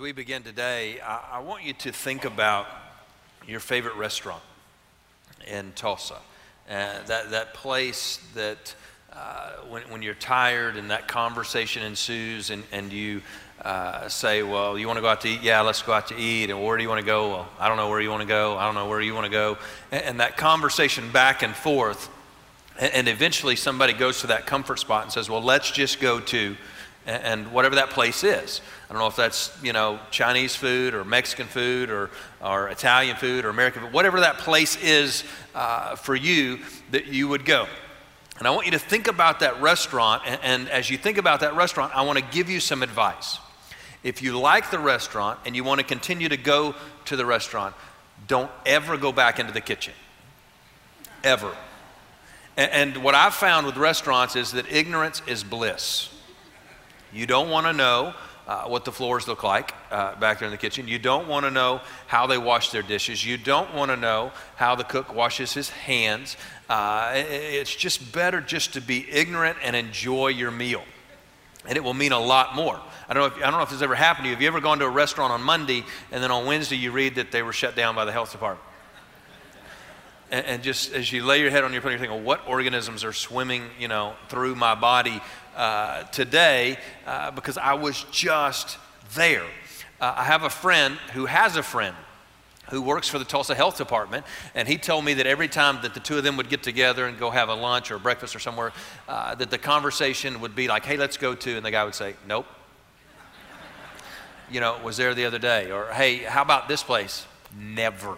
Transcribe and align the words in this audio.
As 0.00 0.02
we 0.02 0.12
begin 0.12 0.42
today, 0.42 0.98
I, 0.98 1.20
I, 1.32 1.38
want 1.40 1.62
you 1.62 1.74
to 1.74 1.92
think 1.92 2.24
about 2.24 2.66
your 3.46 3.60
favorite 3.60 3.96
restaurant 3.96 4.42
in 5.46 5.72
Tulsa. 5.72 6.14
Uh, 6.14 7.02
that, 7.04 7.30
that 7.32 7.52
place 7.52 8.18
that 8.32 8.74
uh, 9.12 9.50
when, 9.68 9.82
when 9.90 10.00
you're 10.00 10.14
tired 10.14 10.78
and 10.78 10.90
that 10.90 11.06
conversation 11.06 11.82
ensues 11.82 12.48
and, 12.48 12.64
and 12.72 12.90
you 12.90 13.20
uh, 13.62 14.08
say, 14.08 14.42
Well, 14.42 14.78
you 14.78 14.86
want 14.86 14.96
to 14.96 15.02
go 15.02 15.08
out 15.08 15.20
to 15.20 15.28
eat? 15.28 15.42
Yeah, 15.42 15.60
let's 15.60 15.82
go 15.82 15.92
out 15.92 16.06
to 16.06 16.16
eat. 16.16 16.48
And 16.48 16.64
where 16.64 16.78
do 16.78 16.82
you 16.82 16.88
want 16.88 17.00
to 17.00 17.06
go? 17.06 17.28
Well, 17.28 17.48
I 17.58 17.68
don't 17.68 17.76
know 17.76 17.90
where 17.90 18.00
you 18.00 18.08
want 18.08 18.22
to 18.22 18.28
go. 18.28 18.56
I 18.56 18.64
don't 18.64 18.74
know 18.74 18.88
where 18.88 19.02
you 19.02 19.14
want 19.14 19.26
to 19.26 19.30
go. 19.30 19.58
And, 19.92 20.02
and 20.02 20.20
that 20.20 20.38
conversation 20.38 21.12
back 21.12 21.42
and 21.42 21.54
forth. 21.54 22.08
And, 22.78 22.94
and 22.94 23.08
eventually 23.08 23.54
somebody 23.54 23.92
goes 23.92 24.22
to 24.22 24.28
that 24.28 24.46
comfort 24.46 24.78
spot 24.78 25.02
and 25.02 25.12
says, 25.12 25.28
Well, 25.28 25.42
let's 25.42 25.70
just 25.70 26.00
go 26.00 26.20
to, 26.20 26.56
and, 27.06 27.52
whatever 27.52 27.76
that 27.76 27.90
place 27.90 28.24
is. 28.24 28.60
I 28.88 28.92
don't 28.92 29.00
know 29.00 29.08
if 29.08 29.16
that's, 29.16 29.56
you 29.62 29.72
know, 29.72 29.98
Chinese 30.10 30.54
food 30.54 30.94
or 30.94 31.04
Mexican 31.04 31.46
food 31.46 31.90
or, 31.90 32.10
or 32.42 32.68
Italian 32.68 33.16
food 33.16 33.44
or 33.44 33.48
American 33.48 33.82
food, 33.82 33.92
whatever 33.92 34.20
that 34.20 34.38
place 34.38 34.76
is 34.82 35.24
uh, 35.54 35.96
for 35.96 36.14
you 36.14 36.58
that 36.90 37.06
you 37.06 37.28
would 37.28 37.44
go. 37.44 37.66
And 38.38 38.46
I 38.46 38.50
want 38.50 38.66
you 38.66 38.72
to 38.72 38.78
think 38.78 39.06
about 39.06 39.40
that 39.40 39.60
restaurant. 39.60 40.22
And, 40.26 40.40
and 40.42 40.68
as 40.70 40.88
you 40.88 40.96
think 40.96 41.18
about 41.18 41.40
that 41.40 41.54
restaurant, 41.54 41.94
I 41.94 42.02
want 42.02 42.18
to 42.18 42.24
give 42.24 42.48
you 42.48 42.58
some 42.60 42.82
advice. 42.82 43.38
If 44.02 44.22
you 44.22 44.38
like 44.38 44.70
the 44.70 44.78
restaurant 44.78 45.40
and 45.44 45.54
you 45.54 45.62
want 45.62 45.80
to 45.80 45.86
continue 45.86 46.28
to 46.28 46.38
go 46.38 46.74
to 47.04 47.16
the 47.16 47.26
restaurant, 47.26 47.74
don't 48.26 48.50
ever 48.64 48.96
go 48.96 49.12
back 49.12 49.38
into 49.38 49.52
the 49.52 49.60
kitchen. 49.60 49.92
Ever. 51.22 51.54
And, 52.56 52.70
and 52.72 53.04
what 53.04 53.14
I've 53.14 53.34
found 53.34 53.66
with 53.66 53.76
restaurants 53.76 54.36
is 54.36 54.52
that 54.52 54.70
ignorance 54.72 55.20
is 55.26 55.44
bliss. 55.44 56.08
You 57.12 57.26
don't 57.26 57.50
want 57.50 57.66
to 57.66 57.72
know 57.72 58.14
uh, 58.46 58.64
what 58.64 58.84
the 58.84 58.92
floors 58.92 59.28
look 59.28 59.44
like 59.44 59.74
uh, 59.90 60.16
back 60.16 60.40
there 60.40 60.46
in 60.46 60.52
the 60.52 60.58
kitchen. 60.58 60.88
You 60.88 60.98
don't 60.98 61.28
want 61.28 61.44
to 61.44 61.50
know 61.50 61.80
how 62.06 62.26
they 62.26 62.38
wash 62.38 62.70
their 62.70 62.82
dishes. 62.82 63.24
You 63.24 63.36
don't 63.36 63.72
want 63.74 63.90
to 63.90 63.96
know 63.96 64.32
how 64.56 64.74
the 64.74 64.84
cook 64.84 65.14
washes 65.14 65.52
his 65.52 65.70
hands. 65.70 66.36
Uh, 66.68 67.12
it's 67.14 67.74
just 67.74 68.12
better 68.12 68.40
just 68.40 68.72
to 68.72 68.80
be 68.80 69.08
ignorant 69.08 69.58
and 69.62 69.76
enjoy 69.76 70.28
your 70.28 70.50
meal. 70.50 70.82
And 71.66 71.76
it 71.76 71.84
will 71.84 71.94
mean 71.94 72.12
a 72.12 72.18
lot 72.18 72.54
more. 72.54 72.80
I 73.08 73.14
don't, 73.14 73.22
know 73.22 73.36
if, 73.36 73.42
I 73.42 73.50
don't 73.50 73.58
know 73.58 73.62
if 73.62 73.70
this 73.70 73.82
ever 73.82 73.94
happened 73.94 74.24
to 74.24 74.28
you. 74.30 74.34
Have 74.34 74.42
you 74.42 74.48
ever 74.48 74.60
gone 74.60 74.78
to 74.78 74.86
a 74.86 74.90
restaurant 74.90 75.32
on 75.32 75.42
Monday 75.42 75.84
and 76.10 76.22
then 76.22 76.30
on 76.30 76.46
Wednesday 76.46 76.76
you 76.76 76.90
read 76.90 77.16
that 77.16 77.32
they 77.32 77.42
were 77.42 77.52
shut 77.52 77.76
down 77.76 77.94
by 77.94 78.04
the 78.04 78.12
health 78.12 78.32
department? 78.32 78.64
And, 80.30 80.46
and 80.46 80.62
just 80.62 80.92
as 80.92 81.12
you 81.12 81.24
lay 81.24 81.40
your 81.40 81.50
head 81.50 81.64
on 81.64 81.72
your 81.72 81.82
pillow, 81.82 81.92
you're 81.92 82.00
thinking, 82.00 82.24
what 82.24 82.46
organisms 82.48 83.04
are 83.04 83.12
swimming, 83.12 83.64
you 83.78 83.88
know, 83.88 84.14
through 84.28 84.54
my 84.54 84.74
body 84.74 85.20
uh, 85.56 86.04
today 86.04 86.78
uh, 87.06 87.30
because 87.32 87.58
I 87.58 87.74
was 87.74 88.04
just 88.12 88.78
there. 89.14 89.44
Uh, 90.00 90.14
I 90.16 90.24
have 90.24 90.44
a 90.44 90.50
friend 90.50 90.96
who 91.12 91.26
has 91.26 91.56
a 91.56 91.62
friend 91.62 91.94
who 92.70 92.80
works 92.80 93.08
for 93.08 93.18
the 93.18 93.24
Tulsa 93.24 93.54
Health 93.54 93.76
Department, 93.76 94.24
and 94.54 94.68
he 94.68 94.78
told 94.78 95.04
me 95.04 95.14
that 95.14 95.26
every 95.26 95.48
time 95.48 95.80
that 95.82 95.92
the 95.92 95.98
two 95.98 96.16
of 96.16 96.22
them 96.22 96.36
would 96.36 96.48
get 96.48 96.62
together 96.62 97.06
and 97.06 97.18
go 97.18 97.30
have 97.30 97.48
a 97.48 97.54
lunch 97.54 97.90
or 97.90 97.98
breakfast 97.98 98.36
or 98.36 98.38
somewhere, 98.38 98.72
uh, 99.08 99.34
that 99.34 99.50
the 99.50 99.58
conversation 99.58 100.40
would 100.40 100.54
be 100.54 100.68
like, 100.68 100.84
hey, 100.84 100.96
let's 100.96 101.16
go 101.16 101.34
to, 101.34 101.56
and 101.56 101.66
the 101.66 101.72
guy 101.72 101.82
would 101.82 101.96
say, 101.96 102.14
nope. 102.28 102.46
you 104.50 104.60
know, 104.60 104.78
was 104.84 104.96
there 104.96 105.14
the 105.14 105.24
other 105.24 105.40
day. 105.40 105.72
Or, 105.72 105.86
hey, 105.86 106.18
how 106.18 106.42
about 106.42 106.68
this 106.68 106.84
place? 106.84 107.26
Never 107.58 108.16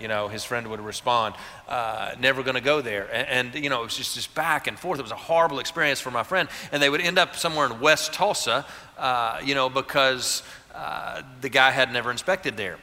you 0.00 0.08
know, 0.08 0.28
his 0.28 0.44
friend 0.44 0.66
would 0.68 0.80
respond, 0.80 1.34
uh, 1.68 2.14
never 2.18 2.42
going 2.42 2.54
to 2.54 2.60
go 2.60 2.80
there. 2.80 3.08
And, 3.12 3.54
and, 3.54 3.64
you 3.64 3.70
know, 3.70 3.80
it 3.80 3.84
was 3.84 3.96
just 3.96 4.14
this 4.14 4.26
back 4.26 4.66
and 4.66 4.78
forth. 4.78 4.98
It 4.98 5.02
was 5.02 5.12
a 5.12 5.16
horrible 5.16 5.58
experience 5.58 6.00
for 6.00 6.10
my 6.10 6.22
friend. 6.22 6.48
And 6.72 6.82
they 6.82 6.90
would 6.90 7.00
end 7.00 7.18
up 7.18 7.36
somewhere 7.36 7.66
in 7.66 7.80
West 7.80 8.12
Tulsa, 8.12 8.66
uh, 8.98 9.40
you 9.44 9.54
know, 9.54 9.68
because 9.68 10.42
uh, 10.74 11.22
the 11.40 11.48
guy 11.48 11.70
had 11.70 11.92
never 11.92 12.10
inspected 12.10 12.56
there. 12.56 12.78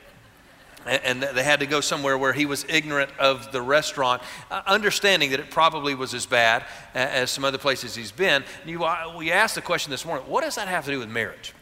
And, 0.86 1.22
they 1.22 1.44
had 1.44 1.60
to 1.60 1.68
go 1.68 1.80
somewhere 1.80 2.18
where 2.18 2.34
he 2.34 2.48
was 2.48 2.66
ignorant 2.68 3.12
of 3.20 3.52
the 3.52 3.62
restaurant, 3.62 4.24
uh, 4.50 4.64
understanding 4.66 5.30
that 5.30 5.40
it 5.40 5.52
probably 5.52 5.94
was 5.94 6.16
as 6.16 6.26
bad 6.26 6.66
as 6.96 7.30
some 7.30 7.46
other 7.46 7.60
places 7.60 7.94
he's 7.94 8.12
been. 8.12 8.44
You, 8.66 8.84
uh, 8.84 9.14
we 9.16 9.32
asked 9.32 9.54
the 9.54 9.62
question 9.62 9.92
this 9.92 10.06
morning 10.06 10.26
what 10.28 10.44
does 10.44 10.56
that 10.56 10.68
have 10.68 10.86
to 10.86 10.92
do 10.92 10.98
with 10.98 11.10
marriage? 11.10 11.54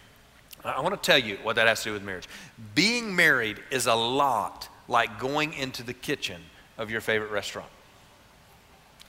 I 0.63 0.79
want 0.81 1.01
to 1.01 1.05
tell 1.05 1.17
you 1.17 1.37
what 1.43 1.55
that 1.57 1.67
has 1.67 1.83
to 1.83 1.89
do 1.89 1.93
with 1.93 2.03
marriage. 2.03 2.27
Being 2.75 3.13
married 3.13 3.61
is 3.71 3.87
a 3.87 3.95
lot 3.95 4.69
like 4.89 5.19
going 5.19 5.53
into 5.53 5.83
the 5.83 5.93
kitchen 5.93 6.41
of 6.77 6.91
your 6.91 6.99
favorite 6.99 7.31
restaurant? 7.31 7.69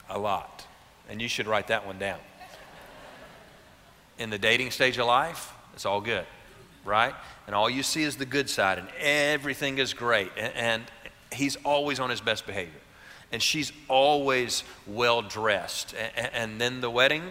A 0.09 0.17
lot. 0.17 0.65
And 1.09 1.21
you 1.21 1.27
should 1.27 1.47
write 1.47 1.67
that 1.67 1.85
one 1.85 1.99
down. 1.99 2.19
In 4.17 4.29
the 4.29 4.37
dating 4.37 4.71
stage 4.71 4.97
of 4.97 5.07
life, 5.07 5.51
it's 5.73 5.85
all 5.85 5.99
good, 5.99 6.25
right? 6.85 7.15
And 7.47 7.55
all 7.55 7.69
you 7.69 7.81
see 7.81 8.03
is 8.03 8.15
the 8.15 8.25
good 8.25 8.49
side, 8.49 8.77
and 8.77 8.87
everything 8.99 9.79
is 9.79 9.93
great. 9.93 10.31
And, 10.37 10.53
and 10.55 10.83
he's 11.33 11.57
always 11.65 11.99
on 11.99 12.09
his 12.09 12.21
best 12.21 12.45
behavior. 12.45 12.79
And 13.31 13.41
she's 13.41 13.71
always 13.87 14.63
well 14.85 15.21
dressed. 15.21 15.95
And, 16.15 16.29
and 16.33 16.61
then 16.61 16.81
the 16.81 16.89
wedding, 16.89 17.23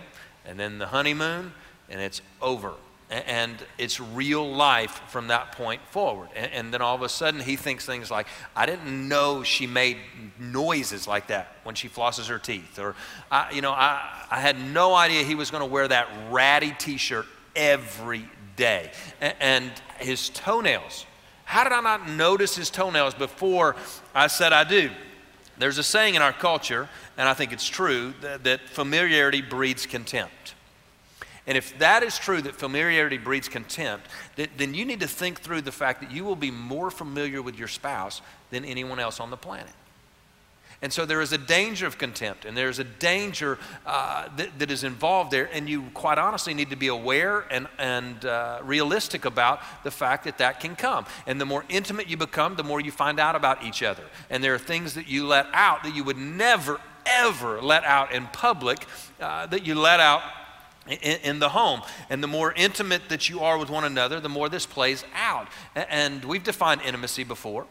and 0.44 0.58
then 0.58 0.78
the 0.78 0.88
honeymoon, 0.88 1.52
and 1.88 2.00
it's 2.00 2.20
over 2.42 2.72
and 3.10 3.56
it's 3.76 3.98
real 3.98 4.48
life 4.48 5.02
from 5.08 5.28
that 5.28 5.52
point 5.52 5.82
forward. 5.90 6.28
And, 6.36 6.52
and, 6.52 6.74
then 6.74 6.80
all 6.80 6.94
of 6.94 7.02
a 7.02 7.08
sudden, 7.08 7.40
he 7.40 7.56
thinks 7.56 7.84
things 7.84 8.10
like, 8.10 8.28
I 8.54 8.66
didn't 8.66 9.08
know 9.08 9.42
she 9.42 9.66
made 9.66 9.96
noises 10.38 11.08
like 11.08 11.26
that 11.26 11.56
when 11.64 11.74
she 11.74 11.88
flosses 11.88 12.28
her 12.28 12.38
teeth. 12.38 12.78
Or, 12.78 12.94
I, 13.30 13.50
you 13.50 13.62
know, 13.62 13.72
I, 13.72 14.26
I 14.30 14.38
had 14.38 14.60
no 14.60 14.94
idea 14.94 15.24
he 15.24 15.34
was 15.34 15.50
going 15.50 15.62
to 15.62 15.66
wear 15.66 15.88
that 15.88 16.08
ratty 16.30 16.72
t 16.78 16.98
shirt 16.98 17.26
every 17.56 18.24
day. 18.54 18.92
And, 19.20 19.34
and 19.40 19.72
his 19.98 20.28
toenails. 20.28 21.04
How 21.44 21.64
did 21.64 21.72
I 21.72 21.80
not 21.80 22.08
notice 22.08 22.54
his 22.54 22.70
toenails 22.70 23.14
before 23.14 23.74
I 24.14 24.28
said 24.28 24.52
I 24.52 24.62
do? 24.62 24.90
There's 25.58 25.78
a 25.78 25.82
saying 25.82 26.14
in 26.14 26.22
our 26.22 26.32
culture, 26.32 26.88
and 27.18 27.28
I 27.28 27.34
think 27.34 27.52
it's 27.52 27.66
true, 27.66 28.14
that, 28.22 28.44
that 28.44 28.68
familiarity 28.68 29.42
breeds 29.42 29.84
contempt. 29.84 30.54
And 31.50 31.58
if 31.58 31.76
that 31.80 32.04
is 32.04 32.16
true, 32.16 32.40
that 32.42 32.54
familiarity 32.54 33.18
breeds 33.18 33.48
contempt, 33.48 34.06
then 34.56 34.72
you 34.72 34.84
need 34.84 35.00
to 35.00 35.08
think 35.08 35.40
through 35.40 35.62
the 35.62 35.72
fact 35.72 36.00
that 36.00 36.12
you 36.12 36.22
will 36.22 36.36
be 36.36 36.52
more 36.52 36.92
familiar 36.92 37.42
with 37.42 37.58
your 37.58 37.66
spouse 37.66 38.22
than 38.52 38.64
anyone 38.64 39.00
else 39.00 39.18
on 39.18 39.30
the 39.30 39.36
planet. 39.36 39.72
And 40.80 40.92
so 40.92 41.04
there 41.04 41.20
is 41.20 41.32
a 41.32 41.38
danger 41.38 41.88
of 41.88 41.98
contempt, 41.98 42.44
and 42.44 42.56
there's 42.56 42.78
a 42.78 42.84
danger 42.84 43.58
uh, 43.84 44.28
that, 44.36 44.60
that 44.60 44.70
is 44.70 44.84
involved 44.84 45.32
there, 45.32 45.50
and 45.52 45.68
you 45.68 45.82
quite 45.92 46.18
honestly 46.18 46.54
need 46.54 46.70
to 46.70 46.76
be 46.76 46.86
aware 46.86 47.40
and, 47.50 47.66
and 47.78 48.24
uh, 48.24 48.60
realistic 48.62 49.24
about 49.24 49.60
the 49.82 49.90
fact 49.90 50.22
that 50.26 50.38
that 50.38 50.60
can 50.60 50.76
come. 50.76 51.04
And 51.26 51.40
the 51.40 51.46
more 51.46 51.64
intimate 51.68 52.08
you 52.08 52.16
become, 52.16 52.54
the 52.54 52.62
more 52.62 52.80
you 52.80 52.92
find 52.92 53.18
out 53.18 53.34
about 53.34 53.64
each 53.64 53.82
other. 53.82 54.04
And 54.30 54.44
there 54.44 54.54
are 54.54 54.58
things 54.58 54.94
that 54.94 55.08
you 55.08 55.26
let 55.26 55.46
out 55.52 55.82
that 55.82 55.96
you 55.96 56.04
would 56.04 56.16
never, 56.16 56.80
ever 57.06 57.60
let 57.60 57.82
out 57.82 58.12
in 58.12 58.28
public, 58.28 58.86
uh, 59.18 59.46
that 59.46 59.66
you 59.66 59.74
let 59.74 59.98
out 59.98 60.22
in, 60.90 61.38
the 61.38 61.50
home. 61.50 61.82
And 62.08 62.22
the 62.22 62.26
more 62.28 62.52
intimate 62.52 63.08
that 63.08 63.28
you 63.28 63.40
are 63.40 63.58
with 63.58 63.70
one 63.70 63.84
another, 63.84 64.20
the 64.20 64.28
more 64.28 64.48
this 64.48 64.66
plays 64.66 65.04
out. 65.14 65.48
And 65.74 66.24
we've 66.24 66.44
defined 66.44 66.82
intimacy 66.82 67.24
before. 67.24 67.66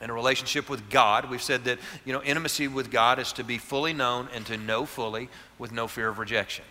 In 0.00 0.10
a 0.10 0.14
relationship 0.14 0.68
with 0.68 0.90
God, 0.90 1.30
we've 1.30 1.42
said 1.42 1.64
that 1.64 1.78
you 2.04 2.12
know 2.12 2.22
intimacy 2.22 2.68
with 2.68 2.90
God 2.90 3.18
is 3.18 3.32
to 3.34 3.44
be 3.44 3.58
fully 3.58 3.92
known 3.92 4.28
and 4.34 4.44
to 4.46 4.56
know 4.56 4.84
fully 4.84 5.28
with 5.58 5.72
no 5.72 5.86
fear 5.86 6.08
of 6.08 6.18
rejection. 6.18 6.64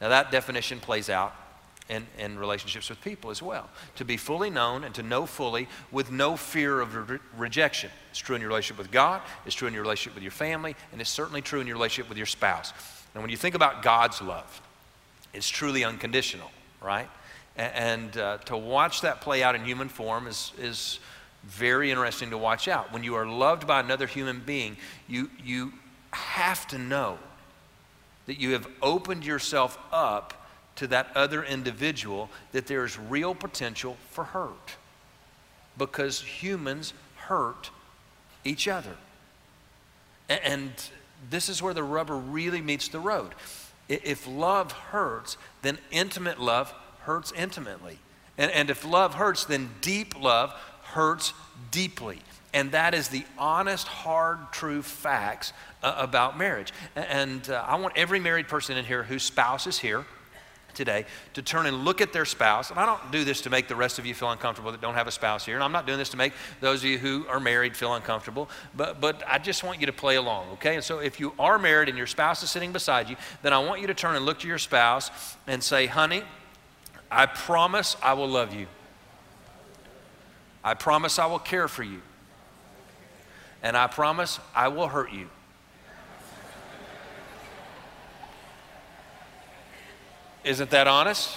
Now 0.00 0.08
that 0.08 0.30
definition 0.30 0.80
plays 0.80 1.10
out 1.10 1.34
in, 1.88 2.06
in 2.18 2.38
relationships 2.38 2.88
with 2.88 3.02
people 3.02 3.30
as 3.30 3.42
well. 3.42 3.68
To 3.96 4.04
be 4.04 4.16
fully 4.16 4.50
known 4.50 4.84
and 4.84 4.94
to 4.94 5.02
know 5.02 5.26
fully 5.26 5.68
with 5.90 6.10
no 6.10 6.36
fear 6.36 6.80
of 6.80 7.10
re- 7.10 7.18
rejection. 7.36 7.90
It's 8.10 8.20
true 8.20 8.34
in 8.34 8.40
your 8.40 8.48
relationship 8.48 8.78
with 8.78 8.90
God, 8.90 9.20
it's 9.44 9.54
true 9.54 9.68
in 9.68 9.74
your 9.74 9.82
relationship 9.82 10.14
with 10.14 10.22
your 10.22 10.32
family, 10.32 10.76
and 10.92 11.00
it's 11.00 11.10
certainly 11.10 11.42
true 11.42 11.60
in 11.60 11.66
your 11.66 11.76
relationship 11.76 12.08
with 12.08 12.18
your 12.18 12.26
spouse. 12.26 12.72
And 13.14 13.22
when 13.22 13.30
you 13.30 13.36
think 13.36 13.54
about 13.54 13.82
God's 13.82 14.22
love, 14.22 14.62
it's 15.34 15.48
truly 15.48 15.84
unconditional, 15.84 16.50
right? 16.80 17.08
And 17.56 18.16
uh, 18.16 18.38
to 18.46 18.56
watch 18.56 19.02
that 19.02 19.20
play 19.20 19.42
out 19.42 19.54
in 19.54 19.64
human 19.64 19.88
form 19.88 20.26
is, 20.26 20.52
is 20.58 20.98
very 21.44 21.90
interesting 21.90 22.30
to 22.30 22.38
watch 22.38 22.68
out. 22.68 22.92
When 22.92 23.04
you 23.04 23.14
are 23.14 23.26
loved 23.26 23.66
by 23.66 23.80
another 23.80 24.06
human 24.06 24.40
being, 24.40 24.76
you, 25.08 25.30
you 25.42 25.72
have 26.12 26.66
to 26.68 26.78
know 26.78 27.18
that 28.26 28.40
you 28.40 28.52
have 28.52 28.66
opened 28.82 29.24
yourself 29.24 29.78
up 29.92 30.46
to 30.76 30.86
that 30.88 31.08
other 31.14 31.44
individual, 31.44 32.30
that 32.52 32.66
there 32.66 32.84
is 32.84 32.98
real 32.98 33.34
potential 33.34 33.96
for 34.10 34.24
hurt. 34.24 34.76
Because 35.78 36.20
humans 36.20 36.94
hurt 37.16 37.70
each 38.44 38.66
other. 38.66 38.96
And 40.28 40.72
this 41.30 41.48
is 41.48 41.62
where 41.62 41.74
the 41.74 41.82
rubber 41.82 42.16
really 42.16 42.60
meets 42.60 42.88
the 42.88 42.98
road. 42.98 43.34
If 43.88 44.26
love 44.26 44.72
hurts, 44.72 45.36
then 45.62 45.78
intimate 45.90 46.40
love 46.40 46.72
hurts 47.00 47.32
intimately. 47.32 47.98
And, 48.38 48.50
and 48.50 48.70
if 48.70 48.84
love 48.84 49.14
hurts, 49.14 49.44
then 49.44 49.70
deep 49.80 50.20
love 50.20 50.52
hurts 50.82 51.32
deeply. 51.70 52.20
And 52.52 52.72
that 52.72 52.94
is 52.94 53.08
the 53.08 53.24
honest, 53.36 53.86
hard, 53.86 54.38
true 54.52 54.82
facts 54.82 55.52
uh, 55.82 55.94
about 55.98 56.38
marriage. 56.38 56.72
And 56.94 57.48
uh, 57.50 57.64
I 57.66 57.76
want 57.76 57.96
every 57.96 58.20
married 58.20 58.48
person 58.48 58.76
in 58.76 58.84
here 58.84 59.02
whose 59.02 59.22
spouse 59.22 59.66
is 59.66 59.78
here 59.78 60.04
today 60.74 61.06
to 61.34 61.42
turn 61.42 61.66
and 61.66 61.84
look 61.84 62.00
at 62.00 62.12
their 62.12 62.24
spouse. 62.24 62.70
And 62.70 62.78
I 62.78 62.86
don't 62.86 63.12
do 63.12 63.24
this 63.24 63.40
to 63.42 63.50
make 63.50 63.68
the 63.68 63.76
rest 63.76 63.98
of 63.98 64.06
you 64.06 64.14
feel 64.14 64.30
uncomfortable 64.30 64.72
that 64.72 64.80
don't 64.80 64.94
have 64.94 65.06
a 65.06 65.12
spouse 65.12 65.44
here. 65.46 65.54
And 65.54 65.64
I'm 65.64 65.72
not 65.72 65.86
doing 65.86 65.98
this 65.98 66.10
to 66.10 66.16
make 66.16 66.32
those 66.60 66.80
of 66.80 66.90
you 66.90 66.98
who 66.98 67.26
are 67.28 67.40
married 67.40 67.76
feel 67.76 67.94
uncomfortable. 67.94 68.48
But, 68.76 69.00
but 69.00 69.22
I 69.26 69.38
just 69.38 69.64
want 69.64 69.80
you 69.80 69.86
to 69.86 69.92
play 69.92 70.16
along, 70.16 70.50
okay? 70.54 70.74
And 70.74 70.84
so 70.84 70.98
if 70.98 71.20
you 71.20 71.32
are 71.38 71.58
married 71.58 71.88
and 71.88 71.96
your 71.96 72.06
spouse 72.06 72.42
is 72.42 72.50
sitting 72.50 72.72
beside 72.72 73.08
you, 73.08 73.16
then 73.42 73.52
I 73.52 73.58
want 73.58 73.80
you 73.80 73.86
to 73.86 73.94
turn 73.94 74.16
and 74.16 74.24
look 74.24 74.40
to 74.40 74.48
your 74.48 74.58
spouse 74.58 75.10
and 75.46 75.62
say, 75.62 75.86
honey, 75.86 76.22
I 77.10 77.26
promise 77.26 77.96
I 78.02 78.14
will 78.14 78.28
love 78.28 78.54
you. 78.54 78.66
I 80.64 80.74
promise 80.74 81.18
I 81.18 81.26
will 81.26 81.38
care 81.38 81.68
for 81.68 81.82
you. 81.82 82.00
And 83.62 83.76
I 83.76 83.86
promise 83.86 84.40
I 84.54 84.68
will 84.68 84.88
hurt 84.88 85.12
you. 85.12 85.28
Isn't 90.44 90.70
that 90.70 90.86
honest? 90.86 91.36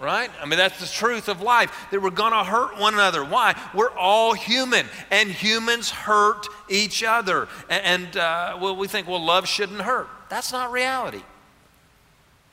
Right? 0.00 0.30
I 0.40 0.46
mean, 0.46 0.58
that's 0.58 0.80
the 0.80 0.86
truth 0.86 1.28
of 1.28 1.42
life 1.42 1.70
that 1.92 2.02
we're 2.02 2.10
going 2.10 2.32
to 2.32 2.42
hurt 2.42 2.78
one 2.78 2.94
another. 2.94 3.24
Why? 3.24 3.54
We're 3.72 3.96
all 3.96 4.34
human, 4.34 4.86
and 5.12 5.30
humans 5.30 5.90
hurt 5.90 6.46
each 6.68 7.04
other. 7.04 7.46
And, 7.70 8.16
uh, 8.16 8.58
well, 8.60 8.74
we 8.74 8.88
think, 8.88 9.06
well, 9.06 9.24
love 9.24 9.46
shouldn't 9.46 9.82
hurt. 9.82 10.08
That's 10.28 10.50
not 10.50 10.72
reality. 10.72 11.22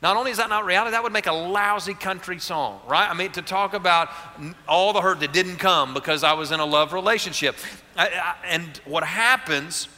Not 0.02 0.16
only 0.16 0.30
is 0.30 0.38
that 0.38 0.48
not 0.48 0.64
reality, 0.64 0.92
that 0.92 1.02
would 1.02 1.12
make 1.12 1.26
a 1.26 1.32
lousy 1.32 1.92
country 1.92 2.38
song, 2.38 2.80
right? 2.88 3.10
I 3.10 3.14
mean, 3.14 3.32
to 3.32 3.42
talk 3.42 3.74
about 3.74 4.08
all 4.66 4.92
the 4.92 5.00
hurt 5.02 5.20
that 5.20 5.32
didn't 5.32 5.56
come 5.56 5.92
because 5.92 6.24
I 6.24 6.32
was 6.32 6.52
in 6.52 6.60
a 6.60 6.64
love 6.64 6.92
relationship. 6.92 7.56
I, 7.96 8.06
I, 8.06 8.34
and 8.46 8.80
what 8.86 9.04
happens 9.04 9.88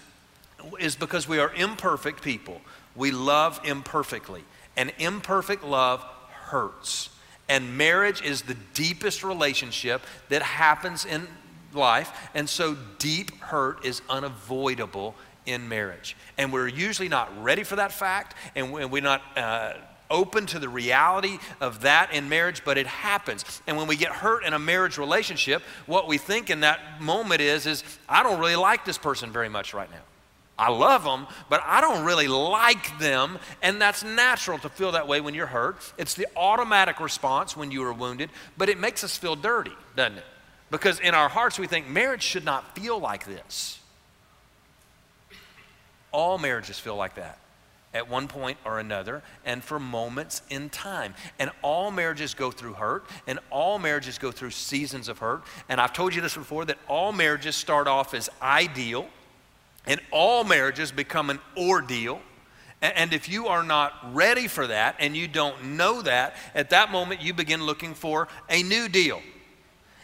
is 0.81 0.97
because 0.97 1.29
we 1.29 1.39
are 1.39 1.53
imperfect 1.55 2.23
people, 2.23 2.61
we 2.97 3.11
love 3.11 3.61
imperfectly. 3.65 4.43
And 4.77 4.93
imperfect 4.99 5.65
love 5.65 6.03
hurts. 6.31 7.11
And 7.49 7.77
marriage 7.77 8.23
is 8.23 8.43
the 8.43 8.57
deepest 8.75 9.25
relationship 9.25 10.03
that 10.29 10.43
happens 10.43 11.05
in 11.05 11.27
life. 11.75 12.31
And 12.35 12.49
so 12.49 12.77
deep 12.99 13.39
hurt 13.41 13.85
is 13.85 14.03
unavoidable 14.09 15.15
in 15.45 15.69
marriage. 15.69 16.17
And 16.39 16.53
we're 16.53 16.69
usually 16.69 17.09
not 17.09 17.31
ready 17.43 17.65
for 17.65 17.77
that 17.77 17.93
fact, 17.93 18.37
and 18.55 18.73
we're 18.73 19.03
not. 19.03 19.23
Uh, 19.37 19.75
open 20.13 20.45
to 20.45 20.59
the 20.59 20.69
reality 20.69 21.39
of 21.61 21.81
that 21.81 22.13
in 22.13 22.29
marriage, 22.29 22.63
but 22.65 22.79
it 22.79 22.87
happens. 22.87 23.63
And 23.67 23.77
when 23.77 23.89
we 23.89 23.97
get 23.97 24.13
hurt 24.13 24.45
in 24.45 24.53
a 24.53 24.59
marriage 24.59 24.99
relationship, 24.99 25.63
what 25.87 26.07
we 26.07 26.19
think 26.19 26.51
in 26.51 26.61
that 26.61 27.01
moment 27.01 27.41
is, 27.41 27.67
is 27.67 27.83
I 28.09 28.23
don't 28.23 28.39
really 28.39 28.57
like 28.57 28.85
this 28.85 28.99
person 28.99 29.33
very 29.33 29.49
much 29.49 29.73
right 29.73 29.91
now. 29.91 30.03
I 30.59 30.71
love 30.71 31.03
them, 31.05 31.27
but 31.49 31.63
I 31.65 31.81
don't 31.81 32.05
really 32.05 32.29
like 32.29 32.99
them. 32.99 33.39
And 33.63 33.81
that's 33.81 34.05
natural 34.05 34.59
to 34.59 34.69
feel 34.69 34.93
that 34.93 35.09
way 35.09 35.21
when 35.21 35.35
you're 35.35 35.47
hurt. 35.47 35.77
It's 35.99 36.15
the 36.15 36.27
automatic 36.37 37.01
response 37.01 37.57
when 37.57 37.71
you 37.71 37.83
are 37.85 37.93
wounded, 37.93 38.31
but 38.57 38.69
it 38.69 38.79
makes 38.79 39.03
us 39.03 39.17
feel 39.17 39.35
dirty, 39.35 39.73
doesn't 39.97 40.19
it? 40.19 40.25
Because 40.71 41.01
in 41.01 41.15
our 41.15 41.29
hearts, 41.29 41.59
we 41.59 41.67
think 41.67 41.89
marriage 41.89 42.23
should 42.23 42.45
not 42.45 42.77
feel 42.77 42.99
like 42.99 43.27
this. 43.27 43.79
All 46.13 46.39
marriages 46.39 46.79
feel 46.79 46.97
like 46.97 47.15
that 47.15 47.39
at 47.95 48.09
one 48.09 48.29
point 48.29 48.57
or 48.65 48.79
another 48.79 49.23
and 49.45 49.63
for 49.63 49.79
moments 49.79 50.43
in 50.49 50.71
time. 50.71 51.15
And 51.39 51.51
all 51.63 51.91
marriages 51.91 52.35
go 52.35 52.51
through 52.51 52.75
hurt 52.75 53.05
and 53.27 53.39
all 53.51 53.79
marriages 53.79 54.19
go 54.19 54.31
through 54.31 54.51
seasons 54.51 55.09
of 55.09 55.19
hurt. 55.19 55.43
And 55.69 55.81
I've 55.81 55.93
told 55.93 56.15
you 56.15 56.21
this 56.21 56.35
before 56.35 56.65
that 56.67 56.79
all 56.89 57.13
marriages 57.13 57.57
start 57.57 57.87
off 57.87 58.15
as 58.15 58.31
ideal 58.41 59.09
and 59.87 60.01
all 60.11 60.45
marriages 60.45 60.93
become 60.93 61.31
an 61.31 61.41
ordeal. 61.57 62.21
And 62.81 63.13
if 63.13 63.29
you 63.29 63.47
are 63.47 63.63
not 63.63 63.93
ready 64.13 64.49
for 64.49 64.67
that 64.67 64.97
and 64.99 65.17
you 65.17 65.29
don't 65.29 65.77
know 65.77 66.03
that, 66.03 66.35
at 66.55 66.71
that 66.71 66.91
moment 66.91 67.23
you 67.23 67.33
begin 67.33 67.65
looking 67.65 67.95
for 67.95 68.29
a 68.49 68.63
new 68.63 68.89
deal. 68.89 69.23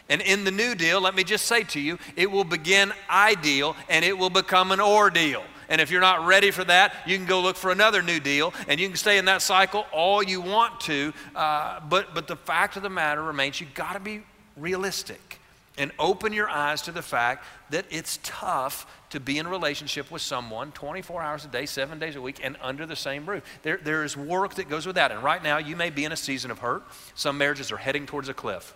And 0.07 0.21
in 0.21 0.43
the 0.43 0.51
new 0.51 0.75
deal, 0.75 1.01
let 1.01 1.13
me 1.13 1.23
just 1.23 1.45
say 1.45 1.63
to 1.65 1.79
you, 1.79 1.99
it 2.15 2.31
will 2.31 2.43
begin 2.43 2.93
ideal 3.09 3.75
and 3.89 4.03
it 4.03 4.17
will 4.17 4.29
become 4.29 4.71
an 4.71 4.79
ordeal. 4.79 5.43
And 5.67 5.79
if 5.79 5.91
you're 5.91 6.01
not 6.01 6.25
ready 6.25 6.49
for 6.49 6.63
that, 6.63 6.93
you 7.05 7.15
can 7.15 7.27
go 7.27 7.41
look 7.41 7.55
for 7.55 7.69
another 7.69 8.01
new 8.01 8.19
deal 8.19 8.53
and 8.67 8.79
you 8.79 8.87
can 8.87 8.97
stay 8.97 9.19
in 9.19 9.25
that 9.25 9.43
cycle 9.43 9.85
all 9.91 10.23
you 10.23 10.41
want 10.41 10.79
to. 10.81 11.13
Uh, 11.35 11.79
but, 11.81 12.15
but 12.15 12.27
the 12.27 12.35
fact 12.35 12.75
of 12.75 12.81
the 12.81 12.89
matter 12.89 13.21
remains, 13.21 13.61
you've 13.61 13.75
got 13.75 13.93
to 13.93 13.99
be 13.99 14.23
realistic 14.57 15.38
and 15.79 15.91
open 15.97 16.33
your 16.33 16.49
eyes 16.49 16.83
to 16.83 16.91
the 16.91 17.01
fact 17.01 17.45
that 17.71 17.85
it's 17.89 18.19
tough 18.21 18.85
to 19.09 19.19
be 19.19 19.39
in 19.39 19.45
a 19.45 19.49
relationship 19.49 20.11
with 20.11 20.21
someone 20.21 20.71
24 20.73 21.21
hours 21.21 21.45
a 21.45 21.47
day, 21.47 21.65
seven 21.65 21.97
days 21.97 22.15
a 22.15 22.21
week, 22.21 22.39
and 22.43 22.57
under 22.61 22.85
the 22.85 22.95
same 22.95 23.25
roof. 23.25 23.43
There, 23.63 23.79
there 23.81 24.03
is 24.03 24.15
work 24.15 24.55
that 24.55 24.69
goes 24.69 24.85
with 24.85 24.95
that. 24.95 25.11
And 25.11 25.23
right 25.23 25.41
now, 25.41 25.57
you 25.57 25.75
may 25.75 25.89
be 25.89 26.05
in 26.05 26.11
a 26.11 26.17
season 26.17 26.51
of 26.51 26.59
hurt. 26.59 26.83
Some 27.15 27.37
marriages 27.37 27.71
are 27.71 27.77
heading 27.77 28.05
towards 28.05 28.29
a 28.29 28.33
cliff. 28.33 28.75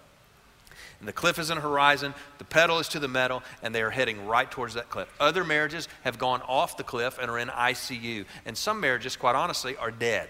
And 0.99 1.07
the 1.07 1.13
cliff 1.13 1.37
is 1.37 1.49
in 1.49 1.55
the 1.55 1.61
horizon, 1.61 2.13
the 2.37 2.45
pedal 2.45 2.79
is 2.79 2.87
to 2.89 2.99
the 2.99 3.09
metal, 3.09 3.43
and 3.61 3.75
they 3.75 3.81
are 3.81 3.89
heading 3.89 4.25
right 4.25 4.49
towards 4.49 4.75
that 4.75 4.89
cliff. 4.89 5.13
Other 5.19 5.43
marriages 5.43 5.89
have 6.03 6.17
gone 6.17 6.41
off 6.43 6.77
the 6.77 6.83
cliff 6.83 7.19
and 7.21 7.29
are 7.29 7.37
in 7.37 7.49
ICU. 7.49 8.25
And 8.45 8.57
some 8.57 8.79
marriages, 8.79 9.17
quite 9.17 9.35
honestly, 9.35 9.75
are 9.75 9.91
dead 9.91 10.29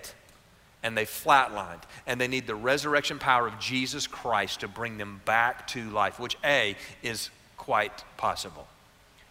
and 0.83 0.97
they 0.97 1.05
flatlined 1.05 1.81
and 2.05 2.19
they 2.19 2.27
need 2.27 2.45
the 2.45 2.55
resurrection 2.55 3.17
power 3.17 3.47
of 3.47 3.59
Jesus 3.59 4.05
Christ 4.05 4.59
to 4.59 4.67
bring 4.67 4.97
them 4.97 5.21
back 5.25 5.67
to 5.69 5.89
life, 5.89 6.19
which 6.19 6.37
A 6.43 6.75
is 7.01 7.29
quite 7.57 8.03
possible. 8.17 8.67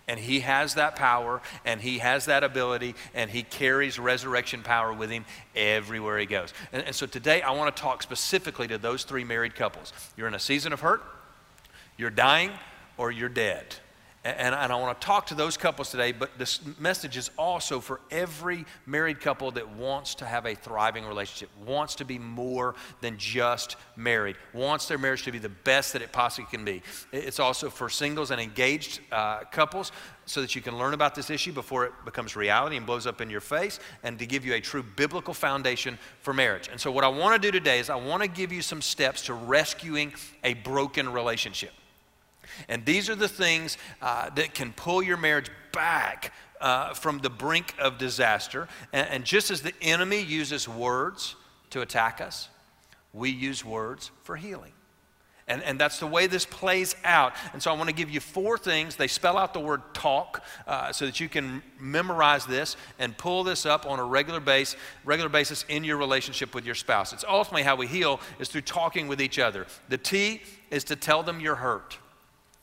And 0.09 0.19
he 0.19 0.41
has 0.41 0.75
that 0.75 0.97
power 0.97 1.41
and 1.65 1.81
he 1.81 1.99
has 1.99 2.25
that 2.25 2.43
ability 2.43 2.95
and 3.15 3.31
he 3.31 3.43
carries 3.45 3.99
resurrection 3.99 4.63
power 4.63 4.93
with 4.93 5.11
him 5.11 5.25
everywhere 5.55 6.19
he 6.19 6.27
goes. 6.27 6.53
And, 6.73 6.83
and, 6.83 6.95
so 6.95 7.07
today 7.07 7.41
I 7.43 7.53
want 7.53 7.75
to 7.75 7.81
talk 7.81 8.03
specifically 8.03 8.67
to 8.69 8.79
those 8.79 9.05
three 9.05 9.23
married 9.23 9.55
couples. 9.55 9.93
You're 10.17 10.27
in 10.27 10.35
a 10.35 10.41
season 10.41 10.73
of 10.73 10.81
hurt, 10.81 11.03
you're 11.97 12.11
dying, 12.11 12.51
or 12.97 13.11
you're 13.13 13.29
dead. 13.29 13.77
And, 14.25 14.55
and, 14.55 14.73
I 14.73 14.77
want 14.77 15.01
to 15.01 15.05
talk 15.05 15.27
to 15.27 15.35
those 15.35 15.57
couples 15.57 15.91
today, 15.91 16.13
but 16.13 16.39
this 16.39 16.61
message 16.79 17.17
is 17.17 17.29
also 17.37 17.81
for 17.81 18.01
every 18.09 18.65
married 18.87 19.21
couple 19.21 19.51
that 19.53 19.69
wants 19.71 20.15
to 20.17 20.25
have 20.25 20.47
a 20.47 20.55
thriving 20.55 21.05
relationship, 21.05 21.49
wants 21.67 21.97
to 21.97 22.05
be 22.05 22.21
more 22.21 22.77
than 23.01 23.19
just 23.19 23.75
married, 23.97 24.37
wants 24.55 24.87
their 24.87 24.97
marriage 24.97 25.25
to 25.25 25.33
be 25.33 25.41
the 25.41 25.49
best 25.49 25.93
that 25.95 26.03
it 26.03 26.13
possibly 26.13 26.49
can 26.49 26.65
be. 26.65 26.83
It's 27.11 27.41
also 27.41 27.69
for 27.69 27.89
singles 27.89 28.31
and 28.31 28.41
engaged 28.41 29.01
uh, 29.11 29.41
couples 29.51 29.91
so 30.27 30.41
that 30.41 30.55
you 30.55 30.63
can 30.63 30.79
learn 30.79 30.95
about 30.95 31.17
this 31.17 31.29
issue 31.29 31.53
before 31.53 31.87
it 31.87 31.93
becomes 32.05 32.37
reality 32.37 32.77
and 32.77 32.87
blows 32.87 33.09
up 33.09 33.21
in 33.21 33.29
your 33.29 33.41
face, 33.41 33.81
and 34.05 34.21
to 34.21 34.27
give 34.27 34.47
you 34.47 34.55
a 34.55 34.61
true 34.61 34.85
biblical 34.85 35.35
foundation 35.35 35.99
for 36.21 36.33
marriage. 36.33 36.69
And 36.71 36.81
so, 36.81 36.93
what 36.93 37.03
I 37.03 37.09
want 37.09 37.43
to 37.43 37.45
do 37.45 37.51
today 37.51 37.81
is 37.81 37.91
I 37.91 37.97
want 37.97 38.23
to 38.23 38.29
give 38.29 38.53
you 38.53 38.63
some 38.63 38.83
steps 38.83 39.23
to 39.23 39.35
rescuing 39.35 40.13
a 40.45 40.55
broken 40.55 41.09
relationship. 41.13 41.73
And 42.69 42.85
these 42.85 43.09
are 43.09 43.15
the 43.15 43.29
things 43.29 43.79
uh, 44.01 44.31
that 44.31 44.55
can 44.55 44.73
pull 44.73 45.03
your 45.03 45.17
marriage 45.17 45.51
back 45.73 46.33
uh, 46.61 46.95
from 46.95 47.19
the 47.19 47.31
brink 47.31 47.75
of 47.79 47.99
disaster. 47.99 48.69
And, 48.93 49.09
and 49.09 49.25
just 49.25 49.51
as 49.51 49.63
the 49.63 49.75
enemy 49.83 50.23
uses 50.23 50.69
words 50.69 51.37
to 51.71 51.81
attack 51.81 52.21
us, 52.21 52.49
we 53.13 53.31
use 53.31 53.65
words 53.65 54.11
for 54.23 54.37
healing. 54.37 54.73
And, 55.49 55.63
and 55.65 55.79
that's 55.79 55.99
the 55.99 56.07
way 56.07 56.29
this 56.29 56.47
plays 56.47 56.95
out. 57.05 57.35
And 57.53 57.63
so 57.63 57.73
I 57.73 57.77
want 57.77 57.89
to 57.89 57.95
give 57.95 58.09
you 58.09 58.21
four 58.21 58.57
things. 58.57 58.95
They 58.95 59.09
spell 59.09 59.37
out 59.37 59.53
the 59.53 59.61
word 59.61 59.83
talk 59.93 60.45
uh, 60.67 60.93
so 60.93 61.05
that 61.05 61.19
you 61.19 61.29
can 61.29 61.63
memorize 61.81 62.47
this 62.47 62.77
and 62.99 63.17
pull 63.19 63.43
this 63.43 63.67
up 63.67 63.85
on 63.85 63.99
a 63.99 64.05
regular 64.05 64.41
base, 64.41 64.77
regular 65.05 65.29
basis 65.29 65.65
in 65.69 65.83
your 65.83 65.97
relationship 65.97 66.55
with 66.55 66.65
your 66.65 66.77
spouse. 66.77 67.13
It's 67.13 67.25
ultimately 67.29 67.65
how 67.65 67.75
we 67.75 67.89
heal 67.89 68.21
is 68.39 68.49
through 68.49 68.63
talking 68.63 69.09
with 69.09 69.21
each 69.21 69.39
other. 69.39 69.67
The 69.89 69.99
T 69.99 70.43
is 70.71 70.85
to 70.85 70.97
tell 70.97 71.25
them 71.25 71.41
you're 71.41 71.57
hurt. 71.57 71.99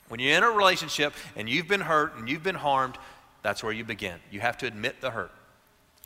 When 0.09 0.19
you're 0.19 0.35
in 0.35 0.43
a 0.43 0.49
relationship 0.49 1.13
and 1.35 1.47
you've 1.47 1.67
been 1.67 1.81
hurt 1.81 2.15
and 2.15 2.27
you've 2.27 2.43
been 2.43 2.55
harmed, 2.55 2.97
that's 3.43 3.63
where 3.63 3.71
you 3.71 3.85
begin. 3.85 4.15
You 4.31 4.41
have 4.41 4.57
to 4.57 4.67
admit 4.67 5.01
the 5.01 5.11
hurt. 5.11 5.31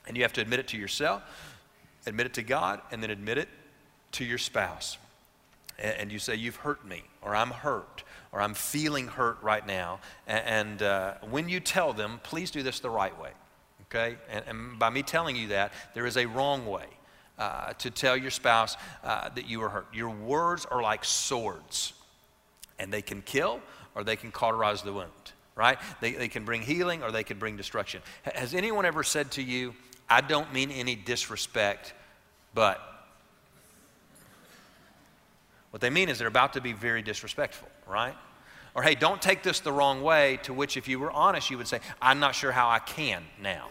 And 0.06 0.16
you 0.18 0.24
have 0.24 0.34
to 0.34 0.42
admit 0.42 0.60
it 0.60 0.68
to 0.70 0.78
yourself, 0.78 1.24
admit 2.06 2.26
it 2.26 2.34
to 2.34 2.44
God, 2.44 2.82
and 2.92 3.02
then 3.02 3.10
admit 3.10 3.38
it 3.38 3.48
to 4.14 4.26
your 4.26 4.38
spouse. 4.38 4.98
And 5.80 6.12
you 6.12 6.20
say, 6.20 6.36
You've 6.36 6.58
hurt 6.58 6.86
me, 6.86 7.04
or 7.22 7.34
I'm 7.34 7.50
hurt, 7.50 8.04
or 8.32 8.42
I'm 8.42 8.54
feeling 8.54 9.08
hurt 9.08 9.42
right 9.42 9.66
now. 9.66 10.02
And 10.28 10.84
uh, 10.84 11.16
when 11.30 11.48
you 11.48 11.62
tell 11.62 11.94
them, 11.94 12.20
please 12.24 12.52
do 12.52 12.62
this 12.62 12.82
the 12.82 12.90
right 12.90 13.18
way. 13.20 13.32
Okay? 13.84 14.18
And, 14.30 14.44
and 14.48 14.80
by 14.80 14.90
me 14.90 15.02
telling 15.02 15.38
you 15.38 15.48
that, 15.48 15.72
there 15.94 16.06
is 16.06 16.18
a 16.18 16.26
wrong 16.26 16.66
way. 16.66 16.86
Uh, 17.40 17.74
to 17.80 17.90
tell 17.90 18.16
your 18.16 18.30
spouse 18.30 18.78
uh, 19.04 19.28
that 19.30 19.50
you 19.50 19.60
are 19.64 19.70
hurt. 19.70 19.88
Your 19.92 20.12
words 20.12 20.66
are 20.66 20.84
like 20.84 21.04
swords, 21.04 21.94
and 22.78 22.94
they 22.94 23.02
can 23.02 23.24
kill 23.24 23.60
or 23.96 24.04
they 24.04 24.16
can 24.16 24.32
cauterize 24.32 24.82
the 24.82 24.94
wound, 24.94 25.12
right? 25.56 25.78
They, 26.02 26.14
they 26.14 26.28
can 26.28 26.46
bring 26.46 26.62
healing 26.62 27.04
or 27.04 27.12
they 27.12 27.24
can 27.24 27.40
bring 27.40 27.58
destruction. 27.58 28.02
Has 28.24 28.54
anyone 28.54 28.86
ever 28.86 29.04
said 29.04 29.32
to 29.32 29.44
you, 29.44 29.74
I 30.10 30.22
don't 30.22 30.54
mean 30.54 30.72
any 30.72 30.96
disrespect, 30.96 31.94
but 32.54 32.82
what 35.72 35.82
they 35.82 35.90
mean 35.90 36.10
is 36.10 36.20
they're 36.20 36.28
about 36.28 36.54
to 36.54 36.62
be 36.62 36.74
very 36.74 37.02
disrespectful, 37.02 37.68
right? 37.88 38.16
Or, 38.76 38.84
hey, 38.84 38.96
don't 38.96 39.22
take 39.22 39.44
this 39.44 39.60
the 39.60 39.72
wrong 39.72 40.02
way, 40.02 40.40
to 40.44 40.54
which, 40.54 40.78
if 40.78 40.88
you 40.88 41.00
were 41.00 41.12
honest, 41.12 41.52
you 41.52 41.58
would 41.58 41.68
say, 41.68 41.80
I'm 42.02 42.20
not 42.20 42.36
sure 42.36 42.52
how 42.52 42.70
I 42.70 42.80
can 42.80 43.24
now. 43.42 43.68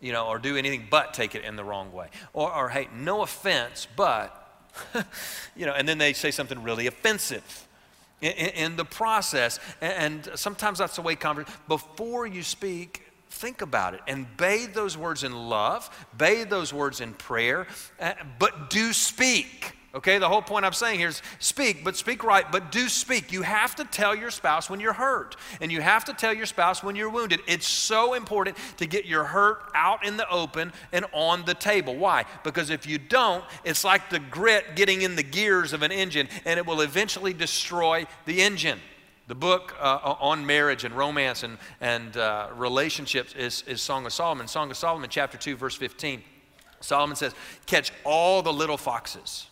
you 0.00 0.12
know, 0.12 0.26
or 0.26 0.38
do 0.38 0.56
anything 0.56 0.86
but 0.90 1.14
take 1.14 1.34
it 1.34 1.44
in 1.44 1.56
the 1.56 1.64
wrong 1.64 1.92
way. 1.92 2.08
Or, 2.32 2.54
or 2.54 2.68
hey, 2.68 2.88
no 2.94 3.22
offense, 3.22 3.88
but, 3.96 4.68
you 5.56 5.64
know, 5.64 5.72
and 5.72 5.88
then 5.88 5.98
they 5.98 6.12
say 6.12 6.30
something 6.30 6.62
really 6.62 6.86
offensive 6.86 7.63
in, 8.24 8.48
in 8.50 8.76
the 8.76 8.84
process. 8.84 9.60
And, 9.80 10.28
sometimes 10.34 10.78
that's 10.78 10.96
the 10.96 11.02
way 11.02 11.14
conversation, 11.14 11.58
before 11.68 12.26
you 12.26 12.42
speak, 12.42 13.02
think 13.28 13.62
about 13.62 13.94
it 13.94 14.00
and 14.06 14.26
bathe 14.36 14.74
those 14.74 14.96
words 14.96 15.24
in 15.24 15.32
love, 15.32 15.90
bathe 16.16 16.48
those 16.48 16.72
words 16.72 17.00
in 17.00 17.12
prayer, 17.14 17.66
eh, 17.98 18.14
but 18.38 18.70
do 18.70 18.92
speak. 18.92 19.76
Okay, 19.94 20.18
the 20.18 20.28
whole 20.28 20.42
point 20.42 20.64
I'm 20.64 20.72
saying 20.72 20.98
here 20.98 21.08
is 21.08 21.22
speak, 21.38 21.84
but 21.84 21.94
speak 21.94 22.24
right, 22.24 22.50
but 22.50 22.72
do 22.72 22.88
speak. 22.88 23.30
You 23.30 23.42
have 23.42 23.76
to 23.76 23.84
tell 23.84 24.12
your 24.12 24.32
spouse 24.32 24.68
when 24.68 24.80
you're 24.80 24.92
hurt, 24.92 25.36
and 25.60 25.70
you 25.70 25.80
have 25.80 26.04
to 26.06 26.12
tell 26.12 26.34
your 26.34 26.46
spouse 26.46 26.82
when 26.82 26.96
you're 26.96 27.10
wounded. 27.10 27.40
It's 27.46 27.68
so 27.68 28.14
important 28.14 28.56
to 28.78 28.86
get 28.86 29.04
your 29.04 29.22
hurt 29.22 29.62
out 29.72 30.04
in 30.04 30.16
the 30.16 30.28
open 30.28 30.72
and 30.90 31.04
on 31.12 31.44
the 31.44 31.54
table. 31.54 31.94
Why? 31.94 32.24
Because 32.42 32.70
if 32.70 32.88
you 32.88 32.98
don't, 32.98 33.44
it's 33.62 33.84
like 33.84 34.10
the 34.10 34.18
grit 34.18 34.74
getting 34.74 35.02
in 35.02 35.14
the 35.14 35.22
gears 35.22 35.72
of 35.72 35.82
an 35.82 35.92
engine, 35.92 36.28
and 36.44 36.58
it 36.58 36.66
will 36.66 36.80
eventually 36.80 37.32
destroy 37.32 38.04
the 38.26 38.42
engine. 38.42 38.80
The 39.28 39.36
book 39.36 39.76
uh, 39.80 40.16
on 40.20 40.44
marriage 40.44 40.82
and 40.82 40.92
romance 40.96 41.44
and, 41.44 41.56
and 41.80 42.16
uh, 42.16 42.48
relationships 42.56 43.32
is, 43.34 43.62
is 43.68 43.80
Song 43.80 44.06
of 44.06 44.12
Solomon. 44.12 44.48
Song 44.48 44.72
of 44.72 44.76
Solomon, 44.76 45.08
chapter 45.08 45.38
2, 45.38 45.54
verse 45.54 45.76
15. 45.76 46.20
Solomon 46.80 47.14
says, 47.14 47.32
Catch 47.66 47.92
all 48.02 48.42
the 48.42 48.52
little 48.52 48.76
foxes 48.76 49.46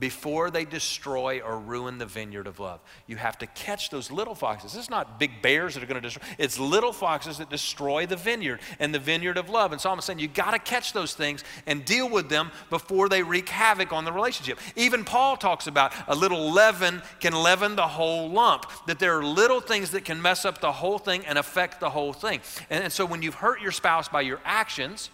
before 0.00 0.50
they 0.50 0.64
destroy 0.64 1.40
or 1.40 1.58
ruin 1.58 1.98
the 1.98 2.06
vineyard 2.06 2.46
of 2.46 2.58
love. 2.58 2.80
You 3.06 3.16
have 3.16 3.38
to 3.38 3.46
catch 3.46 3.90
those 3.90 4.10
little 4.10 4.34
foxes. 4.34 4.74
It's 4.74 4.90
not 4.90 5.20
big 5.20 5.42
bears 5.42 5.74
that 5.74 5.82
are 5.82 5.86
going 5.86 6.00
to 6.00 6.08
destroy, 6.08 6.26
it's 6.38 6.58
little 6.58 6.92
foxes 6.92 7.38
that 7.38 7.50
destroy 7.50 8.06
the 8.06 8.16
vineyard 8.16 8.60
and 8.78 8.94
the 8.94 8.98
vineyard 8.98 9.36
of 9.36 9.50
love. 9.50 9.72
And 9.72 9.80
Psalm 9.80 9.98
is 9.98 10.06
saying 10.06 10.18
you 10.18 10.28
got 10.28 10.52
to 10.52 10.58
catch 10.58 10.94
those 10.94 11.14
things 11.14 11.44
and 11.66 11.84
deal 11.84 12.08
with 12.08 12.30
them 12.30 12.50
before 12.70 13.08
they 13.08 13.22
wreak 13.22 13.48
havoc 13.48 13.92
on 13.92 14.04
the 14.04 14.12
relationship. 14.12 14.58
Even 14.74 15.04
Paul 15.04 15.36
talks 15.36 15.66
about 15.66 15.92
a 16.08 16.16
little 16.16 16.50
leaven 16.50 17.02
can 17.20 17.34
leaven 17.34 17.76
the 17.76 17.86
whole 17.86 18.30
lump, 18.30 18.64
that 18.86 18.98
there 18.98 19.18
are 19.18 19.24
little 19.24 19.60
things 19.60 19.90
that 19.90 20.04
can 20.04 20.20
mess 20.20 20.44
up 20.44 20.60
the 20.60 20.72
whole 20.72 20.98
thing 20.98 21.26
and 21.26 21.38
affect 21.38 21.78
the 21.78 21.90
whole 21.90 22.14
thing. 22.14 22.40
And, 22.70 22.84
and 22.84 22.92
so 22.92 23.04
when 23.04 23.20
you've 23.20 23.34
hurt 23.34 23.60
your 23.60 23.72
spouse 23.72 24.08
by 24.08 24.22
your 24.22 24.40
actions, 24.44 25.10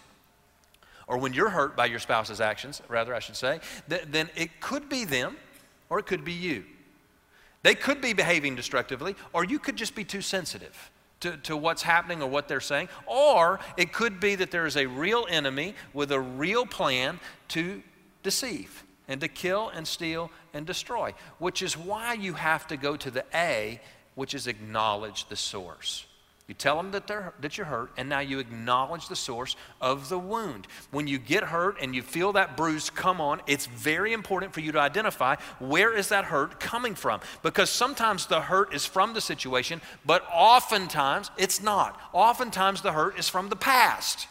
or 1.07 1.17
when 1.17 1.33
you're 1.33 1.49
hurt 1.49 1.75
by 1.75 1.85
your 1.85 1.99
spouse's 1.99 2.41
actions, 2.41 2.81
rather, 2.87 3.15
I 3.15 3.19
should 3.19 3.35
say, 3.35 3.59
th- 3.89 4.03
then 4.09 4.29
it 4.35 4.59
could 4.59 4.89
be 4.89 5.05
them 5.05 5.37
or 5.89 5.99
it 5.99 6.05
could 6.05 6.25
be 6.25 6.33
you. 6.33 6.65
They 7.63 7.75
could 7.75 8.01
be 8.01 8.13
behaving 8.13 8.55
destructively, 8.55 9.15
or 9.33 9.43
you 9.43 9.59
could 9.59 9.75
just 9.75 9.95
be 9.95 10.03
too 10.03 10.21
sensitive 10.21 10.91
to, 11.21 11.37
to 11.37 11.57
what's 11.57 11.81
happening 11.81 12.21
or 12.21 12.29
what 12.29 12.47
they're 12.47 12.61
saying. 12.61 12.89
Or 13.05 13.59
it 13.77 13.93
could 13.93 14.19
be 14.19 14.35
that 14.35 14.51
there 14.51 14.65
is 14.65 14.77
a 14.77 14.85
real 14.85 15.25
enemy 15.29 15.75
with 15.93 16.11
a 16.11 16.19
real 16.19 16.65
plan 16.65 17.19
to 17.49 17.81
deceive 18.23 18.83
and 19.07 19.21
to 19.21 19.27
kill 19.27 19.69
and 19.69 19.87
steal 19.87 20.31
and 20.53 20.65
destroy, 20.65 21.13
which 21.39 21.61
is 21.61 21.77
why 21.77 22.13
you 22.13 22.33
have 22.33 22.67
to 22.67 22.77
go 22.77 22.95
to 22.97 23.09
the 23.09 23.25
A, 23.33 23.79
which 24.15 24.33
is 24.33 24.47
acknowledge 24.47 25.27
the 25.27 25.35
source. 25.35 26.06
You 26.47 26.53
tell 26.53 26.77
them 26.77 26.91
that, 26.91 27.07
they're, 27.07 27.33
that 27.41 27.57
you're 27.57 27.67
hurt, 27.67 27.91
and 27.97 28.07
now 28.07 28.19
you 28.19 28.39
acknowledge 28.39 29.09
the 29.09 29.17
source 29.17 29.57
of 29.81 30.07
the 30.07 30.17
wound. 30.17 30.65
When 30.91 31.05
you 31.05 31.17
get 31.17 31.43
hurt 31.43 31.75
and 31.81 31.93
you 31.93 32.01
feel 32.01 32.31
that 32.33 32.55
bruise 32.55 32.89
come 32.89 33.19
on, 33.19 33.41
it's 33.47 33.65
very 33.65 34.13
important 34.13 34.53
for 34.53 34.61
you 34.61 34.71
to 34.71 34.79
identify 34.79 35.35
where 35.59 35.93
is 35.93 36.07
that 36.07 36.23
hurt 36.23 36.61
coming 36.61 36.95
from. 36.95 37.19
Because 37.43 37.69
sometimes 37.69 38.27
the 38.27 38.39
hurt 38.39 38.73
is 38.73 38.85
from 38.85 39.13
the 39.13 39.19
situation, 39.19 39.81
but 40.05 40.25
oftentimes 40.33 41.31
it's 41.37 41.61
not. 41.61 41.99
Oftentimes 42.13 42.81
the 42.81 42.93
hurt 42.93 43.19
is 43.19 43.27
from 43.27 43.49
the 43.49 43.57
past. 43.57 44.29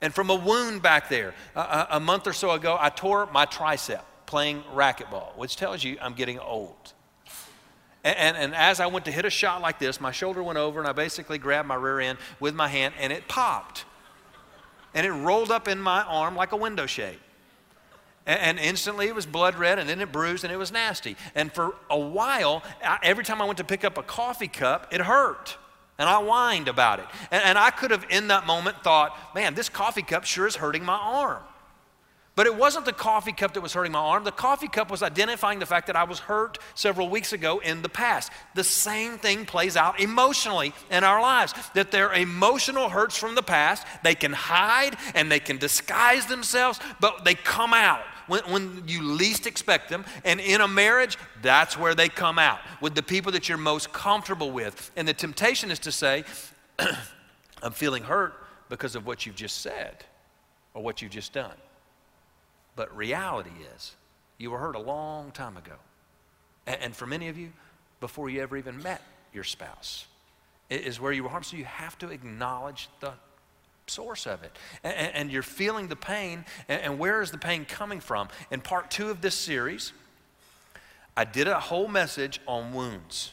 And 0.00 0.14
from 0.14 0.30
a 0.30 0.36
wound 0.36 0.82
back 0.82 1.08
there. 1.08 1.34
a, 1.56 1.86
a 1.92 2.00
month 2.00 2.28
or 2.28 2.32
so 2.32 2.52
ago, 2.52 2.76
I 2.78 2.90
tore 2.90 3.26
my 3.32 3.44
tricep 3.44 4.02
playing 4.26 4.62
racquetball, 4.72 5.36
which 5.36 5.56
tells 5.56 5.82
you 5.82 5.96
I'm 6.00 6.14
getting 6.14 6.38
old. 6.38 6.92
And, 8.06 8.16
and, 8.16 8.36
and, 8.36 8.54
as 8.54 8.78
I 8.78 8.86
went 8.86 9.04
to 9.06 9.10
hit 9.10 9.24
a 9.24 9.30
shot 9.30 9.60
like 9.60 9.80
this, 9.80 10.00
my 10.00 10.12
shoulder 10.12 10.40
went 10.40 10.58
over 10.58 10.78
and 10.78 10.88
I 10.88 10.92
basically 10.92 11.38
grabbed 11.38 11.66
my 11.66 11.74
rear 11.74 11.98
end 11.98 12.18
with 12.38 12.54
my 12.54 12.68
hand 12.68 12.94
and 13.00 13.12
it 13.12 13.26
popped. 13.26 13.84
And 14.94 15.04
it 15.04 15.10
rolled 15.10 15.50
up 15.50 15.66
in 15.66 15.80
my 15.80 16.04
arm 16.04 16.36
like 16.36 16.52
a 16.52 16.56
window 16.56 16.86
shade. 16.86 17.18
And, 18.24 18.38
and 18.38 18.58
instantly 18.60 19.08
it 19.08 19.14
was 19.16 19.26
blood 19.26 19.56
red 19.56 19.80
and 19.80 19.88
then 19.88 20.00
it 20.00 20.12
bruised 20.12 20.44
and 20.44 20.52
it 20.52 20.56
was 20.56 20.70
nasty. 20.70 21.16
And 21.34 21.52
for 21.52 21.74
a 21.90 21.98
while, 21.98 22.62
I, 22.80 22.98
every 23.02 23.24
time 23.24 23.42
I 23.42 23.44
went 23.44 23.58
to 23.58 23.64
pick 23.64 23.84
up 23.84 23.98
a 23.98 24.04
coffee 24.04 24.46
cup, 24.46 24.86
it 24.92 25.00
hurt. 25.00 25.56
And 25.98 26.08
I 26.08 26.18
whined 26.22 26.68
about 26.68 27.00
it. 27.00 27.06
And, 27.32 27.42
and 27.42 27.58
I 27.58 27.70
could 27.70 27.90
have 27.90 28.06
in 28.08 28.28
that 28.28 28.46
moment 28.46 28.84
thought, 28.84 29.18
man, 29.34 29.56
this 29.56 29.68
coffee 29.68 30.02
cup 30.02 30.22
sure 30.22 30.46
is 30.46 30.54
hurting 30.54 30.84
my 30.84 30.96
arm. 30.96 31.42
But 32.36 32.46
it 32.46 32.54
wasn't 32.54 32.84
the 32.84 32.92
coffee 32.92 33.32
cup 33.32 33.54
that 33.54 33.62
was 33.62 33.72
hurting 33.72 33.92
my 33.92 33.98
arm. 33.98 34.22
The 34.22 34.30
coffee 34.30 34.68
cup 34.68 34.90
was 34.90 35.02
identifying 35.02 35.58
the 35.58 35.64
fact 35.64 35.86
that 35.86 35.96
I 35.96 36.04
was 36.04 36.18
hurt 36.18 36.58
several 36.74 37.08
weeks 37.08 37.32
ago 37.32 37.60
in 37.60 37.80
the 37.80 37.88
past. 37.88 38.30
The 38.54 38.62
same 38.62 39.16
thing 39.16 39.46
plays 39.46 39.74
out 39.74 39.98
emotionally 39.98 40.74
in 40.90 41.02
our 41.02 41.22
lives 41.22 41.54
that 41.72 41.90
there 41.90 42.10
are 42.10 42.14
emotional 42.14 42.90
hurts 42.90 43.16
from 43.16 43.36
the 43.36 43.42
past. 43.42 43.86
They 44.04 44.14
can 44.14 44.34
hide 44.34 44.98
and 45.14 45.32
they 45.32 45.40
can 45.40 45.56
disguise 45.56 46.26
themselves, 46.26 46.78
but 47.00 47.24
they 47.24 47.34
come 47.34 47.72
out 47.72 48.02
when, 48.26 48.42
when 48.50 48.82
you 48.86 49.02
least 49.02 49.46
expect 49.46 49.88
them. 49.88 50.04
And 50.22 50.38
in 50.38 50.60
a 50.60 50.68
marriage, 50.68 51.16
that's 51.40 51.78
where 51.78 51.94
they 51.94 52.10
come 52.10 52.38
out 52.38 52.58
with 52.82 52.94
the 52.94 53.02
people 53.02 53.32
that 53.32 53.48
you're 53.48 53.56
most 53.56 53.94
comfortable 53.94 54.50
with. 54.50 54.90
And 54.94 55.08
the 55.08 55.14
temptation 55.14 55.70
is 55.70 55.78
to 55.80 55.92
say, 55.92 56.24
I'm 57.62 57.72
feeling 57.72 58.02
hurt 58.02 58.34
because 58.68 58.94
of 58.94 59.06
what 59.06 59.24
you've 59.24 59.36
just 59.36 59.62
said 59.62 60.04
or 60.74 60.82
what 60.82 61.00
you've 61.00 61.12
just 61.12 61.32
done. 61.32 61.54
But 62.76 62.94
reality 62.96 63.50
is, 63.74 63.94
you 64.38 64.50
were 64.50 64.58
hurt 64.58 64.76
a 64.76 64.80
long 64.80 65.32
time 65.32 65.56
ago. 65.56 65.74
And, 66.66 66.80
and 66.80 66.96
for 66.96 67.06
many 67.06 67.28
of 67.28 67.38
you, 67.38 67.52
before 68.00 68.28
you 68.28 68.42
ever 68.42 68.56
even 68.56 68.82
met 68.82 69.02
your 69.32 69.44
spouse, 69.44 70.06
is 70.68 71.00
where 71.00 71.12
you 71.12 71.22
were 71.22 71.30
harmed. 71.30 71.46
So 71.46 71.56
you 71.56 71.64
have 71.64 71.98
to 71.98 72.10
acknowledge 72.10 72.88
the 73.00 73.12
source 73.86 74.26
of 74.26 74.42
it. 74.42 74.56
And, 74.84 75.14
and 75.14 75.32
you're 75.32 75.42
feeling 75.42 75.88
the 75.88 75.96
pain, 75.96 76.44
and, 76.68 76.82
and 76.82 76.98
where 76.98 77.22
is 77.22 77.30
the 77.30 77.38
pain 77.38 77.64
coming 77.64 78.00
from? 78.00 78.28
In 78.50 78.60
part 78.60 78.90
two 78.90 79.10
of 79.10 79.20
this 79.22 79.34
series, 79.34 79.92
I 81.16 81.24
did 81.24 81.48
a 81.48 81.58
whole 81.58 81.88
message 81.88 82.40
on 82.46 82.74
wounds 82.74 83.32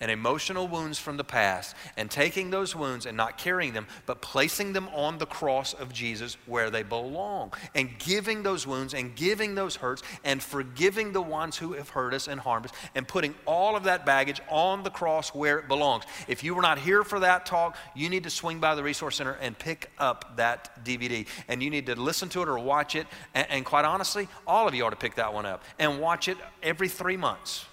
and 0.00 0.10
emotional 0.10 0.68
wounds 0.68 0.98
from 0.98 1.16
the 1.16 1.24
past 1.24 1.74
and 1.96 2.08
taking 2.10 2.50
those 2.50 2.76
wounds 2.76 3.04
and 3.04 3.16
not 3.16 3.36
carrying 3.36 3.72
them, 3.72 3.86
but 4.06 4.22
placing 4.22 4.72
them 4.72 4.88
on 4.94 5.18
the 5.18 5.26
cross 5.26 5.74
of 5.74 5.92
Jesus 5.92 6.36
where 6.46 6.70
they 6.70 6.84
belong 6.84 7.52
and 7.74 7.98
giving 7.98 8.44
those 8.44 8.66
wounds 8.66 8.94
and 8.94 9.16
giving 9.16 9.56
those 9.56 9.76
hurts 9.76 10.02
and 10.22 10.40
forgiving 10.40 11.12
the 11.12 11.20
ones 11.20 11.56
who 11.56 11.72
have 11.72 11.88
hurt 11.88 12.14
us 12.14 12.28
and 12.28 12.40
harmed 12.40 12.66
us 12.66 12.72
and 12.94 13.08
putting 13.08 13.34
all 13.44 13.74
of 13.74 13.84
that 13.84 14.06
baggage 14.06 14.40
on 14.48 14.84
the 14.84 14.90
cross 14.90 15.34
where 15.34 15.58
it 15.58 15.66
belongs. 15.66 16.04
If 16.28 16.44
you 16.44 16.54
were 16.54 16.62
not 16.62 16.78
here 16.78 17.02
for 17.02 17.18
that 17.20 17.44
talk, 17.44 17.76
you 17.96 18.08
need 18.08 18.22
to 18.22 18.30
swing 18.30 18.60
by 18.60 18.76
the 18.76 18.82
Resource 18.84 19.16
Center 19.16 19.36
and 19.40 19.58
pick 19.58 19.90
up 19.98 20.36
that 20.36 20.84
DVD. 20.84 21.26
And 21.48 21.60
you 21.60 21.70
need 21.70 21.86
to 21.86 22.00
listen 22.00 22.28
to 22.30 22.42
it 22.42 22.48
or 22.48 22.58
watch 22.58 22.94
it. 22.94 23.06
And, 23.34 23.46
and 23.50 23.64
quite 23.64 23.84
honestly, 23.84 24.28
all 24.46 24.68
of 24.68 24.74
you 24.74 24.84
ought 24.84 24.90
to 24.90 24.96
pick 24.96 25.16
that 25.16 25.34
one 25.34 25.44
up 25.44 25.64
and 25.78 26.00
watch 26.00 26.28
it 26.28 26.36
every 26.62 26.88
three 26.88 27.16
months. 27.16 27.66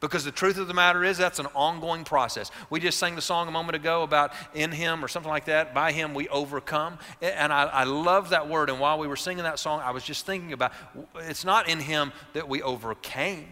Because 0.00 0.24
the 0.24 0.30
truth 0.30 0.58
of 0.58 0.68
the 0.68 0.74
matter 0.74 1.02
is, 1.02 1.18
that's 1.18 1.40
an 1.40 1.48
ongoing 1.54 2.04
process. 2.04 2.52
We 2.70 2.78
just 2.78 2.98
sang 2.98 3.16
the 3.16 3.22
song 3.22 3.48
a 3.48 3.50
moment 3.50 3.74
ago 3.74 4.04
about 4.04 4.32
in 4.54 4.70
Him 4.70 5.04
or 5.04 5.08
something 5.08 5.30
like 5.30 5.46
that. 5.46 5.74
By 5.74 5.90
Him 5.90 6.14
we 6.14 6.28
overcome. 6.28 6.98
And 7.20 7.52
I, 7.52 7.64
I 7.64 7.84
love 7.84 8.30
that 8.30 8.48
word. 8.48 8.70
And 8.70 8.78
while 8.78 8.98
we 8.98 9.08
were 9.08 9.16
singing 9.16 9.42
that 9.42 9.58
song, 9.58 9.80
I 9.80 9.90
was 9.90 10.04
just 10.04 10.24
thinking 10.24 10.52
about 10.52 10.72
it's 11.16 11.44
not 11.44 11.68
in 11.68 11.80
Him 11.80 12.12
that 12.32 12.48
we 12.48 12.62
overcame, 12.62 13.48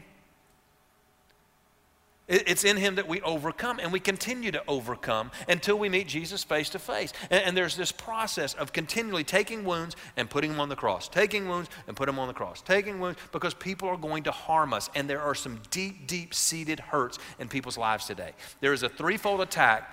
it's 2.28 2.64
in 2.64 2.76
Him 2.76 2.96
that 2.96 3.06
we 3.06 3.20
overcome, 3.20 3.78
and 3.80 3.92
we 3.92 4.00
continue 4.00 4.50
to 4.50 4.62
overcome 4.66 5.30
until 5.48 5.78
we 5.78 5.88
meet 5.88 6.08
Jesus 6.08 6.42
face 6.42 6.68
to 6.70 6.78
face. 6.78 7.12
And 7.30 7.56
there's 7.56 7.76
this 7.76 7.92
process 7.92 8.54
of 8.54 8.72
continually 8.72 9.24
taking 9.24 9.64
wounds 9.64 9.96
and 10.16 10.28
putting 10.28 10.50
them 10.50 10.60
on 10.60 10.68
the 10.68 10.76
cross, 10.76 11.08
taking 11.08 11.48
wounds 11.48 11.70
and 11.86 11.96
put 11.96 12.06
them 12.06 12.18
on 12.18 12.28
the 12.28 12.34
cross, 12.34 12.62
taking 12.62 12.98
wounds 12.98 13.18
because 13.32 13.54
people 13.54 13.88
are 13.88 13.96
going 13.96 14.24
to 14.24 14.32
harm 14.32 14.72
us, 14.72 14.90
and 14.94 15.08
there 15.08 15.20
are 15.20 15.34
some 15.34 15.60
deep, 15.70 16.06
deep 16.06 16.34
seated 16.34 16.80
hurts 16.80 17.18
in 17.38 17.48
people's 17.48 17.78
lives 17.78 18.06
today. 18.06 18.32
There 18.60 18.72
is 18.72 18.82
a 18.82 18.88
threefold 18.88 19.40
attack 19.40 19.88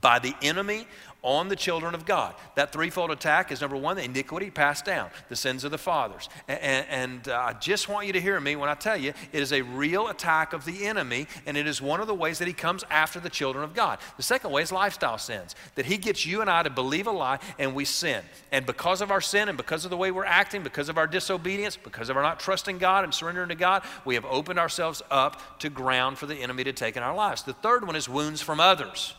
by 0.00 0.18
the 0.18 0.34
enemy 0.42 0.86
on 1.22 1.48
the 1.48 1.56
children 1.56 1.94
of 1.94 2.04
God. 2.04 2.34
That 2.56 2.72
threefold 2.72 3.10
attack 3.10 3.52
is 3.52 3.60
number 3.60 3.76
one, 3.76 3.96
the 3.96 4.04
iniquity 4.04 4.50
passed 4.50 4.84
down, 4.84 5.10
the 5.28 5.36
sins 5.36 5.64
of 5.64 5.70
the 5.70 5.78
fathers. 5.78 6.28
And, 6.48 6.86
and 6.88 7.28
uh, 7.28 7.38
I 7.38 7.52
just 7.54 7.88
want 7.88 8.06
you 8.06 8.12
to 8.12 8.20
hear 8.20 8.40
me 8.40 8.56
when 8.56 8.68
I 8.68 8.74
tell 8.74 8.96
you 8.96 9.12
it 9.32 9.40
is 9.40 9.52
a 9.52 9.62
real 9.62 10.08
attack 10.08 10.52
of 10.52 10.64
the 10.64 10.86
enemy, 10.86 11.28
and 11.46 11.56
it 11.56 11.66
is 11.66 11.80
one 11.80 12.00
of 12.00 12.06
the 12.06 12.14
ways 12.14 12.38
that 12.40 12.48
he 12.48 12.54
comes 12.54 12.84
after 12.90 13.20
the 13.20 13.30
children 13.30 13.64
of 13.64 13.74
God. 13.74 13.98
The 14.16 14.22
second 14.22 14.50
way 14.50 14.62
is 14.62 14.72
lifestyle 14.72 15.18
sins, 15.18 15.54
that 15.76 15.86
he 15.86 15.96
gets 15.96 16.26
you 16.26 16.40
and 16.40 16.50
I 16.50 16.64
to 16.64 16.70
believe 16.70 17.06
a 17.06 17.12
lie 17.12 17.38
and 17.58 17.74
we 17.74 17.84
sin. 17.84 18.22
And 18.50 18.66
because 18.66 19.00
of 19.00 19.10
our 19.10 19.20
sin 19.20 19.48
and 19.48 19.56
because 19.56 19.84
of 19.84 19.90
the 19.90 19.96
way 19.96 20.10
we're 20.10 20.24
acting, 20.24 20.62
because 20.62 20.88
of 20.88 20.98
our 20.98 21.06
disobedience, 21.06 21.76
because 21.76 22.08
of 22.08 22.16
our 22.16 22.22
not 22.22 22.40
trusting 22.40 22.78
God 22.78 23.04
and 23.04 23.14
surrendering 23.14 23.48
to 23.50 23.54
God, 23.54 23.82
we 24.04 24.14
have 24.16 24.24
opened 24.24 24.58
ourselves 24.58 25.02
up 25.10 25.60
to 25.60 25.70
ground 25.70 26.18
for 26.18 26.26
the 26.26 26.36
enemy 26.36 26.64
to 26.64 26.72
take 26.72 26.96
in 26.96 27.02
our 27.02 27.14
lives. 27.14 27.42
The 27.42 27.52
third 27.52 27.86
one 27.86 27.96
is 27.96 28.08
wounds 28.08 28.42
from 28.42 28.58
others 28.58 29.14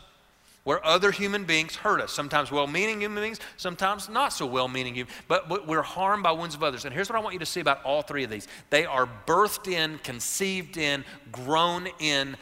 where 0.64 0.86
other 0.86 1.12
human 1.12 1.44
beings 1.44 1.76
hurt 1.76 2.00
us. 2.00 2.12
Sometimes 2.12 2.52
well 2.52 2.68
meaning 2.68 3.02
human 3.02 3.22
beings, 3.22 3.40
sometimes 3.58 4.10
not 4.10 4.32
so 4.34 4.46
well 4.46 4.68
meaning 4.68 4.96
human 4.96 5.14
but, 5.28 5.50
but 5.50 5.68
we're 5.68 5.82
harmed 5.82 6.24
by 6.24 6.32
wounds 6.32 6.56
of 6.56 6.64
others. 6.64 6.86
And 6.86 6.94
here's 6.94 7.10
what 7.10 7.18
I 7.18 7.22
want 7.22 7.34
you 7.34 7.40
to 7.40 7.46
see 7.46 7.60
about 7.60 7.84
all 7.84 8.02
three 8.02 8.24
of 8.24 8.30
these 8.30 8.48
they 8.70 8.86
are 8.86 9.08
birthed 9.26 9.72
in, 9.72 9.98
conceived 10.00 10.78
in, 10.78 11.04
grown 11.32 11.88
in 12.00 12.38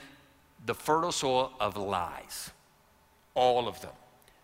the 0.65 0.75
fertile 0.75 1.11
soil 1.11 1.51
of 1.59 1.77
lies. 1.77 2.51
All 3.33 3.67
of 3.67 3.81
them. 3.81 3.91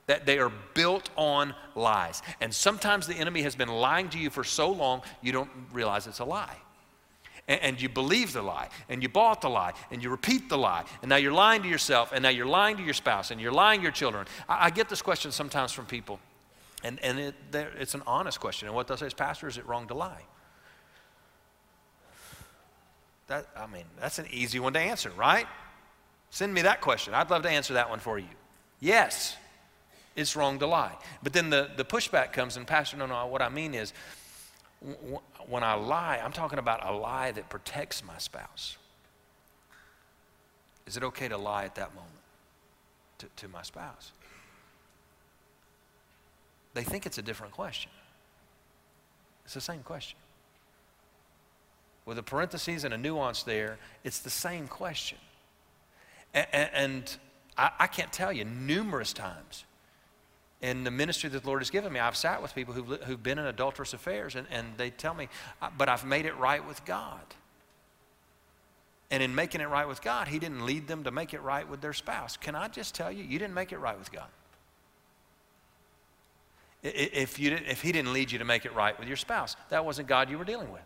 That 0.07 0.25
they 0.25 0.39
are 0.39 0.51
built 0.73 1.09
on 1.17 1.53
lies. 1.75 2.21
And 2.39 2.53
sometimes 2.53 3.05
the 3.07 3.15
enemy 3.15 3.41
has 3.41 3.55
been 3.55 3.67
lying 3.67 4.07
to 4.09 4.17
you 4.17 4.29
for 4.29 4.45
so 4.45 4.71
long, 4.71 5.01
you 5.21 5.33
don't 5.33 5.49
realize 5.73 6.07
it's 6.07 6.19
a 6.19 6.25
lie 6.25 6.55
and, 7.47 7.61
and 7.61 7.81
you 7.81 7.89
believe 7.89 8.33
the 8.33 8.41
lie, 8.41 8.69
and 8.89 9.01
you 9.01 9.09
bought 9.09 9.41
the 9.41 9.49
lie, 9.49 9.73
and 9.91 10.03
you 10.03 10.09
repeat 10.09 10.49
the 10.49 10.57
lie, 10.57 10.83
and 11.01 11.09
now 11.09 11.15
you're 11.15 11.31
lying 11.31 11.63
to 11.63 11.69
yourself, 11.69 12.11
and 12.11 12.23
now 12.23 12.29
you're 12.29 12.45
lying 12.45 12.77
to 12.77 12.83
your 12.83 12.93
spouse, 12.93 13.31
and 13.31 13.39
you're 13.39 13.51
lying 13.51 13.79
to 13.79 13.83
your 13.83 13.91
children. 13.91 14.27
I, 14.47 14.65
I 14.65 14.69
get 14.69 14.89
this 14.89 15.01
question 15.01 15.31
sometimes 15.31 15.71
from 15.71 15.85
people, 15.85 16.19
and, 16.83 16.99
and 17.03 17.19
it, 17.19 17.35
it's 17.53 17.93
an 17.93 18.03
honest 18.05 18.39
question. 18.39 18.67
And 18.67 18.75
what 18.75 18.87
they'll 18.87 18.97
say 18.97 19.07
is, 19.07 19.13
Pastor, 19.13 19.47
is 19.47 19.57
it 19.57 19.65
wrong 19.67 19.87
to 19.87 19.93
lie? 19.93 20.23
That, 23.27 23.47
I 23.57 23.67
mean, 23.67 23.83
that's 23.99 24.19
an 24.19 24.27
easy 24.31 24.59
one 24.59 24.73
to 24.73 24.79
answer, 24.79 25.11
right? 25.17 25.47
Send 26.29 26.53
me 26.53 26.61
that 26.63 26.81
question. 26.81 27.13
I'd 27.13 27.29
love 27.29 27.43
to 27.43 27.49
answer 27.49 27.73
that 27.73 27.89
one 27.89 27.99
for 27.99 28.17
you. 28.17 28.27
Yes, 28.79 29.35
it's 30.15 30.35
wrong 30.35 30.59
to 30.59 30.67
lie. 30.67 30.95
But 31.23 31.33
then 31.33 31.49
the, 31.49 31.69
the 31.75 31.85
pushback 31.85 32.31
comes, 32.31 32.57
and 32.57 32.65
Pastor, 32.65 32.97
no, 32.97 33.05
no, 33.05 33.27
what 33.27 33.41
I 33.41 33.49
mean 33.49 33.73
is, 33.73 33.93
when 35.47 35.63
I 35.63 35.73
lie, 35.73 36.21
I'm 36.23 36.31
talking 36.31 36.59
about 36.59 36.87
a 36.87 36.91
lie 36.91 37.31
that 37.31 37.49
protects 37.49 38.03
my 38.03 38.17
spouse. 38.17 38.77
Is 40.85 40.97
it 40.97 41.03
okay 41.03 41.27
to 41.27 41.37
lie 41.37 41.65
at 41.65 41.75
that 41.75 41.93
moment 41.95 42.13
to, 43.19 43.27
to 43.37 43.47
my 43.47 43.63
spouse? 43.63 44.11
They 46.73 46.83
think 46.83 47.05
it's 47.05 47.17
a 47.17 47.23
different 47.23 47.53
question. 47.53 47.91
It's 49.45 49.55
the 49.55 49.61
same 49.61 49.81
question. 49.81 50.17
With 52.05 52.17
a 52.19 52.23
parenthesis 52.23 52.83
and 52.83 52.93
a 52.93 52.97
nuance 52.97 53.43
there, 53.43 53.79
it's 54.03 54.19
the 54.19 54.29
same 54.29 54.67
question. 54.67 55.17
And, 56.33 56.69
and 56.73 57.17
I, 57.57 57.71
I 57.79 57.87
can't 57.87 58.13
tell 58.13 58.31
you 58.31 58.45
numerous 58.45 59.11
times 59.11 59.65
in 60.61 60.83
the 60.83 60.91
ministry 60.91 61.29
that 61.29 61.43
the 61.43 61.47
Lord 61.47 61.61
has 61.61 61.69
given 61.69 61.93
me, 61.93 61.99
I've 61.99 62.15
sat 62.15 62.41
with 62.41 62.55
people 62.55 62.73
who've, 62.73 63.01
who've 63.03 63.21
been 63.21 63.37
in 63.37 63.45
adulterous 63.45 63.93
affairs, 63.93 64.35
and, 64.35 64.47
and 64.51 64.67
they 64.77 64.89
tell 64.89 65.13
me, 65.13 65.29
but 65.77 65.87
I've 65.87 66.05
made 66.05 66.25
it 66.25 66.35
right 66.37 66.65
with 66.65 66.83
God. 66.85 67.21
And 69.09 69.23
in 69.23 69.35
making 69.35 69.61
it 69.61 69.69
right 69.69 69.87
with 69.87 70.01
God, 70.01 70.27
He 70.27 70.39
didn't 70.39 70.65
lead 70.65 70.87
them 70.87 71.03
to 71.03 71.11
make 71.11 71.33
it 71.33 71.41
right 71.41 71.67
with 71.67 71.79
their 71.81 71.93
spouse. 71.93 72.37
Can 72.37 72.55
I 72.55 72.67
just 72.67 72.95
tell 72.95 73.11
you, 73.11 73.23
you 73.23 73.39
didn't 73.39 73.53
make 73.53 73.71
it 73.71 73.77
right 73.77 73.97
with 73.97 74.11
God. 74.11 74.27
If, 76.83 77.39
you, 77.39 77.57
if 77.67 77.81
He 77.81 77.91
didn't 77.91 78.13
lead 78.13 78.31
you 78.31 78.39
to 78.39 78.45
make 78.45 78.65
it 78.65 78.73
right 78.73 78.97
with 78.97 79.07
your 79.07 79.17
spouse, 79.17 79.55
that 79.69 79.85
wasn't 79.85 80.07
God 80.07 80.29
you 80.29 80.37
were 80.37 80.45
dealing 80.45 80.71
with. 80.71 80.81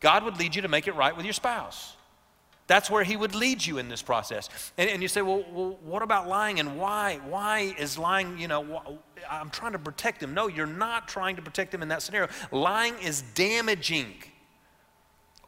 God 0.00 0.24
would 0.24 0.38
lead 0.38 0.54
you 0.54 0.62
to 0.62 0.68
make 0.68 0.86
it 0.86 0.94
right 0.94 1.16
with 1.16 1.24
your 1.24 1.32
spouse. 1.32 1.96
That's 2.72 2.90
where 2.90 3.04
he 3.04 3.18
would 3.18 3.34
lead 3.34 3.66
you 3.66 3.76
in 3.76 3.90
this 3.90 4.00
process. 4.00 4.48
And, 4.78 4.88
and 4.88 5.02
you 5.02 5.08
say, 5.08 5.20
well, 5.20 5.44
well, 5.52 5.78
what 5.84 6.00
about 6.00 6.26
lying 6.26 6.58
and 6.58 6.78
why? 6.78 7.20
Why 7.28 7.74
is 7.78 7.98
lying, 7.98 8.38
you 8.38 8.48
know, 8.48 8.98
I'm 9.30 9.50
trying 9.50 9.72
to 9.72 9.78
protect 9.78 10.22
him. 10.22 10.32
No, 10.32 10.46
you're 10.46 10.64
not 10.64 11.06
trying 11.06 11.36
to 11.36 11.42
protect 11.42 11.74
him 11.74 11.82
in 11.82 11.88
that 11.88 12.00
scenario. 12.00 12.30
Lying 12.50 12.94
is 13.02 13.24
damaging. 13.34 14.14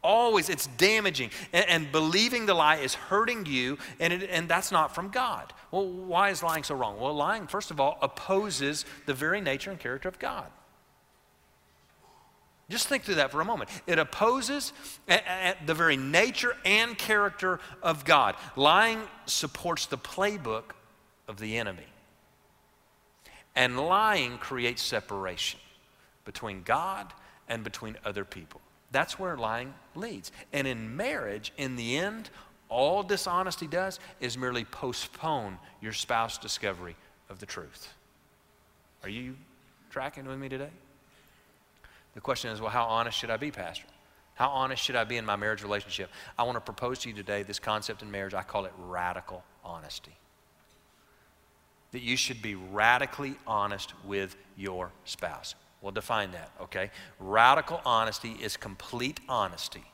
Always, 0.03 0.51
it's 0.51 0.67
damaging. 0.77 1.31
And, 1.55 1.67
and 1.67 1.93
believing 1.93 2.45
the 2.45 2.53
lie 2.53 2.77
is 2.77 2.93
hurting 2.93 3.47
you, 3.47 3.79
and, 3.99 4.13
it, 4.13 4.29
and 4.29 4.47
that's 4.47 4.71
not 4.71 4.95
from 4.95 5.09
God. 5.09 5.51
Well, 5.71 5.89
why 5.89 6.29
is 6.29 6.43
lying 6.43 6.63
so 6.63 6.75
wrong? 6.75 7.01
Well, 7.01 7.15
lying, 7.15 7.47
first 7.47 7.71
of 7.71 7.81
all, 7.81 7.97
opposes 8.03 8.85
the 9.07 9.15
very 9.15 9.41
nature 9.41 9.71
and 9.71 9.81
character 9.81 10.11
of 10.11 10.19
God. 10.19 10.51
Just 12.71 12.89
think 12.89 13.03
through 13.05 13.17
that 13.17 13.31
for 13.31 13.41
a 13.41 13.45
moment. 13.45 13.71
It 13.87 13.99
opposes 13.99 14.73
the 15.07 15.75
very 15.75 15.97
nature 15.97 16.57
and 16.65 16.97
character 16.97 17.61
of 17.83 18.05
God. 18.05 18.37
Lying 18.57 19.03
supports 19.27 19.87
the 19.87 19.99
playbook 19.99 20.73
of 21.29 21.39
the 21.39 21.59
enemy. 21.59 21.87
And 23.55 23.79
lying 23.79 24.39
creates 24.39 24.83
separation 24.83 25.61
between 26.25 26.63
God 26.63 27.13
and 27.49 27.63
between 27.63 27.97
other 28.05 28.25
people. 28.25 28.61
That's 28.91 29.19
where 29.19 29.37
lying 29.37 29.75
leads. 29.95 30.33
And 30.53 30.67
in 30.67 30.97
marriage, 30.97 31.53
in 31.59 31.77
the 31.77 31.99
end, 31.99 32.31
all 32.69 33.03
dishonesty 33.03 33.67
does 33.67 34.01
is 34.21 34.39
merely 34.39 34.65
postpone 34.65 35.59
your 35.81 35.93
spouse's 35.93 36.39
discovery 36.39 36.97
of 37.29 37.41
the 37.41 37.47
truth. 37.47 37.93
Are 39.03 39.09
you 39.09 39.37
tracking 39.91 40.27
with 40.27 40.39
me 40.39 40.49
today? 40.49 40.71
The 42.15 42.21
question 42.21 42.51
is, 42.51 42.61
well, 42.61 42.71
how 42.71 42.85
honest 42.85 43.19
should 43.19 43.31
I 43.31 43.37
be, 43.37 43.51
Pastor? 43.51 43.87
How 44.35 44.49
honest 44.49 44.83
should 44.83 44.97
I 44.97 45.05
be 45.05 45.17
in 45.17 45.25
my 45.25 45.37
marriage 45.37 45.63
relationship? 45.63 46.11
I 46.39 46.43
want 46.45 46.57
to 46.57 46.61
propose 46.61 47.01
to 47.01 47.09
you 47.09 47.15
today 47.15 47.43
this 47.43 47.59
concept 47.59 48.03
in 48.03 48.11
marriage. 48.11 48.35
I 48.35 48.43
call 48.43 48.65
it 48.65 48.73
radical 48.79 49.45
honesty. 49.65 50.17
That 51.93 52.03
you 52.03 52.17
should 52.17 52.43
be 52.43 52.57
radically 52.57 53.37
honest 53.47 53.95
with 54.05 54.37
your 54.57 54.91
spouse. 55.05 55.55
We'll 55.81 55.93
define 55.93 56.33
that, 56.33 56.51
okay? 56.63 56.91
Radical 57.21 57.81
honesty 57.85 58.33
is 58.41 58.57
complete 58.57 59.21
honesty 59.29 59.85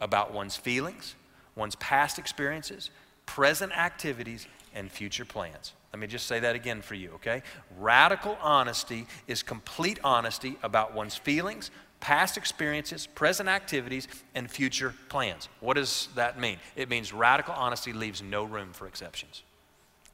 about 0.00 0.32
one's 0.32 0.56
feelings, 0.56 1.16
one's 1.56 1.74
past 1.76 2.18
experiences, 2.18 2.90
present 3.26 3.76
activities, 3.76 4.46
and 4.74 4.90
future 4.90 5.24
plans. 5.24 5.72
Let 5.92 6.00
me 6.00 6.06
just 6.06 6.26
say 6.26 6.40
that 6.40 6.54
again 6.54 6.82
for 6.82 6.94
you, 6.94 7.12
okay? 7.14 7.42
Radical 7.78 8.38
honesty 8.42 9.06
is 9.26 9.42
complete 9.42 9.98
honesty 10.04 10.56
about 10.62 10.94
one's 10.94 11.16
feelings, 11.16 11.70
past 12.00 12.36
experiences, 12.36 13.06
present 13.06 13.48
activities, 13.48 14.06
and 14.34 14.50
future 14.50 14.94
plans. 15.08 15.48
What 15.60 15.74
does 15.74 16.08
that 16.14 16.38
mean? 16.38 16.58
It 16.76 16.88
means 16.88 17.12
radical 17.12 17.54
honesty 17.54 17.92
leaves 17.92 18.22
no 18.22 18.44
room 18.44 18.72
for 18.72 18.86
exceptions. 18.86 19.42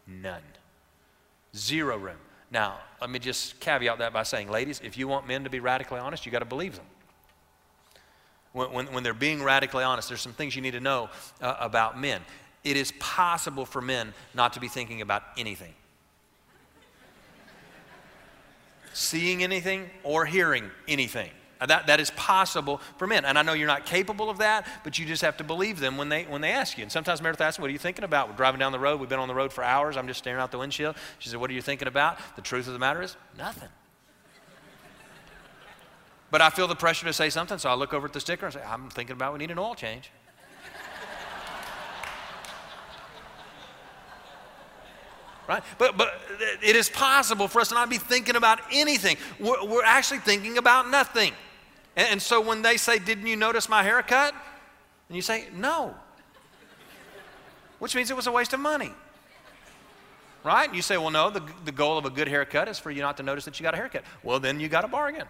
None. 0.07 0.43
Zero 1.57 1.99
room. 1.99 2.19
Now, 2.51 2.79
let 3.01 3.11
me 3.11 3.19
just 3.19 3.59
caveat 3.59 3.99
that 3.99 4.13
by 4.13 4.23
saying, 4.23 4.51
ladies, 4.51 4.81
if 4.85 4.97
you 4.97 5.09
want 5.09 5.27
men 5.27 5.45
to 5.45 5.51
be 5.51 5.61
radically 5.61 5.99
honest, 5.99 6.25
you 6.25 6.33
got 6.33 6.39
to 6.39 6.45
believe 6.45 6.77
them. 6.77 6.87
When, 8.53 8.73
when, 8.73 8.87
when, 8.93 9.03
they're 9.03 9.13
being 9.13 9.43
radically 9.43 9.83
honest, 9.83 10.09
there's 10.09 10.21
some 10.21 10.33
things 10.33 10.55
you 10.55 10.63
need 10.63 10.73
to 10.73 10.81
know 10.81 11.11
uh, 11.41 11.57
about 11.59 11.99
men 11.99 12.21
it 12.65 12.77
is 12.77 12.93
possible 12.99 13.67
for 13.67 13.81
men 13.81 14.15
not 14.35 14.55
to 14.55 14.61
be 14.61 14.69
thinking 14.69 15.03
about 15.03 15.23
anything. 15.37 15.75
Seeing 18.95 19.43
anything 19.43 19.91
or 20.03 20.25
hearing 20.25 20.71
anything. 20.89 21.31
That, 21.61 21.87
that 21.87 22.01
is 22.01 22.11
possible 22.11 22.81
for 22.99 23.07
men. 23.07 23.25
And 23.25 23.39
I 23.39 23.43
know 23.43 23.53
you're 23.53 23.67
not 23.67 23.87
capable 23.87 24.29
of 24.29 24.39
that, 24.39 24.67
but 24.83 24.99
you 24.99 25.07
just 25.07 25.23
have 25.23 25.37
to 25.39 25.45
believe 25.45 25.81
them 25.81 25.97
when 25.97 26.09
they, 26.09 26.25
when 26.25 26.41
they 26.41 26.51
ask 26.51 26.77
you. 26.77 26.83
And 26.83 26.93
sometimes 26.93 27.23
Meredith 27.23 27.41
asks, 27.41 27.59
What 27.59 27.69
are 27.71 27.73
you 27.73 27.79
thinking 27.79 28.05
about? 28.05 28.29
We're 28.29 28.37
driving 28.37 28.59
down 28.59 28.73
the 28.73 28.79
road. 28.79 29.01
We've 29.01 29.09
been 29.09 29.19
on 29.19 29.29
the 29.29 29.35
road 29.35 29.53
for 29.53 29.65
hours. 29.65 29.97
I'm 29.97 30.07
just 30.07 30.19
staring 30.19 30.41
out 30.41 30.51
the 30.51 30.59
windshield. 30.59 30.97
She 31.19 31.29
said, 31.29 31.41
What 31.41 31.51
are 31.51 31.55
you 31.55 31.63
thinking 31.63 31.89
about? 31.89 32.19
The 32.37 32.43
truth 32.43 32.67
of 32.67 32.73
the 32.73 32.79
matter 32.79 33.03
is, 33.03 33.17
nothing. 33.39 33.69
but 36.31 36.43
I 36.43 36.51
feel 36.51 36.67
the 36.67 36.75
pressure 36.75 37.07
to 37.07 37.13
say 37.13 37.31
something, 37.31 37.59
so 37.59 37.71
I 37.71 37.75
look 37.75 37.95
over 37.95 38.07
at 38.07 38.13
the 38.13 38.21
sticker 38.21 38.47
and 38.47 38.55
say, 38.55 38.63
I'm 38.63 38.91
thinking 38.91 39.15
about 39.15 39.33
we 39.33 39.39
need 39.39 39.51
an 39.51 39.59
oil 39.59 39.75
change. 39.75 40.11
Right? 45.49 45.63
But, 45.79 45.97
but 45.97 46.21
it 46.63 46.77
is 46.77 46.89
possible 46.89 47.49
for 47.49 47.61
us 47.61 47.69
to 47.69 47.75
not 47.75 47.91
be 47.91 47.99
thinking 47.99 48.37
about 48.37 48.61
anything. 48.73 49.17
We're, 49.39 49.65
we're 49.65 49.85
actually 49.85 50.21
thinking 50.21 50.59
about 50.59 50.91
nothing. 50.91 51.33
And, 51.97 52.09
and, 52.13 52.23
so 52.23 52.41
when 52.41 52.63
they 52.63 52.77
say, 52.77 52.99
Didn't 52.99 53.27
you 53.27 53.37
notice 53.37 53.69
my 53.69 53.83
haircut? 53.83 54.35
And 55.09 55.17
you 55.17 55.23
say, 55.23 55.47
No. 55.55 55.95
Which 57.79 57.95
means 57.95 58.11
it 58.11 58.17
was 58.17 58.27
a 58.27 58.33
waste 58.33 58.53
of 58.53 58.61
money. 58.61 58.93
Right? 60.43 60.73
You 60.75 60.83
say, 60.83 60.97
Well, 60.97 61.11
no, 61.11 61.31
the, 61.31 61.43
the 61.65 61.73
goal 61.73 61.99
of 61.99 62.05
a 62.05 62.11
good 62.11 62.29
haircut 62.29 62.69
is 62.69 62.79
for 62.79 62.91
you 62.91 63.03
not 63.03 63.17
to 63.19 63.23
notice 63.23 63.45
that 63.45 63.59
you 63.59 63.65
got 63.65 63.75
a 63.75 63.77
haircut. 63.77 64.05
Well, 64.23 64.41
then 64.41 64.61
you 64.61 64.69
got 64.69 64.85
a 64.85 64.89
bargain. 64.89 65.27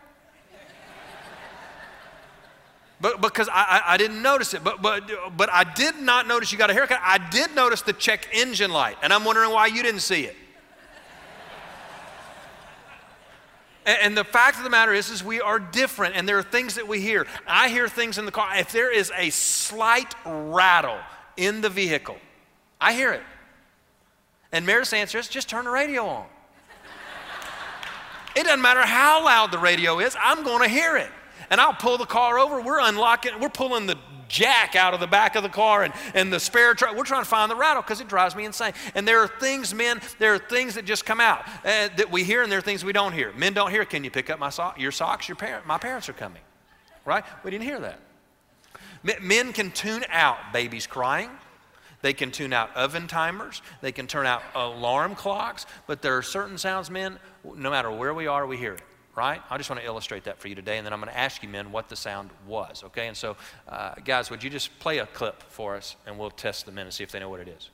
But 3.00 3.20
because 3.20 3.48
I, 3.48 3.52
I, 3.52 3.94
I, 3.94 3.96
didn't 3.96 4.22
notice 4.22 4.54
it. 4.54 4.62
But, 4.62 4.80
but, 4.80 5.37
but 5.37 5.50
I 5.52 5.64
did 5.64 5.96
not 5.96 6.26
notice 6.26 6.52
you 6.52 6.59
got 6.59 6.70
a 6.70 6.74
haircut. 6.74 7.00
I 7.02 7.18
did 7.30 7.54
notice 7.54 7.83
the 7.83 7.92
check 7.92 8.28
engine 8.33 8.70
light. 8.70 8.96
And 9.02 9.12
I'm 9.12 9.24
wondering 9.24 9.50
why 9.50 9.66
you 9.66 9.83
didn't 9.83 10.00
see 10.00 10.24
it. 10.24 10.37
and, 13.85 13.98
and 14.02 14.16
the 14.16 14.24
fact 14.24 14.59
of 14.59 14.64
the 14.64 14.70
matter 14.70 14.92
is, 14.92 15.11
is 15.11 15.24
we 15.24 15.40
are 15.40 15.59
different. 15.59 16.14
And 16.14 16.28
there 16.28 16.38
are 16.38 16.42
things 16.42 16.76
that 16.76 16.87
we 16.87 17.00
hear. 17.00 17.26
I 17.46 17.68
hear 17.68 17.88
things 17.88 18.16
in 18.16 18.26
the 18.26 18.33
car. 18.33 18.57
If 18.57 18.72
there 18.72 18.92
is 18.92 19.12
a 19.16 19.30
slight 19.30 20.14
rattle 20.24 20.98
in 21.37 21.61
the 21.61 21.70
vehicle, 21.70 22.16
I 22.80 22.94
hear 22.94 23.12
it. 23.12 23.22
And 24.52 24.64
Meredith's 24.64 24.92
answer 24.92 25.18
is 25.18 25.28
just 25.28 25.48
turn 25.48 25.64
the 25.64 25.70
radio 25.70 26.07
on. 26.07 26.26
it 28.37 28.44
doesn't 28.44 28.62
matter 28.62 28.83
how 28.83 29.24
loud 29.24 29.50
the 29.50 29.59
radio 29.59 29.98
is, 29.98 30.16
I'm 30.22 30.44
going 30.44 30.62
to 30.62 30.68
hear 30.68 30.96
it 30.96 31.11
and 31.50 31.61
I'll 31.61 31.74
pull 31.74 31.98
the 31.98 32.07
car 32.07 32.38
over. 32.38 32.61
We're 32.61 32.80
unlocking, 32.80 33.38
we're 33.40 33.48
pulling 33.48 33.87
the 33.87 33.96
jack 34.28 34.74
out 34.74 34.94
of 34.94 35.00
the 35.00 35.07
back 35.07 35.37
of 35.37 35.42
the 35.42 35.48
car 35.48 35.85
and, 35.85 35.94
and 36.14 36.33
the 36.33 36.40
spare 36.40 36.74
truck. 36.74 36.96
We're 36.96 37.04
trying 37.04 37.22
to 37.22 37.28
find 37.28 37.50
the 37.50 37.57
rattle 37.57 37.83
because 37.83 38.00
it 38.00 38.09
drives 38.09 38.35
me 38.35 38.44
insane. 38.44 38.72
And 38.94 39.07
there 39.07 39.20
are 39.20 39.28
things, 39.28 39.74
men, 39.74 40.00
there 40.18 40.35
are 40.35 40.38
things 40.38 40.74
that 40.74 40.85
just 40.85 41.04
come 41.04 41.20
out 41.20 41.46
uh, 41.64 41.88
that 41.96 42.11
we 42.11 42.24
hear 42.24 42.42
and 42.42 42.50
there 42.50 42.59
are 42.59 42.62
things 42.62 42.85
we 42.85 42.92
don't 42.92 43.12
hear. 43.12 43.33
Men 43.35 43.52
don't 43.54 43.70
hear, 43.70 43.85
can 43.85 44.04
you 44.04 44.11
pick 44.11 44.30
up 44.30 44.38
my 44.38 44.50
so- 44.50 44.72
your 44.76 44.92
socks? 44.92 45.28
Your 45.28 45.37
parent, 45.37 45.66
my 45.66 45.78
parents 45.78 46.09
are 46.09 46.14
coming, 46.14 46.42
right? 47.04 47.24
We 47.44 47.50
didn't 47.50 47.64
hear 47.64 47.80
that. 47.80 48.00
Men 49.22 49.52
can 49.52 49.70
tune 49.70 50.04
out 50.09 50.38
babies 50.52 50.87
crying. 50.87 51.30
They 52.00 52.12
can 52.12 52.30
tune 52.30 52.52
out 52.52 52.74
oven 52.76 53.07
timers. 53.07 53.62
They 53.80 53.92
can 53.92 54.07
turn 54.07 54.26
out 54.26 54.42
alarm 54.54 55.14
clocks. 55.14 55.64
But 55.87 56.02
there 56.02 56.16
are 56.16 56.22
certain 56.22 56.59
sounds, 56.59 56.90
men, 56.90 57.18
no 57.57 57.70
matter 57.70 57.90
where 57.90 58.12
we 58.12 58.26
are, 58.26 58.46
we 58.46 58.57
hear 58.57 58.74
it, 58.74 58.83
right? 59.16 59.40
I 59.50 59.57
just 59.57 59.70
want 59.70 59.81
to 59.81 59.87
illustrate 59.87 60.24
that 60.24 60.38
for 60.40 60.48
you 60.48 60.55
today. 60.55 60.79
And 60.79 60.87
then 60.87 60.92
I'm 60.92 61.00
going 61.00 61.12
to 61.12 61.18
ask 61.18 61.42
you, 61.42 61.48
men, 61.48 61.72
what 61.72 61.88
the 61.88 61.96
sound 61.96 62.31
was, 62.46 62.83
okay? 62.85 63.09
And 63.09 63.16
so, 63.16 63.37
uh, 63.68 63.94
guys, 64.05 64.31
would 64.31 64.42
you 64.42 64.50
just 64.50 64.79
play 64.81 64.98
a 64.98 65.07
clip 65.07 65.42
for 65.42 65.77
us 65.77 65.96
and 66.07 66.18
we'll 66.18 66.31
test 66.31 66.66
the 66.66 66.72
men 66.72 66.87
and 66.87 66.94
see 66.94 67.05
if 67.05 67.12
they 67.12 67.20
know 67.20 67.29
what 67.29 67.40
it 67.40 67.48
is. 67.48 67.70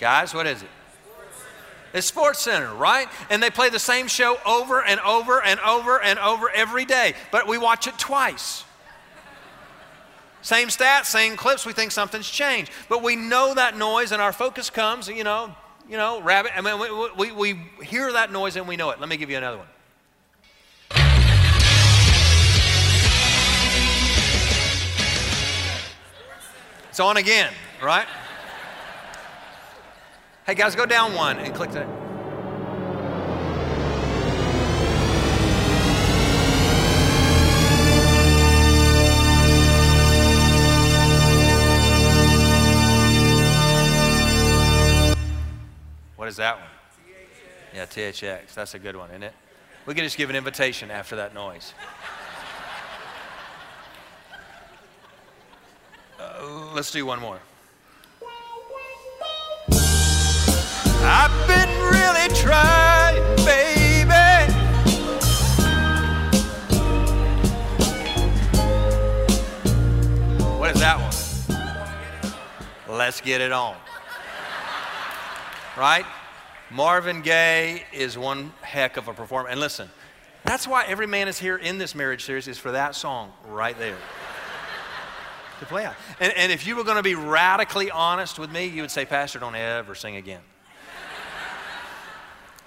Guys, 0.00 0.32
what 0.32 0.46
is 0.46 0.62
it? 0.62 0.68
It's 1.92 2.10
SportsCenter, 2.10 2.78
right? 2.78 3.08
And 3.28 3.42
they 3.42 3.50
play 3.50 3.68
the 3.68 3.78
same 3.78 4.06
show 4.06 4.38
over 4.46 4.82
and 4.82 5.00
over 5.00 5.42
and 5.42 5.58
over 5.60 6.00
and 6.00 6.18
over 6.18 6.48
every 6.48 6.84
day, 6.84 7.14
but 7.30 7.46
we 7.46 7.58
watch 7.58 7.86
it 7.86 7.98
twice. 7.98 8.64
Same 10.42 10.68
stats, 10.68 11.06
same 11.06 11.36
clips, 11.36 11.66
we 11.66 11.72
think 11.72 11.92
something's 11.92 12.28
changed. 12.28 12.72
But 12.88 13.02
we 13.02 13.14
know 13.14 13.54
that 13.54 13.76
noise 13.76 14.12
and 14.12 14.22
our 14.22 14.32
focus 14.32 14.70
comes, 14.70 15.08
you 15.08 15.24
know, 15.24 15.54
you 15.88 15.96
know, 15.96 16.22
rabbit. 16.22 16.52
I 16.56 16.60
mean, 16.60 16.78
we, 17.16 17.32
we, 17.32 17.54
we 17.54 17.84
hear 17.84 18.12
that 18.12 18.32
noise 18.32 18.56
and 18.56 18.66
we 18.66 18.76
know 18.76 18.90
it. 18.90 19.00
Let 19.00 19.08
me 19.08 19.16
give 19.16 19.28
you 19.28 19.36
another 19.36 19.58
one. 19.58 19.66
It's 26.88 27.00
on 27.00 27.16
again, 27.16 27.52
right? 27.82 28.06
Hey 30.44 30.54
guys, 30.54 30.74
go 30.74 30.86
down 30.86 31.14
one 31.14 31.38
and 31.38 31.54
click 31.54 31.70
that. 31.72 32.09
Is 46.30 46.36
that 46.36 46.54
one? 46.60 46.68
Yeah, 47.74 47.86
THX. 47.86 48.54
That's 48.54 48.74
a 48.74 48.78
good 48.78 48.94
one, 48.94 49.10
isn't 49.10 49.24
it? 49.24 49.34
We 49.84 49.94
can 49.94 50.04
just 50.04 50.16
give 50.16 50.30
an 50.30 50.36
invitation 50.36 50.88
after 50.88 51.16
that 51.16 51.34
noise. 51.34 51.74
Uh, 56.20 56.72
let's 56.72 56.92
do 56.92 57.04
one 57.04 57.18
more. 57.18 57.40
I've 61.02 61.48
been 61.48 61.68
really 61.90 62.28
trying, 62.36 63.24
baby. 63.44 64.52
What 70.58 70.70
is 70.70 70.80
that 70.80 70.96
one? 71.00 72.96
Let's 72.96 73.20
get 73.20 73.40
it 73.40 73.50
on. 73.50 73.74
Right? 75.76 76.04
Marvin 76.70 77.20
Gaye 77.22 77.84
is 77.92 78.16
one 78.16 78.52
heck 78.62 78.96
of 78.96 79.08
a 79.08 79.12
performer. 79.12 79.48
And 79.48 79.58
listen, 79.58 79.90
that's 80.44 80.68
why 80.68 80.84
every 80.84 81.06
man 81.06 81.26
is 81.26 81.38
here 81.38 81.56
in 81.56 81.78
this 81.78 81.96
marriage 81.96 82.24
series 82.24 82.46
is 82.46 82.58
for 82.58 82.70
that 82.72 82.94
song 82.94 83.32
right 83.48 83.76
there 83.76 83.96
to 85.58 85.66
play 85.66 85.84
out. 85.84 85.96
And, 86.20 86.32
and 86.36 86.52
if 86.52 86.66
you 86.66 86.76
were 86.76 86.84
going 86.84 86.96
to 86.96 87.02
be 87.02 87.16
radically 87.16 87.90
honest 87.90 88.38
with 88.38 88.52
me, 88.52 88.66
you 88.66 88.82
would 88.82 88.90
say, 88.90 89.04
Pastor, 89.04 89.40
don't 89.40 89.54
ever 89.54 89.94
sing 89.94 90.16
again. 90.16 90.40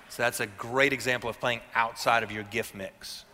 So 0.09 0.21
that's 0.21 0.41
a 0.41 0.45
great 0.45 0.93
example 0.93 1.27
of 1.27 1.39
playing 1.39 1.61
outside 1.73 2.21
of 2.21 2.31
your 2.31 2.43
gift 2.43 2.75
mix. 2.75 3.25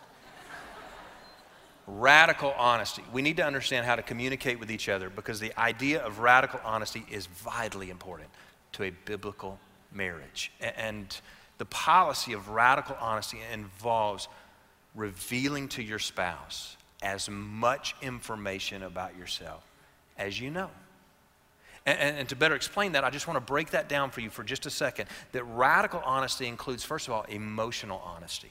Radical 1.86 2.54
honesty. 2.56 3.02
We 3.12 3.20
need 3.20 3.36
to 3.36 3.44
understand 3.44 3.84
how 3.84 3.96
to 3.96 4.02
communicate 4.02 4.58
with 4.58 4.70
each 4.70 4.88
other 4.88 5.10
because 5.10 5.40
the 5.40 5.52
idea 5.60 6.02
of 6.02 6.20
radical 6.20 6.58
honesty 6.64 7.04
is 7.10 7.26
vitally 7.26 7.90
important 7.90 8.30
to 8.72 8.84
a 8.84 8.90
biblical 9.04 9.58
marriage. 9.92 10.52
And 10.60 11.14
the 11.58 11.64
policy 11.66 12.32
of 12.32 12.48
radical 12.48 12.96
honesty 13.00 13.38
involves 13.52 14.28
revealing 14.94 15.68
to 15.68 15.82
your 15.82 15.98
spouse 15.98 16.76
as 17.02 17.28
much 17.28 17.94
information 18.02 18.82
about 18.82 19.16
yourself 19.16 19.62
as 20.18 20.38
you 20.40 20.50
know. 20.50 20.70
And, 21.86 22.18
and, 22.18 22.28
to 22.28 22.36
better 22.36 22.54
explain 22.54 22.92
that, 22.92 23.04
I 23.04 23.10
just 23.10 23.26
want 23.26 23.38
to 23.38 23.40
break 23.40 23.70
that 23.70 23.88
down 23.88 24.10
for 24.10 24.20
you 24.20 24.28
for 24.28 24.44
just 24.44 24.66
a 24.66 24.70
second. 24.70 25.08
That 25.32 25.44
radical 25.44 26.02
honesty 26.04 26.46
includes, 26.46 26.84
first 26.84 27.08
of 27.08 27.14
all, 27.14 27.22
emotional 27.22 28.02
honesty. 28.04 28.50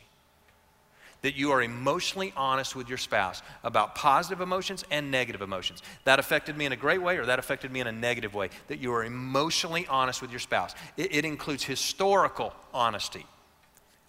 That 1.22 1.36
you 1.36 1.52
are 1.52 1.62
emotionally 1.62 2.34
honest 2.38 2.76
with 2.76 2.88
your 2.88 2.98
spouse 2.98 3.42
about 3.64 3.96
positive 3.96 4.42
emotions 4.42 4.86
and 4.90 5.12
negative 5.12 5.42
emotions. 5.42 5.84
That 6.06 6.20
affected 6.20 6.56
me 6.56 6.66
in 6.66 6.72
a 6.72 6.78
great 6.78 7.02
way 7.02 7.18
or 7.18 7.26
that 7.26 7.40
affected 7.40 7.72
me 7.72 7.82
in 7.82 7.88
a 7.88 7.92
negative 7.92 8.34
way. 8.34 8.50
That 8.68 8.80
you 8.80 8.94
are 8.94 9.04
emotionally 9.04 9.86
honest 9.88 10.22
with 10.22 10.32
your 10.32 10.40
spouse. 10.40 10.74
It, 10.96 11.14
it 11.14 11.26
includes 11.26 11.64
historical 11.64 12.54
honesty 12.74 13.26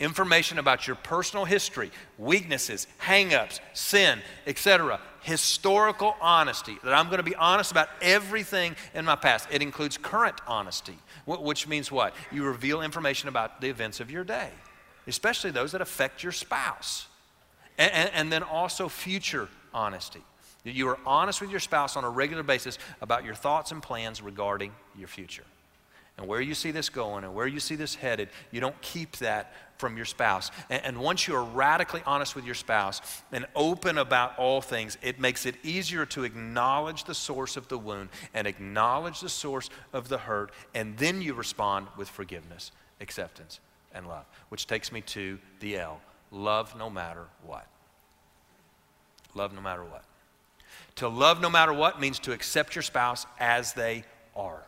information 0.01 0.59
about 0.59 0.87
your 0.87 0.97
personal 0.97 1.45
history, 1.45 1.91
weaknesses, 2.19 2.87
hangups, 3.01 3.61
sin, 3.75 4.21
etc. 4.47 4.99
Historical 5.21 6.17
honesty, 6.21 6.79
that 6.83 6.95
I'm 6.95 7.07
going 7.07 7.19
to 7.19 7.23
be 7.23 7.37
honest 7.37 7.71
about 7.71 7.91
everything 8.01 8.75
in 8.95 9.05
my 9.05 9.15
past. 9.15 9.47
It 9.53 9.63
includes 9.63 9.99
current 9.99 10.41
honesty, 10.47 10.99
which 11.27 11.69
means 11.69 11.93
what? 11.93 12.15
You 12.33 12.45
reveal 12.45 12.81
information 12.81 13.29
about 13.29 13.61
the 13.61 13.69
events 13.69 14.01
of 14.01 14.11
your 14.11 14.25
day, 14.25 14.49
especially 15.07 15.51
those 15.51 15.73
that 15.73 15.81
affect 15.81 16.23
your 16.23 16.33
spouse. 16.33 17.07
And, 17.79 17.93
and, 17.93 18.11
and 18.15 18.33
then 18.33 18.43
also 18.43 18.89
future 18.89 19.49
honesty. 19.73 20.23
You 20.65 20.89
are 20.89 20.99
honest 21.07 21.41
with 21.41 21.51
your 21.51 21.61
spouse 21.61 21.97
on 21.97 22.05
a 22.05 22.11
regular 22.11 22.43
basis 22.43 22.79
about 23.01 23.25
your 23.25 23.35
thoughts 23.35 23.73
and 23.73 23.83
plans 23.83 24.21
regarding 24.21 24.73
your 24.97 25.09
future 25.09 25.45
and 26.21 26.29
where 26.29 26.43
you 26.43 26.55
see 26.55 26.71
this 26.71 26.91
going 26.91 27.25
and 27.25 27.35
where 27.35 27.47
you 27.47 27.59
see 27.59 27.77
this 27.77 27.95
headed, 27.95 28.29
you 28.51 28.61
don't 28.61 28.79
keep 28.83 29.17
that 29.17 29.55
from 29.79 29.97
your 29.97 30.05
spouse. 30.05 30.51
And, 30.69 30.85
and, 30.85 31.01
once 31.01 31.27
you 31.27 31.35
are 31.35 31.43
radically 31.43 32.03
honest 32.05 32.37
with 32.37 32.45
your 32.45 32.55
spouse 32.55 33.01
and 33.33 33.47
open 33.57 33.97
about 33.97 34.39
all 34.39 34.61
things, 34.61 34.99
it 35.01 35.19
makes 35.19 35.47
it 35.47 35.55
easier 35.63 36.05
to 36.07 36.25
acknowledge 36.25 37.05
the 37.05 37.15
source 37.15 37.57
of 37.57 37.69
the 37.69 37.79
wound 37.79 38.11
and 38.35 38.47
acknowledge 38.47 39.21
the 39.21 39.31
source 39.31 39.71
of 39.95 40.11
the 40.11 40.19
hurt. 40.19 40.53
And 40.75 40.99
then 40.99 41.23
you 41.23 41.33
respond 41.33 41.87
with 41.97 42.11
forgiveness, 42.11 42.71
acceptance, 43.01 43.61
and 43.95 44.09
love, 44.09 44.25
which 44.49 44.67
takes 44.67 44.93
me 44.93 45.01
to 45.03 45.39
the 45.61 45.77
L 45.79 46.01
love 46.31 46.77
no 46.77 46.89
matter 46.89 47.25
what. 47.45 47.67
Love 49.35 49.53
no 49.53 49.61
matter 49.61 49.85
what. 49.85 50.05
To 50.97 51.09
love 51.09 51.41
no 51.41 51.51
matter 51.51 51.73
what 51.73 52.01
means 52.01 52.19
to 52.21 52.33
accept 52.33 52.75
your 52.75 52.83
spouse 52.83 53.27
as 53.39 53.73
they 53.73 54.05
are. 54.37 54.63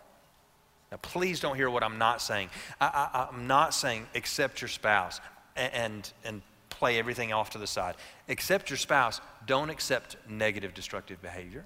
Now, 0.90 0.98
please 0.98 1.40
don't 1.40 1.56
hear 1.56 1.70
what 1.70 1.82
I'm 1.82 1.98
not 1.98 2.20
saying. 2.20 2.50
I, 2.80 3.28
am 3.32 3.46
not 3.46 3.74
saying 3.74 4.06
accept 4.14 4.60
your 4.60 4.68
spouse 4.68 5.20
and, 5.56 5.72
and, 5.72 6.12
and 6.24 6.42
play 6.68 6.98
everything 6.98 7.32
off 7.32 7.50
to 7.50 7.58
the 7.58 7.66
side. 7.66 7.94
Accept 8.28 8.70
your 8.70 8.76
spouse, 8.76 9.20
don't 9.46 9.70
accept 9.70 10.16
negative, 10.28 10.74
destructive 10.74 11.22
behavior. 11.22 11.64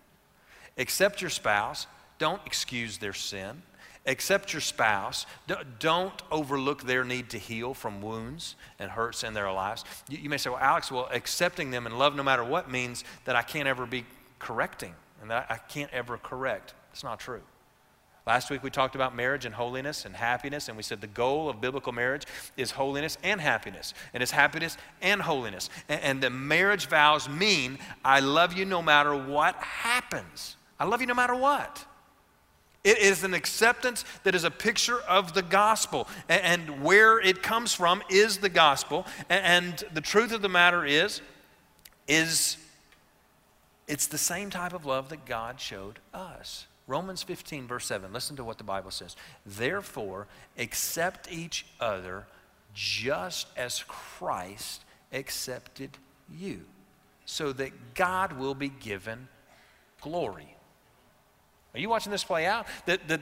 Accept 0.78 1.20
your 1.20 1.30
spouse, 1.30 1.86
don't 2.18 2.40
excuse 2.46 2.98
their 2.98 3.12
sin. 3.12 3.62
Accept 4.06 4.52
your 4.52 4.60
spouse. 4.60 5.26
Don't 5.78 6.22
overlook 6.30 6.82
their 6.84 7.04
need 7.04 7.30
to 7.30 7.38
heal 7.38 7.74
from 7.74 8.00
wounds 8.00 8.54
and 8.78 8.90
hurts 8.90 9.24
in 9.24 9.34
their 9.34 9.50
lives. 9.50 9.84
You 10.08 10.30
may 10.30 10.38
say, 10.38 10.50
well, 10.50 10.60
Alex, 10.60 10.90
well, 10.92 11.08
accepting 11.12 11.70
them 11.70 11.86
and 11.86 11.98
love 11.98 12.14
no 12.14 12.22
matter 12.22 12.44
what 12.44 12.70
means 12.70 13.04
that 13.24 13.34
I 13.34 13.42
can't 13.42 13.66
ever 13.68 13.84
be 13.84 14.04
correcting 14.38 14.94
and 15.20 15.30
that 15.30 15.46
I 15.50 15.56
can't 15.56 15.92
ever 15.92 16.18
correct. 16.18 16.74
It's 16.92 17.02
not 17.02 17.18
true. 17.18 17.42
Last 18.26 18.50
week 18.50 18.64
we 18.64 18.70
talked 18.70 18.96
about 18.96 19.14
marriage 19.14 19.44
and 19.44 19.54
holiness 19.54 20.04
and 20.04 20.14
happiness, 20.14 20.66
and 20.66 20.76
we 20.76 20.82
said 20.82 21.00
the 21.00 21.06
goal 21.06 21.48
of 21.48 21.60
biblical 21.60 21.92
marriage 21.92 22.24
is 22.56 22.72
holiness 22.72 23.16
and 23.22 23.40
happiness, 23.40 23.94
and 24.12 24.20
it's 24.20 24.32
happiness 24.32 24.76
and 25.00 25.22
holiness. 25.22 25.70
And, 25.88 26.00
and 26.02 26.20
the 26.20 26.30
marriage 26.30 26.88
vows 26.88 27.28
mean 27.28 27.78
I 28.04 28.18
love 28.18 28.52
you 28.52 28.64
no 28.64 28.82
matter 28.82 29.14
what 29.14 29.54
happens. 29.56 30.56
I 30.78 30.86
love 30.86 31.00
you 31.00 31.06
no 31.06 31.14
matter 31.14 31.36
what. 31.36 31.84
It 32.86 32.98
is 32.98 33.24
an 33.24 33.34
acceptance 33.34 34.04
that 34.22 34.36
is 34.36 34.44
a 34.44 34.50
picture 34.50 35.00
of 35.00 35.34
the 35.34 35.42
gospel. 35.42 36.06
And 36.28 36.84
where 36.84 37.18
it 37.18 37.42
comes 37.42 37.74
from 37.74 38.00
is 38.08 38.38
the 38.38 38.48
gospel. 38.48 39.06
And 39.28 39.82
the 39.92 40.00
truth 40.00 40.32
of 40.32 40.40
the 40.40 40.48
matter 40.48 40.86
is, 40.86 41.20
is 42.06 42.56
it's 43.88 44.06
the 44.06 44.18
same 44.18 44.50
type 44.50 44.72
of 44.72 44.86
love 44.86 45.08
that 45.08 45.26
God 45.26 45.60
showed 45.60 45.98
us. 46.14 46.66
Romans 46.86 47.24
15, 47.24 47.66
verse 47.66 47.86
7. 47.86 48.12
Listen 48.12 48.36
to 48.36 48.44
what 48.44 48.58
the 48.58 48.62
Bible 48.64 48.92
says. 48.92 49.16
Therefore, 49.44 50.28
accept 50.56 51.30
each 51.30 51.66
other 51.80 52.24
just 52.72 53.48
as 53.56 53.82
Christ 53.88 54.84
accepted 55.12 55.98
you, 56.32 56.60
so 57.24 57.52
that 57.54 57.94
God 57.94 58.34
will 58.34 58.54
be 58.54 58.68
given 58.68 59.26
glory. 60.00 60.55
Are 61.76 61.80
you 61.80 61.90
watching 61.90 62.10
this 62.10 62.24
play 62.24 62.46
out? 62.46 62.66
That, 62.86 63.06
that, 63.08 63.20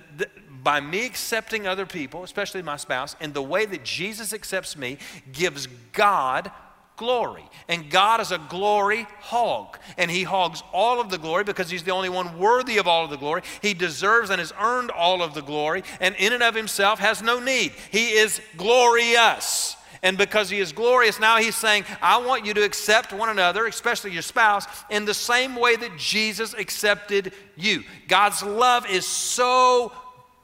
by 0.62 0.81
me 0.81 1.05
accepting 1.05 1.67
other 1.67 1.87
people, 1.87 2.23
especially 2.23 2.62
my 2.62 2.77
spouse, 2.77 3.17
and 3.21 3.35
the 3.35 3.43
way 3.43 3.67
that 3.67 3.85
Jesus 3.85 4.33
accepts 4.33 4.77
me, 4.77 4.99
gives 5.33 5.67
God 5.93 6.53
glory. 6.97 7.45
And 7.69 7.90
God 7.90 8.21
is 8.21 8.31
a 8.31 8.38
glory 8.38 9.09
hog. 9.19 9.79
And 9.99 10.09
He 10.09 10.23
hogs 10.23 10.62
all 10.73 11.01
of 11.01 11.11
the 11.11 11.19
glory 11.19 11.43
because 11.43 11.69
He's 11.69 11.83
the 11.83 11.90
only 11.90 12.09
one 12.09 12.38
worthy 12.38 12.79
of 12.79 12.87
all 12.87 13.05
of 13.05 13.11
the 13.11 13.17
glory. 13.17 13.43
He 13.61 13.75
deserves 13.75 14.31
and 14.31 14.38
has 14.38 14.53
earned 14.61 14.93
all 14.93 15.21
of 15.21 15.35
the 15.35 15.43
glory, 15.43 15.83
and 16.01 16.14
in 16.17 16.33
and 16.33 16.43
of 16.43 16.55
Himself 16.55 17.01
has 17.01 17.23
no 17.23 17.40
need. 17.40 17.73
He 17.90 18.12
is 18.12 18.40
glorious. 18.57 19.77
And 20.05 20.19
because 20.19 20.51
he 20.51 20.59
is 20.59 20.71
glorious, 20.71 21.19
now 21.19 21.38
he's 21.38 21.57
saying, 21.57 21.85
I 22.03 22.19
want 22.19 22.45
you 22.45 22.53
to 22.55 22.62
accept 22.62 23.12
one 23.12 23.31
another, 23.31 23.67
especially 23.67 24.12
your 24.12 24.23
spouse, 24.23 24.67
in 24.90 25.07
the 25.07 25.14
same 25.14 25.57
way 25.57 25.75
that 25.75 25.97
Jesus 25.97 26.53
accepted 26.53 27.33
you. 27.57 27.83
God's 28.07 28.43
love 28.43 28.88
is 28.88 29.07
so 29.07 29.93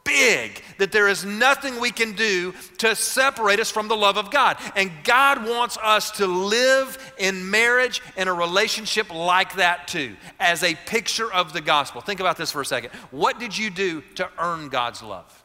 big 0.03 0.63
that 0.79 0.93
there 0.93 1.09
is 1.09 1.27
nothing 1.27 1.79
we 1.79 1.91
can 1.91 2.13
do 2.13 2.55
to 2.79 2.97
separate 2.97 3.61
us 3.61 3.71
from 3.71 3.87
the 3.87 3.97
love 3.97 4.17
of 4.17 4.31
God. 4.31 4.57
And 4.77 4.91
God 5.05 5.47
wants 5.47 5.77
us 5.83 6.11
to 6.13 6.27
live 6.27 7.13
in 7.19 7.51
marriage 7.51 8.01
in 8.17 8.29
a 8.29 8.33
relationship 8.33 9.15
like 9.15 9.57
that 9.57 9.87
too, 9.87 10.17
as 10.41 10.63
a 10.63 10.75
picture 10.87 11.31
of 11.31 11.53
the 11.53 11.61
gospel. 11.61 12.01
Think 12.01 12.21
about 12.21 12.39
this 12.39 12.51
for 12.51 12.63
a 12.63 12.67
second. 12.67 12.93
What 13.11 13.39
did 13.39 13.57
you 13.57 13.69
do 13.69 14.03
to 14.15 14.27
earn 14.39 14.71
God's 14.71 15.03
love? 15.03 15.45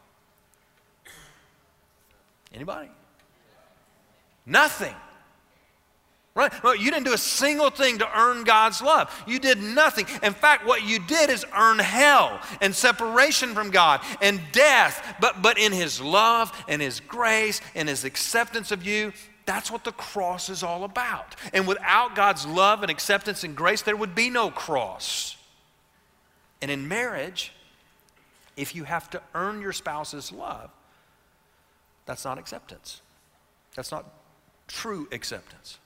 Anybody? 2.53 2.89
Nothing. 4.45 4.93
Right? 6.35 6.51
Well, 6.63 6.75
you 6.75 6.91
didn't 6.91 7.05
do 7.05 7.13
a 7.13 7.17
single 7.17 7.69
thing 7.69 7.99
to 7.99 8.19
earn 8.19 8.43
God's 8.43 8.81
love. 8.81 9.23
You 9.25 9.39
did 9.39 9.57
nothing. 9.57 10.05
In 10.21 10.33
fact, 10.33 10.65
what 10.65 10.83
you 10.83 10.99
did 10.99 11.29
is 11.29 11.45
earn 11.57 11.79
hell 11.79 12.41
and 12.59 12.75
separation 12.75 13.53
from 13.53 13.71
God 13.71 14.01
and 14.21 14.41
death. 14.51 15.15
But, 15.21 15.41
but 15.41 15.57
in 15.57 15.71
His 15.71 16.01
love 16.01 16.51
and 16.67 16.81
His 16.81 16.99
grace 16.99 17.61
and 17.73 17.87
His 17.87 18.03
acceptance 18.03 18.71
of 18.71 18.85
you, 18.85 19.13
that's 19.45 19.71
what 19.71 19.85
the 19.85 19.93
cross 19.93 20.49
is 20.49 20.61
all 20.61 20.83
about. 20.83 21.37
And 21.53 21.67
without 21.67 22.15
God's 22.15 22.45
love 22.45 22.81
and 22.81 22.91
acceptance 22.91 23.45
and 23.45 23.55
grace, 23.55 23.81
there 23.81 23.95
would 23.95 24.13
be 24.13 24.29
no 24.29 24.51
cross. 24.51 25.37
And 26.61 26.69
in 26.69 26.89
marriage, 26.89 27.53
if 28.57 28.75
you 28.75 28.83
have 28.83 29.09
to 29.11 29.21
earn 29.33 29.61
your 29.61 29.71
spouse's 29.71 30.33
love, 30.33 30.69
that's 32.05 32.25
not 32.25 32.37
acceptance. 32.37 33.01
That's 33.75 33.91
not 33.91 34.05
true 34.67 35.07
acceptance. 35.11 35.79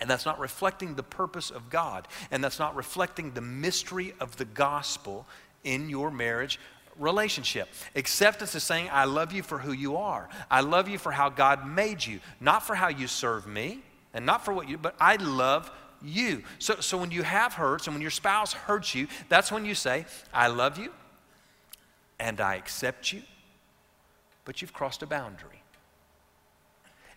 And 0.00 0.10
that's 0.10 0.26
not 0.26 0.38
reflecting 0.38 0.94
the 0.94 1.02
purpose 1.02 1.50
of 1.50 1.70
God. 1.70 2.08
And 2.30 2.42
that's 2.42 2.58
not 2.58 2.76
reflecting 2.76 3.32
the 3.32 3.40
mystery 3.40 4.12
of 4.20 4.36
the 4.36 4.44
gospel 4.44 5.26
in 5.62 5.88
your 5.88 6.10
marriage 6.10 6.58
relationship. 6.98 7.68
Acceptance 7.96 8.54
is 8.54 8.62
saying, 8.62 8.88
I 8.92 9.04
love 9.04 9.32
you 9.32 9.42
for 9.42 9.58
who 9.58 9.72
you 9.72 9.96
are. 9.96 10.28
I 10.50 10.60
love 10.60 10.88
you 10.88 10.98
for 10.98 11.10
how 11.10 11.28
God 11.28 11.66
made 11.66 12.04
you, 12.04 12.20
not 12.40 12.66
for 12.66 12.74
how 12.74 12.88
you 12.88 13.06
serve 13.06 13.46
me 13.46 13.82
and 14.12 14.26
not 14.26 14.44
for 14.44 14.52
what 14.52 14.68
you, 14.68 14.78
but 14.78 14.94
I 15.00 15.16
love 15.16 15.70
you. 16.02 16.42
So, 16.58 16.76
so 16.80 16.98
when 16.98 17.10
you 17.10 17.22
have 17.22 17.54
hurts 17.54 17.86
and 17.86 17.94
when 17.94 18.02
your 18.02 18.10
spouse 18.10 18.52
hurts 18.52 18.94
you, 18.94 19.08
that's 19.28 19.50
when 19.50 19.64
you 19.64 19.74
say, 19.74 20.06
I 20.32 20.48
love 20.48 20.78
you 20.78 20.92
and 22.20 22.40
I 22.40 22.56
accept 22.56 23.12
you, 23.12 23.22
but 24.44 24.60
you've 24.60 24.72
crossed 24.72 25.02
a 25.02 25.06
boundary 25.06 25.63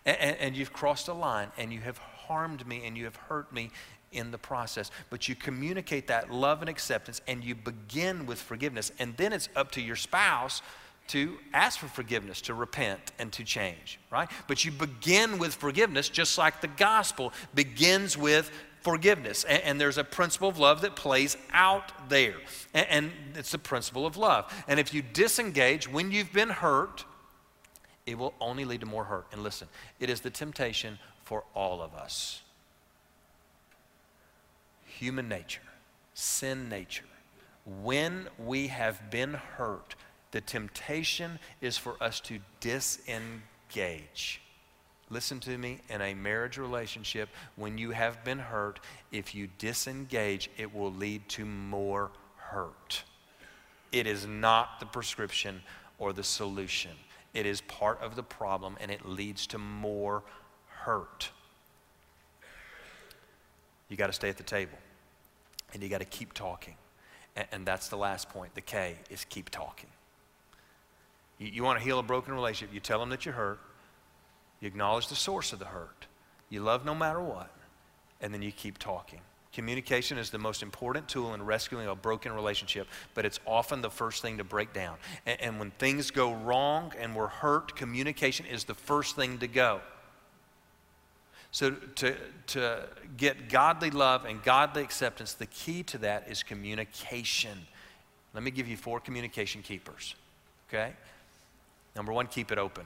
and, 0.08 0.38
and 0.38 0.56
you've 0.56 0.74
crossed 0.74 1.08
a 1.08 1.14
line 1.14 1.52
and 1.58 1.72
you 1.72 1.82
have 1.82 1.98
harmed 1.98 2.66
me 2.66 2.86
and 2.86 2.98
you 2.98 3.04
have 3.06 3.16
hurt 3.16 3.52
me 3.52 3.72
in 4.12 4.32
the 4.32 4.38
process. 4.38 4.90
But 5.10 5.28
you 5.28 5.36
communicate 5.36 6.08
that 6.08 6.32
love 6.32 6.62
and 6.62 6.70
acceptance 6.70 7.22
and 7.28 7.44
you 7.44 7.56
begin 7.56 8.26
with 8.26 8.40
forgiveness. 8.40 8.92
And 9.00 9.16
then 9.18 9.34
it's 9.34 9.50
up 9.56 9.72
to 9.72 9.82
your 9.82 9.96
spouse 9.96 10.62
to 11.08 11.38
ask 11.54 11.80
for 11.80 11.88
forgiveness, 11.88 12.42
to 12.42 12.54
repent, 12.54 13.12
and 13.18 13.32
to 13.34 13.44
change, 13.44 14.00
right? 14.12 14.30
But 14.48 14.66
you 14.66 14.72
begin 14.72 15.38
with 15.38 15.56
forgiveness 15.56 16.10
just 16.10 16.38
like 16.38 16.60
the 16.60 16.68
gospel 16.68 17.32
begins 17.54 18.18
with 18.18 18.52
forgiveness. 18.82 19.44
And, 19.46 19.62
and 19.64 19.82
there's 19.82 19.98
a 19.98 20.04
principle 20.04 20.50
of 20.50 20.60
love 20.60 20.82
that 20.82 20.96
plays 20.96 21.38
out 21.54 22.10
there. 22.10 22.36
And, 22.74 22.88
and 22.90 23.12
it's 23.36 23.52
the 23.52 23.58
principle 23.58 24.06
of 24.06 24.18
love. 24.18 24.54
And 24.68 24.80
if 24.80 24.94
you 24.94 25.02
disengage 25.02 25.90
when 25.90 26.12
you've 26.12 26.34
been 26.34 26.50
hurt, 26.50 27.06
it 28.08 28.18
will 28.18 28.34
only 28.42 28.66
lead 28.66 28.80
to 28.80 28.88
more 28.88 29.04
hurt. 29.04 29.28
And 29.32 29.44
listen, 29.44 29.68
it 30.00 30.10
is 30.10 30.22
the 30.22 30.32
temptation 30.32 30.98
for 31.24 31.44
all 31.54 31.82
of 31.82 31.94
us. 31.94 32.42
Human 34.86 35.28
nature, 35.30 35.62
sin 36.16 36.70
nature. 36.70 37.04
When 37.84 38.30
we 38.40 38.68
have 38.68 39.12
been 39.12 39.34
hurt, 39.34 39.96
the 40.32 40.42
temptation 40.42 41.38
is 41.62 41.78
for 41.78 42.02
us 42.02 42.22
to 42.22 42.40
disengage. 42.62 44.42
Listen 45.10 45.40
to 45.42 45.58
me, 45.58 45.80
in 45.90 46.02
a 46.02 46.14
marriage 46.14 46.58
relationship, 46.58 47.30
when 47.56 47.78
you 47.78 47.92
have 47.92 48.24
been 48.24 48.40
hurt, 48.40 48.80
if 49.12 49.36
you 49.36 49.50
disengage, 49.58 50.50
it 50.58 50.74
will 50.74 50.94
lead 50.94 51.28
to 51.30 51.46
more 51.46 52.12
hurt. 52.38 53.04
It 53.92 54.08
is 54.08 54.26
not 54.26 54.80
the 54.80 54.86
prescription 54.86 55.62
or 55.98 56.14
the 56.14 56.24
solution. 56.24 56.92
It 57.34 57.46
is 57.46 57.62
part 57.62 58.02
of 58.02 58.16
the 58.16 58.24
problem 58.24 58.78
and 58.80 58.92
it 58.92 59.06
leads 59.06 59.48
to 59.48 59.58
more 59.58 60.24
hurt. 60.68 61.30
You 63.90 63.98
got 63.98 64.08
to 64.08 64.14
stay 64.14 64.30
at 64.30 64.38
the 64.38 64.44
table 64.44 64.78
and 65.74 65.84
you 65.84 65.90
got 65.90 66.00
to 66.00 66.06
keep 66.06 66.34
talking. 66.34 66.76
And, 67.36 67.48
and, 67.52 67.66
that's 67.66 67.90
the 67.90 67.98
last 67.98 68.30
point. 68.30 68.56
The 68.56 68.62
K 68.62 68.96
is 69.10 69.26
keep 69.26 69.50
talking. 69.50 69.90
You, 71.38 71.48
you 71.48 71.64
want 71.64 71.80
to 71.80 71.86
heal 71.86 72.00
a 72.00 72.04
broken 72.04 72.34
relationship, 72.34 72.74
you 72.74 72.80
tell 72.80 73.00
them 73.00 73.10
that 73.10 73.26
you're 73.26 73.36
hurt, 73.36 73.60
you 74.60 74.68
acknowledge 74.68 75.08
the 75.08 75.16
source 75.16 75.54
of 75.54 75.60
the 75.60 75.66
hurt, 75.66 76.08
you 76.50 76.62
love 76.62 76.86
no 76.86 76.96
matter 76.96 77.22
what, 77.22 77.52
and 78.22 78.34
then 78.34 78.42
you 78.42 78.52
keep 78.52 78.78
talking. 78.78 79.22
Communication 79.58 80.20
is 80.20 80.30
the 80.30 80.38
most 80.38 80.62
important 80.62 81.10
tool 81.10 81.34
in 81.34 81.42
rescuing 81.42 81.88
a 81.88 81.96
broken 81.96 82.32
relationship, 82.32 82.88
but 83.16 83.26
it's 83.26 83.40
often 83.44 83.82
the 83.82 83.90
first 83.90 84.22
thing 84.22 84.38
to 84.38 84.44
break 84.44 84.72
down. 84.72 84.98
And, 85.26 85.42
and, 85.42 85.60
when 85.60 85.72
things 85.72 86.12
go 86.12 86.36
wrong 86.36 86.94
and 87.00 87.16
we're 87.16 87.26
hurt, 87.26 87.76
communication 87.76 88.46
is 88.46 88.66
the 88.66 88.76
first 88.76 89.16
thing 89.16 89.40
to 89.40 89.48
go. 89.48 89.82
So, 91.50 91.72
to, 91.72 92.16
to 92.48 92.88
get 93.18 93.50
godly 93.50 93.90
love 93.90 94.26
and 94.26 94.44
godly 94.44 94.84
acceptance, 94.84 95.34
the 95.34 95.48
key 95.48 95.82
to 95.86 95.98
that 95.98 96.28
is 96.30 96.44
communication. 96.44 97.58
Let 98.36 98.44
me 98.44 98.52
give 98.52 98.68
you 98.68 98.78
four 98.78 99.00
communication 99.00 99.64
keepers, 99.64 100.14
okay? 100.70 100.94
Number 101.96 102.14
one, 102.14 102.28
keep 102.28 102.52
it 102.52 102.60
open. 102.60 102.86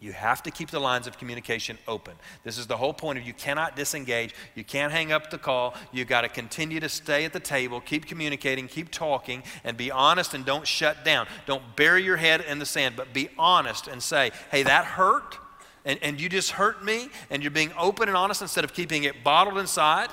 You 0.00 0.12
have 0.12 0.42
to 0.44 0.50
keep 0.50 0.70
the 0.70 0.80
lines 0.80 1.06
of 1.06 1.18
communication 1.18 1.76
open. 1.86 2.14
This 2.42 2.56
is 2.56 2.66
the 2.66 2.76
whole 2.78 2.94
point 2.94 3.18
of 3.18 3.26
you 3.26 3.34
cannot 3.34 3.76
disengage. 3.76 4.34
You 4.54 4.64
can't 4.64 4.90
hang 4.90 5.12
up 5.12 5.30
the 5.30 5.36
call. 5.36 5.74
You've 5.92 6.08
got 6.08 6.22
to 6.22 6.28
continue 6.28 6.80
to 6.80 6.88
stay 6.88 7.26
at 7.26 7.34
the 7.34 7.40
table, 7.40 7.82
keep 7.82 8.06
communicating, 8.06 8.66
keep 8.66 8.90
talking, 8.90 9.42
and 9.62 9.76
be 9.76 9.90
honest 9.90 10.32
and 10.32 10.44
don't 10.46 10.66
shut 10.66 11.04
down. 11.04 11.26
Don't 11.44 11.76
bury 11.76 12.02
your 12.02 12.16
head 12.16 12.40
in 12.40 12.58
the 12.58 12.66
sand, 12.66 12.94
but 12.96 13.12
be 13.12 13.28
honest 13.38 13.88
and 13.88 14.02
say, 14.02 14.30
hey, 14.50 14.62
that 14.62 14.86
hurt, 14.86 15.36
and, 15.84 15.98
and 16.02 16.18
you 16.18 16.30
just 16.30 16.52
hurt 16.52 16.82
me, 16.82 17.10
and 17.28 17.42
you're 17.42 17.50
being 17.50 17.72
open 17.78 18.08
and 18.08 18.16
honest 18.16 18.40
instead 18.40 18.64
of 18.64 18.72
keeping 18.72 19.04
it 19.04 19.22
bottled 19.22 19.58
inside. 19.58 20.08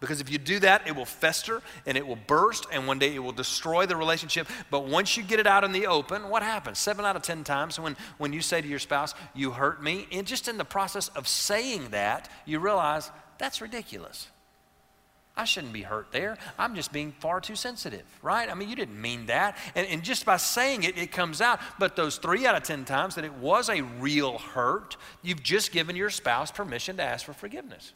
Because 0.00 0.20
if 0.20 0.30
you 0.30 0.38
do 0.38 0.60
that, 0.60 0.86
it 0.86 0.94
will 0.94 1.04
fester 1.04 1.60
and 1.84 1.98
it 1.98 2.06
will 2.06 2.18
burst, 2.26 2.66
and 2.70 2.86
one 2.86 2.98
day 2.98 3.14
it 3.14 3.18
will 3.18 3.32
destroy 3.32 3.84
the 3.84 3.96
relationship. 3.96 4.46
But 4.70 4.86
once 4.86 5.16
you 5.16 5.22
get 5.24 5.40
it 5.40 5.46
out 5.46 5.64
in 5.64 5.72
the 5.72 5.88
open, 5.88 6.28
what 6.28 6.42
happens? 6.42 6.78
Seven 6.78 7.04
out 7.04 7.16
of 7.16 7.22
10 7.22 7.42
times 7.42 7.80
when, 7.80 7.96
when 8.18 8.32
you 8.32 8.40
say 8.40 8.60
to 8.60 8.68
your 8.68 8.78
spouse, 8.78 9.14
You 9.34 9.50
hurt 9.50 9.82
me, 9.82 10.06
and 10.12 10.26
just 10.26 10.46
in 10.46 10.56
the 10.56 10.64
process 10.64 11.08
of 11.08 11.26
saying 11.26 11.88
that, 11.90 12.30
you 12.44 12.60
realize 12.60 13.10
that's 13.38 13.60
ridiculous. 13.60 14.28
I 15.36 15.44
shouldn't 15.44 15.72
be 15.72 15.82
hurt 15.82 16.08
there. 16.10 16.36
I'm 16.58 16.74
just 16.74 16.92
being 16.92 17.12
far 17.12 17.40
too 17.40 17.54
sensitive, 17.54 18.02
right? 18.22 18.50
I 18.50 18.54
mean, 18.54 18.68
you 18.68 18.74
didn't 18.74 19.00
mean 19.00 19.26
that. 19.26 19.56
And, 19.76 19.86
and 19.86 20.02
just 20.02 20.26
by 20.26 20.36
saying 20.36 20.82
it, 20.82 20.98
it 20.98 21.12
comes 21.12 21.40
out. 21.40 21.60
But 21.78 21.94
those 21.94 22.18
three 22.18 22.44
out 22.44 22.56
of 22.56 22.64
10 22.64 22.84
times 22.84 23.14
that 23.14 23.24
it 23.24 23.34
was 23.34 23.68
a 23.68 23.82
real 23.82 24.38
hurt, 24.38 24.96
you've 25.22 25.44
just 25.44 25.70
given 25.70 25.94
your 25.94 26.10
spouse 26.10 26.50
permission 26.50 26.96
to 26.96 27.04
ask 27.04 27.24
for 27.24 27.32
forgiveness. 27.32 27.92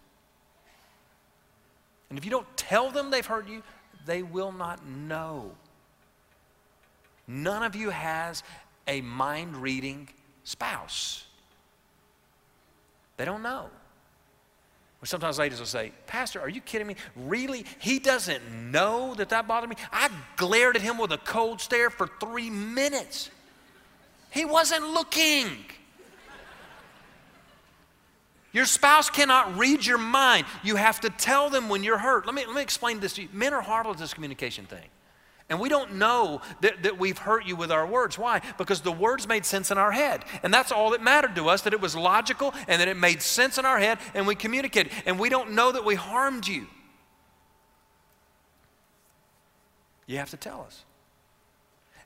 And 2.12 2.18
if 2.18 2.26
you 2.26 2.30
don't 2.30 2.56
tell 2.58 2.90
them 2.90 3.10
they've 3.10 3.24
hurt 3.24 3.48
you, 3.48 3.62
they 4.04 4.22
will 4.22 4.52
not 4.52 4.86
know. 4.86 5.50
None 7.26 7.62
of 7.62 7.74
you 7.74 7.88
has 7.88 8.42
a 8.86 9.00
mind 9.00 9.56
reading 9.56 10.10
spouse. 10.44 11.24
They 13.16 13.24
don't 13.24 13.42
know. 13.42 13.70
Sometimes 15.04 15.38
ladies 15.38 15.58
will 15.58 15.64
say, 15.64 15.90
Pastor, 16.06 16.38
are 16.38 16.50
you 16.50 16.60
kidding 16.60 16.86
me? 16.86 16.96
Really? 17.16 17.64
He 17.78 17.98
doesn't 17.98 18.42
know 18.70 19.14
that 19.14 19.30
that 19.30 19.48
bothered 19.48 19.70
me? 19.70 19.76
I 19.90 20.10
glared 20.36 20.76
at 20.76 20.82
him 20.82 20.98
with 20.98 21.12
a 21.12 21.18
cold 21.18 21.62
stare 21.62 21.88
for 21.88 22.10
three 22.20 22.50
minutes. 22.50 23.30
He 24.28 24.44
wasn't 24.44 24.86
looking. 24.90 25.48
Your 28.52 28.66
spouse 28.66 29.08
cannot 29.08 29.56
read 29.56 29.84
your 29.84 29.98
mind. 29.98 30.46
You 30.62 30.76
have 30.76 31.00
to 31.00 31.10
tell 31.10 31.48
them 31.48 31.68
when 31.68 31.82
you're 31.82 31.98
hurt. 31.98 32.26
Let 32.26 32.34
me, 32.34 32.44
let 32.44 32.54
me 32.54 32.62
explain 32.62 33.00
this 33.00 33.14
to 33.14 33.22
you. 33.22 33.28
Men 33.32 33.54
are 33.54 33.62
horrible 33.62 33.92
at 33.92 33.98
this 33.98 34.12
communication 34.12 34.66
thing. 34.66 34.88
And 35.48 35.58
we 35.58 35.68
don't 35.68 35.96
know 35.96 36.40
that, 36.60 36.82
that 36.82 36.98
we've 36.98 37.18
hurt 37.18 37.46
you 37.46 37.56
with 37.56 37.70
our 37.70 37.86
words. 37.86 38.18
Why? 38.18 38.40
Because 38.58 38.80
the 38.80 38.92
words 38.92 39.26
made 39.26 39.44
sense 39.44 39.70
in 39.70 39.78
our 39.78 39.92
head. 39.92 40.24
And 40.42 40.52
that's 40.52 40.72
all 40.72 40.90
that 40.90 41.02
mattered 41.02 41.34
to 41.36 41.48
us, 41.48 41.62
that 41.62 41.72
it 41.72 41.80
was 41.80 41.96
logical 41.96 42.54
and 42.68 42.80
that 42.80 42.88
it 42.88 42.96
made 42.96 43.20
sense 43.22 43.58
in 43.58 43.66
our 43.66 43.78
head 43.78 43.98
and 44.14 44.26
we 44.26 44.34
communicated. 44.34 44.92
And 45.04 45.18
we 45.18 45.28
don't 45.28 45.52
know 45.52 45.72
that 45.72 45.84
we 45.84 45.94
harmed 45.94 46.46
you. 46.46 46.66
You 50.06 50.18
have 50.18 50.30
to 50.30 50.36
tell 50.36 50.62
us. 50.62 50.84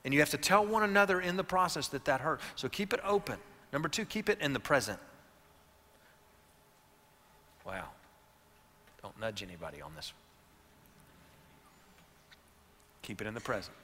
And 0.03 0.13
you 0.13 0.21
have 0.21 0.29
to 0.31 0.37
tell 0.37 0.65
one 0.65 0.83
another 0.83 1.19
in 1.19 1.35
the 1.35 1.43
process 1.43 1.89
that 1.89 2.05
that 2.05 2.21
hurt. 2.21 2.39
So 2.55 2.69
keep 2.69 2.93
it 2.93 2.99
open. 3.03 3.37
Number 3.73 3.89
two, 3.89 4.05
keep 4.05 4.29
it 4.29 4.39
in 4.39 4.53
the 4.53 4.59
present. 4.59 4.99
Wow. 7.67 7.89
Don't 9.03 9.19
nudge 9.19 9.43
anybody 9.43 9.81
on 9.81 9.91
this 9.95 10.13
Keep 13.01 13.21
it 13.21 13.27
in 13.27 13.33
the 13.33 13.39
present. 13.39 13.75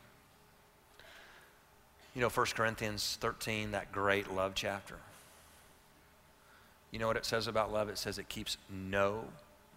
You 2.14 2.22
know, 2.22 2.28
1 2.28 2.46
Corinthians 2.56 3.18
13, 3.22 3.72
that 3.72 3.92
great 3.94 4.34
love 4.34 4.52
chapter. 4.54 4.96
You 6.92 7.00
know 7.00 7.08
what 7.08 7.16
it 7.16 7.26
says 7.26 7.48
about 7.48 7.72
love? 7.72 7.88
It 7.88 7.98
says 7.98 8.18
it 8.18 8.28
keeps 8.28 8.58
no 8.70 9.24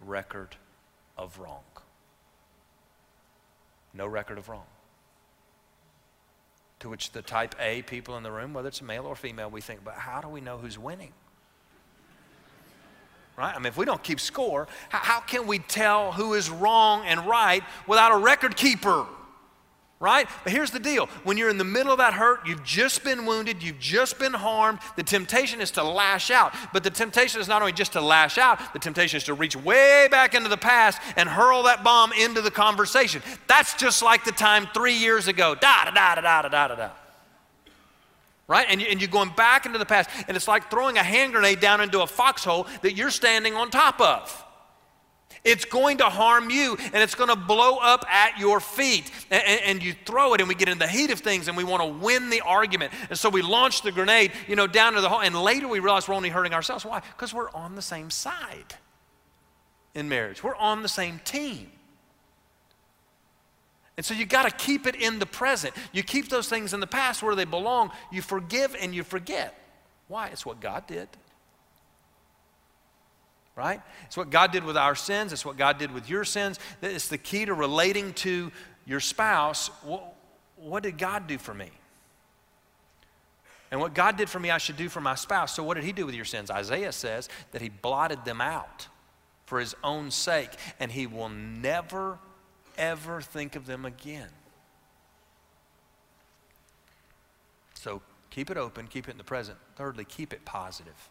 record 0.05 0.57
of 1.17 1.39
wrong. 1.39 1.63
No 3.93 4.05
record 4.05 4.37
of 4.37 4.49
wrong. 4.49 4.65
To 6.81 6.89
which 6.89 7.11
the 7.11 7.21
type 7.21 7.55
A 7.57 7.83
people 7.83 8.17
in 8.17 8.23
the 8.23 8.31
room, 8.31 8.53
whether 8.53 8.67
it's 8.67 8.81
male 8.81 9.05
or 9.05 9.15
female, 9.15 9.49
we 9.49 9.61
think, 9.61 9.85
but 9.85 9.93
how 9.93 10.19
do 10.19 10.27
we 10.27 10.41
know 10.41 10.57
who's 10.57 10.77
winning? 10.77 11.13
Right? 13.37 13.55
I 13.55 13.59
mean, 13.59 13.67
if 13.67 13.77
we 13.77 13.85
don't 13.85 14.01
keep 14.01 14.19
score, 14.19 14.67
how, 14.89 14.97
how 14.97 15.19
can 15.19 15.45
we 15.45 15.59
tell 15.59 16.11
who 16.11 16.33
is 16.33 16.49
wrong 16.49 17.05
and 17.05 17.27
right 17.27 17.63
without 17.85 18.11
a 18.11 18.17
record 18.17 18.57
keeper? 18.57 19.05
right? 19.99 20.27
But 20.43 20.53
here's 20.53 20.71
the 20.71 20.79
deal 20.79 21.07
when 21.23 21.37
you're 21.37 21.49
in 21.49 21.57
the 21.57 21.63
middle 21.63 21.91
of 21.91 21.97
that 21.97 22.13
hurt, 22.13 22.45
you've 22.45 22.63
just 22.63 23.03
been 23.03 23.25
wounded, 23.25 23.63
you've 23.63 23.79
just 23.79 24.19
been 24.19 24.33
harmed, 24.33 24.79
the 24.95 25.03
temptation 25.03 25.61
is 25.61 25.71
to 25.71 25.83
lash 25.83 26.29
out. 26.29 26.53
But 26.73 26.83
the 26.83 26.89
temptation 26.89 27.41
is 27.41 27.47
not 27.47 27.61
only 27.61 27.73
just 27.73 27.93
to 27.93 28.01
lash 28.01 28.37
out, 28.37 28.73
the 28.73 28.79
temptation 28.79 29.17
is 29.17 29.23
to 29.25 29.33
reach 29.33 29.55
way 29.55 30.07
back 30.09 30.35
into 30.35 30.49
the 30.49 30.57
past 30.57 31.01
and 31.15 31.27
hurl 31.27 31.63
that 31.63 31.83
bomb 31.83 32.13
into 32.13 32.41
the 32.41 32.51
conversation. 32.51 33.21
That's 33.47 33.73
just 33.73 34.03
like 34.03 34.23
the 34.23 34.31
time 34.31 34.67
three 34.73 34.93
years 34.93 35.27
ago. 35.27 35.55
Da 35.55 35.85
da 35.85 35.91
da 35.91 36.15
da 36.15 36.21
da 36.21 36.49
da 36.49 36.67
da 36.67 36.75
da. 36.75 36.89
Right? 38.47 38.65
And, 38.69 38.81
you, 38.81 38.87
and 38.89 39.01
you're 39.01 39.09
going 39.09 39.31
back 39.31 39.65
into 39.65 39.77
the 39.77 39.85
past, 39.85 40.09
and 40.27 40.37
it's 40.37 40.47
like 40.47 40.71
throwing 40.71 40.97
a 40.97 41.03
hand 41.03 41.33
grenade 41.33 41.59
down 41.59 41.81
into 41.81 42.01
a 42.01 42.07
foxhole 42.07 42.67
that 42.81 42.95
you're 42.95 43.11
standing 43.11 43.55
on 43.55 43.69
top 43.69 43.99
of. 43.99 44.45
It's 45.43 45.65
going 45.65 45.99
to 45.99 46.05
harm 46.05 46.49
you 46.49 46.77
and 46.77 46.95
it's 46.95 47.15
going 47.15 47.29
to 47.29 47.35
blow 47.35 47.77
up 47.77 48.05
at 48.09 48.37
your 48.37 48.59
feet. 48.59 49.09
And, 49.31 49.61
and, 49.61 49.83
you 49.83 49.93
throw 50.05 50.33
it, 50.33 50.41
and 50.41 50.47
we 50.49 50.55
get 50.55 50.67
in 50.67 50.77
the 50.77 50.87
heat 50.87 51.11
of 51.11 51.19
things 51.19 51.47
and 51.47 51.55
we 51.55 51.63
want 51.63 51.81
to 51.81 51.87
win 51.87 52.29
the 52.29 52.41
argument. 52.41 52.91
And 53.09 53.17
so 53.17 53.29
we 53.29 53.41
launch 53.41 53.81
the 53.81 53.91
grenade, 53.91 54.33
you 54.47 54.55
know, 54.55 54.67
down 54.67 54.93
to 54.93 55.01
the 55.01 55.07
hole. 55.07 55.21
And 55.21 55.35
later 55.41 55.67
we 55.67 55.79
realize 55.79 56.07
we're 56.07 56.15
only 56.15 56.29
hurting 56.29 56.53
ourselves. 56.53 56.85
Why? 56.85 56.99
Because 56.99 57.33
we're 57.33 57.51
on 57.51 57.75
the 57.75 57.81
same 57.81 58.09
side 58.09 58.75
in 59.93 60.09
marriage, 60.09 60.43
we're 60.43 60.55
on 60.55 60.83
the 60.83 60.89
same 60.89 61.19
team. 61.23 61.71
And 63.97 64.05
so 64.05 64.13
you 64.13 64.25
got 64.25 64.43
to 64.43 64.51
keep 64.51 64.85
it 64.85 64.95
in 64.95 65.19
the 65.19 65.25
present. 65.25 65.73
You 65.91 66.03
keep 66.03 66.29
those 66.29 66.47
things 66.47 66.73
in 66.73 66.79
the 66.79 66.87
past 66.87 67.23
where 67.23 67.35
they 67.35 67.45
belong. 67.45 67.91
You 68.11 68.21
forgive 68.21 68.75
and 68.79 68.93
you 68.93 69.03
forget. 69.03 69.59
Why? 70.07 70.27
It's 70.27 70.45
what 70.45 70.59
God 70.61 70.87
did 70.87 71.09
right? 73.57 73.81
It's 74.05 74.15
what 74.15 74.29
God 74.29 74.51
did 74.51 74.63
with 74.63 74.77
our 74.77 74.95
sins, 74.95 75.33
it's 75.33 75.43
what 75.43 75.57
God 75.57 75.79
did 75.79 75.91
with 75.91 76.09
your 76.09 76.23
sins. 76.23 76.59
It's 76.81 77.09
the 77.09 77.17
key 77.17 77.43
to 77.45 77.53
relating 77.53 78.13
to 78.13 78.51
your 78.85 78.99
spouse. 78.99 79.69
What, 79.83 80.13
what 80.55 80.83
did 80.83 80.97
God 80.97 81.27
do 81.27 81.37
for 81.37 81.53
me? 81.53 81.71
And 83.69 83.81
what 83.81 83.93
God 83.93 84.15
did 84.15 84.29
for 84.29 84.39
me, 84.39 84.49
I 84.49 84.59
should 84.59 84.77
do 84.77 84.87
for 84.87 85.01
my 85.01 85.15
spouse. 85.15 85.53
So, 85.53 85.63
what 85.63 85.73
did 85.73 85.83
He 85.83 85.91
do 85.91 86.05
with 86.05 86.15
your 86.15 86.23
sins? 86.23 86.49
Isaiah 86.49 86.93
says 86.93 87.27
that 87.51 87.61
He 87.61 87.67
blotted 87.67 88.23
them 88.23 88.39
out 88.39 88.87
for 89.45 89.59
His 89.59 89.75
own 89.83 90.11
sake, 90.11 90.51
and 90.79 90.89
He 90.89 91.05
will 91.05 91.27
never, 91.27 92.19
ever 92.77 93.21
think 93.21 93.55
of 93.55 93.65
them 93.65 93.85
again. 93.85 94.29
So, 97.73 98.01
keep 98.29 98.49
it 98.49 98.57
open, 98.57 98.87
keep 98.87 99.07
it 99.07 99.11
in 99.11 99.17
the 99.17 99.23
present. 99.23 99.57
Thirdly, 99.75 100.05
keep 100.05 100.33
it 100.33 100.45
positive 100.45 101.09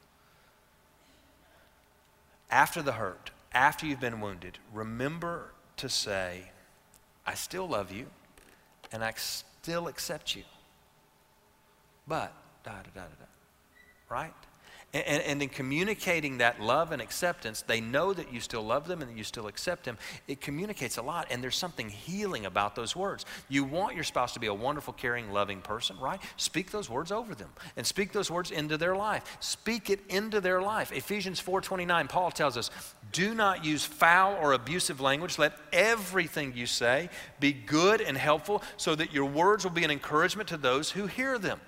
after 2.50 2.82
the 2.82 2.92
hurt, 2.92 3.30
after 3.52 3.86
you've 3.86 4.00
been 4.00 4.20
wounded, 4.20 4.58
remember 4.72 5.52
to 5.76 5.88
say, 5.88 6.50
I 7.26 7.34
still 7.34 7.68
love 7.68 7.92
you 7.92 8.06
and 8.92 9.02
I 9.02 9.12
still 9.16 9.88
accept 9.88 10.36
you. 10.36 10.44
But, 12.06 12.32
da 12.64 12.72
da 12.72 12.90
da 12.94 13.00
da 13.00 13.06
da. 13.18 13.26
Right? 14.08 14.32
And, 15.04 15.22
and, 15.22 15.42
in 15.42 15.48
communicating 15.50 16.38
that 16.38 16.60
love 16.60 16.90
and 16.90 17.02
acceptance, 17.02 17.62
they 17.62 17.80
know 17.80 18.14
that 18.14 18.32
you 18.32 18.40
still 18.40 18.62
love 18.62 18.86
them 18.86 19.02
and 19.02 19.10
that 19.10 19.16
you 19.16 19.24
still 19.24 19.46
accept 19.46 19.84
them. 19.84 19.98
It 20.26 20.40
communicates 20.40 20.96
a 20.96 21.02
lot, 21.02 21.26
and 21.30 21.42
there's 21.42 21.56
something 21.56 21.90
healing 21.90 22.46
about 22.46 22.74
those 22.74 22.96
words. 22.96 23.26
You 23.48 23.64
want 23.64 23.94
your 23.94 24.04
spouse 24.04 24.32
to 24.34 24.40
be 24.40 24.46
a 24.46 24.54
wonderful, 24.54 24.94
caring, 24.94 25.32
loving 25.32 25.60
person, 25.60 25.98
right? 25.98 26.20
Speak 26.36 26.70
those 26.70 26.88
words 26.88 27.12
over 27.12 27.34
them 27.34 27.50
and 27.76 27.86
speak 27.86 28.12
those 28.12 28.30
words 28.30 28.50
into 28.50 28.78
their 28.78 28.96
life. 28.96 29.36
Speak 29.40 29.90
it 29.90 30.00
into 30.08 30.40
their 30.40 30.62
life. 30.62 30.92
Ephesians 30.92 31.40
4:29, 31.40 32.08
Paul 32.08 32.30
tells 32.30 32.56
us, 32.56 32.70
"Do 33.12 33.34
not 33.34 33.64
use 33.64 33.84
foul 33.84 34.34
or 34.34 34.54
abusive 34.54 35.00
language. 35.00 35.38
Let 35.38 35.58
everything 35.72 36.54
you 36.54 36.66
say 36.66 37.10
be 37.38 37.52
good 37.52 38.00
and 38.00 38.16
helpful, 38.16 38.62
so 38.78 38.94
that 38.94 39.12
your 39.12 39.26
words 39.26 39.64
will 39.64 39.72
be 39.72 39.84
an 39.84 39.90
encouragement 39.90 40.48
to 40.48 40.56
those 40.56 40.92
who 40.92 41.06
hear 41.06 41.38
them." 41.38 41.60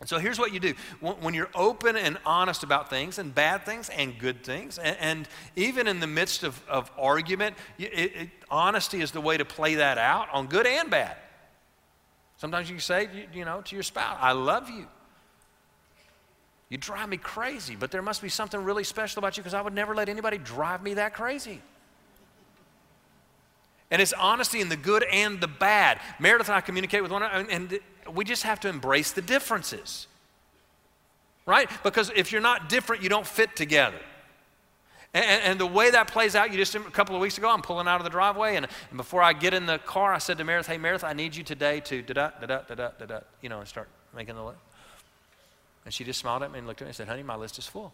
And 0.00 0.08
so 0.08 0.18
here's 0.18 0.38
what 0.38 0.52
you 0.52 0.60
do 0.60 0.74
when 1.00 1.34
you're 1.34 1.50
open 1.54 1.96
and 1.96 2.18
honest 2.26 2.62
about 2.62 2.90
things, 2.90 3.18
and 3.18 3.34
bad 3.34 3.64
things 3.64 3.88
and 3.88 4.18
good 4.18 4.42
things, 4.44 4.78
and, 4.78 4.96
and 5.00 5.28
even 5.56 5.86
in 5.86 6.00
the 6.00 6.06
midst 6.06 6.42
of, 6.42 6.60
of 6.68 6.90
argument, 6.98 7.56
it, 7.78 8.16
it, 8.16 8.28
honesty 8.50 9.00
is 9.00 9.12
the 9.12 9.20
way 9.20 9.36
to 9.36 9.44
play 9.44 9.76
that 9.76 9.96
out 9.96 10.28
on 10.32 10.46
good 10.46 10.66
and 10.66 10.90
bad. 10.90 11.16
Sometimes 12.36 12.68
you 12.68 12.80
say, 12.80 13.08
you, 13.14 13.26
you 13.32 13.44
know, 13.44 13.60
to 13.62 13.76
your 13.76 13.84
spouse, 13.84 14.18
I 14.20 14.32
love 14.32 14.68
you. 14.68 14.86
You 16.68 16.78
drive 16.78 17.08
me 17.08 17.16
crazy, 17.16 17.76
but 17.76 17.90
there 17.90 18.02
must 18.02 18.20
be 18.20 18.28
something 18.28 18.62
really 18.62 18.84
special 18.84 19.20
about 19.20 19.36
you 19.36 19.42
because 19.42 19.54
I 19.54 19.62
would 19.62 19.74
never 19.74 19.94
let 19.94 20.08
anybody 20.08 20.38
drive 20.38 20.82
me 20.82 20.94
that 20.94 21.14
crazy. 21.14 21.62
And 23.90 24.02
it's 24.02 24.12
honesty 24.12 24.60
in 24.60 24.68
the 24.68 24.76
good 24.76 25.04
and 25.04 25.40
the 25.40 25.46
bad. 25.46 26.00
Meredith 26.18 26.48
and 26.48 26.56
I 26.56 26.60
communicate 26.62 27.02
with 27.02 27.12
one 27.12 27.22
another, 27.22 27.48
and 27.48 27.78
we 28.12 28.24
just 28.24 28.42
have 28.42 28.60
to 28.60 28.68
embrace 28.68 29.12
the 29.12 29.22
differences. 29.22 30.06
Right? 31.46 31.68
Because 31.82 32.10
if 32.14 32.32
you're 32.32 32.40
not 32.40 32.68
different, 32.68 33.02
you 33.02 33.08
don't 33.08 33.26
fit 33.26 33.54
together. 33.54 34.00
And, 35.12 35.42
and, 35.42 35.60
the 35.60 35.66
way 35.66 35.90
that 35.90 36.08
plays 36.08 36.34
out, 36.34 36.50
you 36.50 36.56
just 36.56 36.74
a 36.74 36.80
couple 36.80 37.14
of 37.14 37.20
weeks 37.20 37.38
ago, 37.38 37.48
I'm 37.48 37.62
pulling 37.62 37.86
out 37.86 38.00
of 38.00 38.04
the 38.04 38.10
driveway, 38.10 38.56
and, 38.56 38.66
and 38.90 38.96
before 38.96 39.22
I 39.22 39.32
get 39.32 39.54
in 39.54 39.64
the 39.64 39.78
car, 39.78 40.12
I 40.12 40.18
said 40.18 40.38
to 40.38 40.44
Meredith, 40.44 40.66
"Hey, 40.66 40.76
Meredith, 40.76 41.04
I 41.04 41.12
need 41.12 41.36
you 41.36 41.44
today 41.44 41.78
to 41.80 42.02
da 42.02 42.12
da 42.12 42.30
da 42.40 42.46
da 42.46 42.74
da 42.74 42.88
da 42.98 43.06
da, 43.06 43.20
you 43.40 43.48
know, 43.48 43.60
and 43.60 43.68
start 43.68 43.88
making 44.12 44.34
the 44.34 44.42
list." 44.42 44.58
And 45.84 45.94
she 45.94 46.02
just 46.02 46.18
smiled 46.18 46.42
at 46.42 46.50
me 46.50 46.58
and 46.58 46.66
looked 46.66 46.80
at 46.80 46.86
me 46.86 46.88
and 46.88 46.96
said, 46.96 47.06
"Honey, 47.06 47.22
my 47.22 47.36
list 47.36 47.58
is 47.58 47.66
full." 47.66 47.92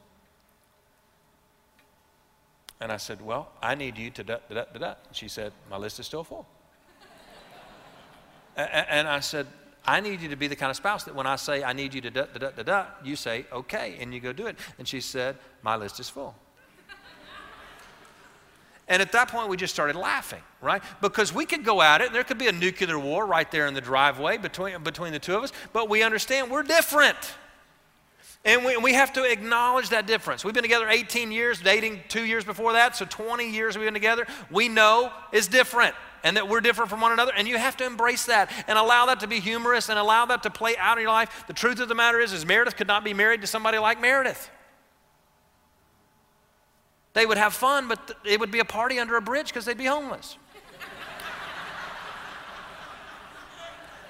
And 2.81 2.91
I 2.91 2.97
said, 2.97 3.21
Well, 3.21 3.51
I 3.63 3.75
need 3.75 3.99
you 3.99 4.11
to 4.11 4.25
da 4.25 4.39
da 4.49 4.55
da 4.55 4.65
da 4.73 4.79
da. 4.79 4.95
She 5.13 5.29
said, 5.29 5.53
My 5.71 5.77
list 5.77 6.01
is 6.01 6.07
still 6.07 6.25
full. 6.25 6.47
and 8.57 9.07
I 9.07 9.21
said, 9.21 9.47
I 9.87 10.01
need 10.01 10.21
you 10.21 10.29
to 10.29 10.37
be 10.37 10.47
the 10.47 10.57
kind 10.57 10.71
of 10.71 10.77
spouse 10.77 11.05
that 11.05 11.15
when 11.15 11.27
I 11.27 11.37
say 11.37 11.65
I 11.65 11.73
need 11.73 11.95
you 11.95 12.01
to 12.03 12.11
da 12.11 12.25
da 12.25 12.39
da 12.39 12.51
da 12.51 12.63
da, 12.63 12.87
you 13.03 13.17
say 13.17 13.47
okay, 13.53 13.97
and 14.01 14.13
you 14.13 14.21
go 14.21 14.33
do 14.33 14.47
it. 14.47 14.57
And 14.79 14.87
she 14.87 15.01
said, 15.01 15.37
My 15.63 15.77
list 15.77 16.01
is 16.01 16.09
full. 16.09 16.35
And 18.91 19.01
at 19.01 19.13
that 19.13 19.29
point, 19.29 19.49
we 19.49 19.57
just 19.57 19.73
started 19.73 19.95
laughing, 19.95 20.43
right? 20.61 20.83
Because 21.01 21.33
we 21.33 21.47
could 21.47 21.65
go 21.65 21.81
at 21.81 22.01
it, 22.01 22.09
and 22.09 22.15
there 22.15 22.25
could 22.25 22.39
be 22.39 22.49
a 22.49 22.53
nuclear 22.53 22.99
war 22.99 23.25
right 23.25 23.49
there 23.49 23.69
in 23.69 23.75
the 23.75 23.81
driveway 23.81 24.37
between, 24.37 24.83
between 24.83 25.13
the 25.13 25.21
two 25.21 25.37
of 25.37 25.45
us, 25.45 25.53
but 25.73 25.89
we 25.89 26.03
understand 26.03 26.51
we're 26.51 26.65
different. 26.65 27.17
And 28.45 28.65
we, 28.65 28.77
we 28.79 28.95
have 28.95 29.13
to 29.13 29.23
acknowledge 29.23 29.91
that 29.91 30.09
difference. 30.09 30.45
We've 30.45 30.55
been 30.55 30.65
together 30.65 30.89
18 30.89 31.31
years, 31.31 31.61
dating 31.61 32.01
two 32.09 32.25
years 32.25 32.45
before 32.45 32.73
that, 32.73 32.97
so 32.97 33.05
20 33.05 33.49
years 33.49 33.79
we've 33.79 33.87
been 33.87 33.95
together. 33.95 34.27
We 34.51 34.69
know 34.69 35.13
it's 35.31 35.47
different 35.47 35.95
and 36.23 36.37
that 36.37 36.49
we're 36.49 36.61
different 36.61 36.91
from 36.91 37.01
one 37.01 37.13
another, 37.13 37.33
and 37.37 37.49
you 37.49 37.59
have 37.59 37.77
to 37.79 37.87
embrace 37.87 38.27
that 38.27 38.51
and 38.69 38.79
allow 38.79 39.07
that 39.07 39.21
to 39.21 39.27
be 39.27 39.41
humorous 39.41 39.89
and 39.89 39.99
allow 39.99 40.27
that 40.27 40.43
to 40.43 40.51
play 40.51 40.77
out 40.77 40.99
in 40.99 41.03
your 41.03 41.13
life. 41.13 41.45
The 41.47 41.53
truth 41.53 41.81
of 41.81 41.89
the 41.89 41.95
matter 41.95 42.21
is, 42.21 42.33
is 42.33 42.45
Meredith 42.47 42.77
could 42.77 42.87
not 42.87 43.05
be 43.05 43.15
married 43.15 43.41
to 43.41 43.47
somebody 43.47 43.79
like 43.79 44.01
Meredith. 44.01 44.51
They 47.13 47.27
would 47.27 47.39
have 47.39 47.55
fun, 47.55 47.89
but 47.89 48.13
it 48.25 48.39
would 48.39 48.51
be 48.51 48.61
a 48.61 48.65
party 48.65 48.99
under 48.99 49.17
a 49.17 49.23
bridge 49.23 49.49
because 49.49 49.65
they'd 49.65 49.79
be 49.79 49.87
homeless. 49.87 50.37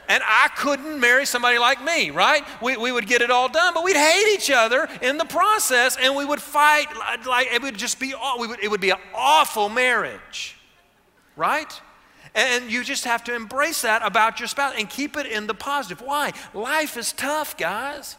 And 0.09 0.25
I 0.27 0.49
couldn't 0.57 0.99
marry 0.99 1.25
somebody 1.25 1.61
like 1.61 1.85
me, 1.85 2.11
right? 2.11 2.45
We, 2.61 2.77
we 2.77 2.91
would 2.91 3.07
get 3.07 3.23
it 3.23 3.31
all 3.31 3.49
done, 3.49 3.75
but 3.75 3.85
we'd 3.85 3.95
hate 3.95 4.35
each 4.35 4.51
other 4.51 4.89
in 5.03 5.19
the 5.19 5.25
process 5.25 5.97
and 5.97 6.17
we 6.17 6.25
would 6.25 6.43
fight 6.43 6.89
like 7.25 7.47
it 7.53 7.63
would 7.63 7.79
just 7.79 8.01
be, 8.01 8.13
we 8.41 8.49
would, 8.49 8.59
it 8.61 8.69
would 8.69 8.81
be 8.81 8.91
an 8.91 8.99
awful 9.15 9.69
marriage, 9.69 10.59
right? 11.37 11.81
And 12.35 12.71
you 12.71 12.85
just 12.85 13.05
have 13.05 13.25
to 13.25 13.35
embrace 13.35 13.83
that 13.83 14.03
about 14.05 14.39
your 14.39 14.47
spouse 14.47 14.75
and 14.79 14.89
keep 14.89 15.17
it 15.17 15.27
in 15.27 15.47
the 15.47 15.55
positive. 15.55 16.01
Why? 16.01 16.33
Life 16.55 16.97
is 16.97 17.13
tough, 17.13 17.57
guys. 17.57 18.17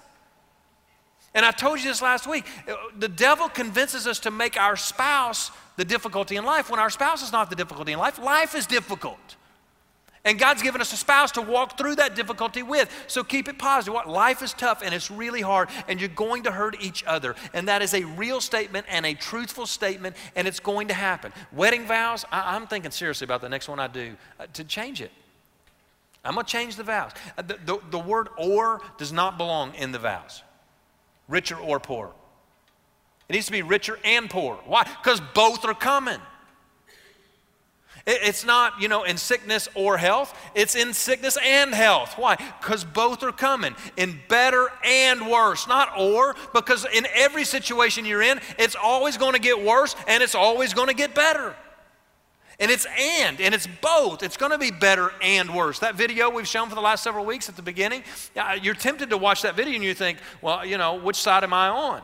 And 1.34 1.46
I 1.46 1.52
told 1.52 1.80
you 1.80 1.86
this 1.86 2.02
last 2.02 2.28
week. 2.28 2.46
Uh, 2.68 2.76
the 2.98 3.08
devil 3.08 3.48
convinces 3.48 4.06
us 4.06 4.20
to 4.20 4.32
make 4.32 4.58
our 4.58 4.76
spouse 4.76 5.52
the 5.78 5.86
difficulty 5.86 6.36
in 6.36 6.44
life 6.44 6.70
when 6.70 6.80
our 6.80 6.90
spouse 6.90 7.24
is 7.24 7.32
not 7.32 7.50
the 7.50 7.56
difficulty 7.56 7.94
in 7.94 8.00
life. 8.00 8.20
Life 8.20 8.54
is 8.54 8.68
difficult. 8.68 9.38
And 10.24 10.38
God's 10.38 10.62
given 10.62 10.82
us 10.82 10.94
a 10.94 10.98
spouse 10.98 11.32
to 11.32 11.42
walk 11.42 11.80
through 11.80 11.96
that 11.96 12.16
difficulty 12.16 12.62
with. 12.62 12.90
So 13.08 13.24
keep 13.24 13.48
it 13.48 13.58
positive. 13.58 13.94
What 13.94 14.08
life 14.08 14.44
is 14.44 14.54
tough 14.54 14.84
and 14.84 14.94
it's 14.94 15.10
really 15.10 15.42
hard 15.42 15.70
and 15.88 16.00
you're 16.00 16.10
going 16.10 16.44
to 16.44 16.52
hurt 16.52 16.76
each 16.80 17.04
other. 17.06 17.36
And 17.54 17.68
that 17.68 17.82
is 17.82 17.96
a 17.96 18.04
real 18.04 18.40
statement 18.40 18.86
and 18.88 19.06
a 19.06 19.16
truthful 19.16 19.66
statement 19.66 20.16
and 20.36 20.48
it's 20.48 20.60
going 20.60 20.90
to 20.90 20.94
happen. 20.94 21.34
Wedding 21.52 21.88
vows, 21.88 22.24
I, 22.32 22.56
am 22.56 22.68
thinking 22.68 22.92
seriously 22.92 23.26
about 23.26 23.42
the 23.42 23.50
next 23.50 23.68
one 23.68 23.80
I 23.80 23.88
do 23.88 24.16
uh, 24.40 24.46
to 24.54 24.64
change 24.64 25.02
it. 25.02 25.12
I'm 26.24 26.36
going 26.36 26.46
to 26.46 26.52
change 26.52 26.76
the 26.76 26.84
vows. 26.84 27.14
Uh, 27.36 27.42
the, 27.42 27.58
the, 27.66 27.80
the 27.90 28.00
word 28.00 28.30
or 28.38 28.82
does 29.00 29.12
not 29.12 29.40
belong 29.40 29.74
in 29.74 29.92
the 29.92 29.98
vows, 29.98 30.44
richer 31.28 31.56
or 31.56 31.80
poor. 31.80 32.12
It 33.28 33.34
needs 33.34 33.48
to 33.48 33.52
be 33.52 33.64
richer 33.64 33.98
and 34.04 34.30
poor. 34.30 34.60
Why? 34.66 34.84
Because 34.84 35.20
both 35.34 35.66
are 35.66 35.74
coming. 35.74 36.20
It's 38.06 38.44
not, 38.44 38.82
you 38.82 38.88
know, 38.88 39.04
in 39.04 39.18
sickness 39.18 39.70
or 39.76 39.98
health. 39.98 40.38
It's 40.56 40.76
in 40.76 40.94
sickness 40.94 41.38
and 41.44 41.74
health. 41.74 42.18
Why? 42.18 42.36
Because 42.60 42.84
both 42.84 43.22
are 43.22 43.32
coming 43.32 43.76
in 43.96 44.20
better 44.28 44.70
and 44.84 45.30
worse. 45.30 45.68
Not 45.68 45.90
or, 45.98 46.36
because 46.54 46.86
in 46.92 47.06
every 47.14 47.44
situation 47.44 48.06
you're 48.06 48.24
in, 48.24 48.42
it's 48.58 48.76
always 48.76 49.18
going 49.18 49.34
to 49.34 49.40
get 49.40 49.64
worse 49.64 49.96
and 50.08 50.24
it's 50.24 50.36
always 50.36 50.74
going 50.74 50.88
to 50.88 50.96
get 50.96 51.14
better. 51.14 51.56
And 52.60 52.72
it's 52.72 52.86
and, 52.98 53.40
and 53.40 53.54
it's 53.54 53.68
both. 53.82 54.24
It's 54.24 54.38
going 54.38 54.52
to 54.52 54.58
be 54.58 54.72
better 54.72 55.12
and 55.22 55.54
worse. 55.54 55.80
That 55.80 55.96
video 55.96 56.30
we've 56.30 56.48
shown 56.48 56.70
for 56.70 56.76
the 56.76 56.82
last 56.82 57.04
several 57.04 57.26
weeks 57.26 57.50
at 57.50 57.56
the 57.56 57.64
beginning, 57.64 58.04
you're 58.62 58.76
tempted 58.76 59.12
to 59.12 59.18
watch 59.18 59.44
that 59.44 59.56
video 59.56 59.76
and 59.76 59.84
you 59.84 59.94
think, 59.94 60.18
well, 60.42 60.66
you 60.66 60.78
know, 60.78 60.96
which 60.96 61.18
side 61.18 61.44
am 61.44 61.54
I 61.54 61.70
on? 61.70 62.02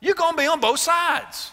You're 0.00 0.14
going 0.14 0.32
to 0.32 0.38
be 0.38 0.46
on 0.46 0.60
both 0.60 0.78
sides 0.78 1.52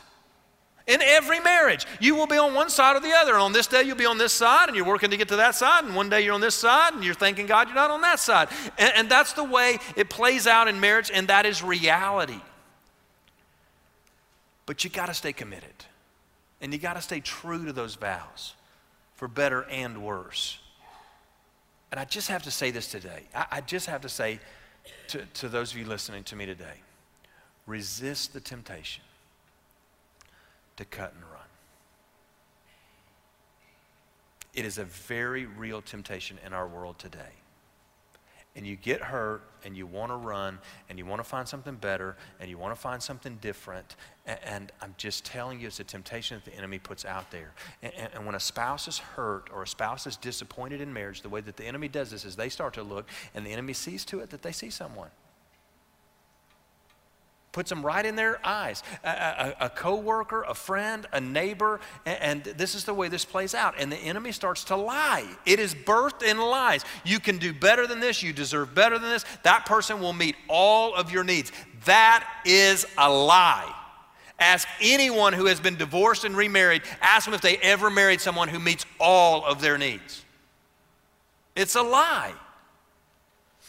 in 0.88 1.02
every 1.02 1.40
marriage. 1.42 1.86
You 2.00 2.16
will 2.16 2.28
be 2.28 2.38
on 2.38 2.54
one 2.54 2.70
side 2.70 2.96
or 2.96 3.02
the 3.02 3.14
other. 3.14 3.36
On 3.36 3.52
this 3.52 3.68
day, 3.68 3.84
you'll 3.84 3.98
be 3.98 4.06
on 4.06 4.18
this 4.18 4.34
side, 4.34 4.70
and 4.70 4.76
you're 4.76 4.86
working 4.86 5.10
to 5.10 5.18
get 5.18 5.28
to 5.28 5.36
that 5.36 5.54
side. 5.54 5.84
And 5.84 5.96
one 5.96 6.10
day, 6.10 6.22
you're 6.22 6.34
on 6.34 6.42
this 6.42 6.56
side, 6.56 6.94
and 6.94 7.04
you're 7.04 7.14
thanking 7.14 7.46
God 7.46 7.68
you're 7.68 7.76
not 7.76 7.92
on 7.92 8.02
that 8.02 8.20
side. 8.20 8.48
And, 8.78 8.92
and 8.96 9.10
that's 9.10 9.34
the 9.34 9.44
way 9.44 9.80
it 9.96 10.10
plays 10.10 10.48
out 10.48 10.68
in 10.68 10.80
marriage, 10.80 11.12
and 11.14 11.28
that 11.28 11.46
is 11.46 11.62
reality. 11.62 12.40
But 14.66 14.84
you 14.84 14.90
got 14.90 15.08
to 15.08 15.14
stay 15.14 15.34
committed, 15.34 15.86
and 16.62 16.72
you 16.74 16.80
got 16.80 16.94
to 16.94 17.02
stay 17.02 17.20
true 17.20 17.66
to 17.66 17.74
those 17.74 17.96
vows 17.96 18.54
for 19.16 19.28
better 19.28 19.64
and 19.64 20.04
worse. 20.04 20.60
And 21.92 22.00
I 22.00 22.06
just 22.06 22.28
have 22.30 22.44
to 22.44 22.52
say 22.52 22.72
this 22.72 22.88
today. 22.88 23.24
I, 23.36 23.46
I 23.52 23.62
just 23.62 23.88
have 23.88 24.02
to 24.02 24.10
say 24.10 24.40
to, 25.10 25.26
to 25.36 25.50
those 25.50 25.72
of 25.72 25.78
you 25.78 25.86
listening 25.86 26.24
to 26.26 26.36
me 26.36 26.46
today 26.46 26.82
resist 27.66 28.32
the 28.32 28.40
temptation 28.40 29.04
to 30.78 30.86
cut 30.86 31.14
and 31.14 31.24
run. 31.24 31.42
It 34.54 34.66
is 34.66 34.78
a 34.78 34.86
very 34.86 35.46
real 35.46 35.82
temptation 35.82 36.40
in 36.46 36.54
our 36.54 36.68
world 36.68 36.98
today. 36.98 37.34
And 38.56 38.66
you 38.66 38.76
get 38.76 39.02
hurt 39.02 39.44
and 39.64 39.78
you 39.78 39.86
want 39.86 40.12
to 40.12 40.16
run 40.16 40.58
and 40.90 40.98
you 40.98 41.06
want 41.06 41.20
to 41.20 41.24
find 41.24 41.48
something 41.48 41.76
better 41.76 42.18
and 42.40 42.50
you 42.50 42.58
want 42.58 42.74
to 42.74 42.82
find 42.82 43.04
something 43.04 43.38
different. 43.40 43.96
And, 44.26 44.72
I'm 44.82 44.96
just 44.98 45.26
telling 45.26 45.62
you, 45.62 45.68
it's 45.68 45.80
a 45.80 45.84
temptation 45.84 46.42
that 46.44 46.52
the 46.52 46.58
enemy 46.58 46.80
puts 46.80 47.06
out 47.06 47.30
there. 47.30 47.54
And 47.84 48.26
when 48.26 48.34
a 48.34 48.40
spouse 48.40 48.88
is 48.88 48.98
hurt 48.98 49.50
or 49.54 49.62
a 49.62 49.68
spouse 49.68 50.08
is 50.08 50.18
disappointed 50.18 50.82
in 50.82 50.92
marriage, 50.92 51.22
the 51.22 51.30
way 51.30 51.42
that 51.42 51.56
the 51.56 51.66
enemy 51.66 51.88
does 51.88 52.10
this 52.10 52.26
is 52.26 52.36
they 52.36 52.50
start 52.50 52.74
to 52.74 52.84
look 52.84 53.08
and 53.36 53.46
the 53.46 53.52
enemy 53.52 53.74
sees 53.74 54.04
to 54.06 54.22
it 54.22 54.32
that 54.32 54.42
they 54.42 54.52
see 54.52 54.72
someone 54.72 55.10
puts 57.58 57.72
them 57.72 57.84
right 57.84 58.06
in 58.06 58.16
their 58.16 58.40
eyes. 58.46 58.84
A, 59.04 59.10
a, 59.10 59.56
a 59.62 59.70
coworker, 59.72 60.44
a 60.44 60.54
friend, 60.54 61.08
a 61.12 61.20
neighbor, 61.20 61.80
and, 62.06 62.46
and, 62.46 62.56
this 62.56 62.76
is 62.76 62.84
the 62.84 62.94
way 62.94 63.08
this 63.08 63.26
plays 63.26 63.56
out. 63.56 63.74
And 63.80 63.92
the 63.92 63.98
enemy 63.98 64.32
starts 64.32 64.66
to 64.66 64.76
lie. 64.76 65.26
It 65.44 65.60
is 65.60 65.74
birthed 65.74 66.22
in 66.22 66.38
lies. 66.38 66.86
You 67.04 67.20
can 67.20 67.40
do 67.40 67.54
better 67.54 67.88
than 67.88 68.00
this. 68.00 68.22
You 68.22 68.32
deserve 68.32 68.76
better 68.76 69.00
than 69.00 69.10
this. 69.10 69.26
That 69.42 69.66
person 69.66 70.00
will 70.00 70.14
meet 70.14 70.36
all 70.48 70.94
of 70.94 71.10
your 71.10 71.24
needs. 71.24 71.52
That 71.86 72.30
is 72.46 72.86
a 72.96 73.12
lie. 73.12 73.74
Ask 74.38 74.68
anyone 74.80 75.34
who 75.34 75.48
has 75.48 75.60
been 75.60 75.78
divorced 75.78 76.26
and 76.26 76.38
remarried, 76.38 76.84
ask 77.02 77.26
them 77.26 77.34
if 77.34 77.42
they 77.42 77.58
ever 77.58 77.90
married 77.90 78.22
someone 78.22 78.50
who 78.50 78.60
meets 78.60 78.86
all 79.00 79.44
of 79.44 79.62
their 79.62 79.80
needs. 79.80 80.24
It's 81.56 81.74
a 81.74 81.82
lie. 81.82 82.34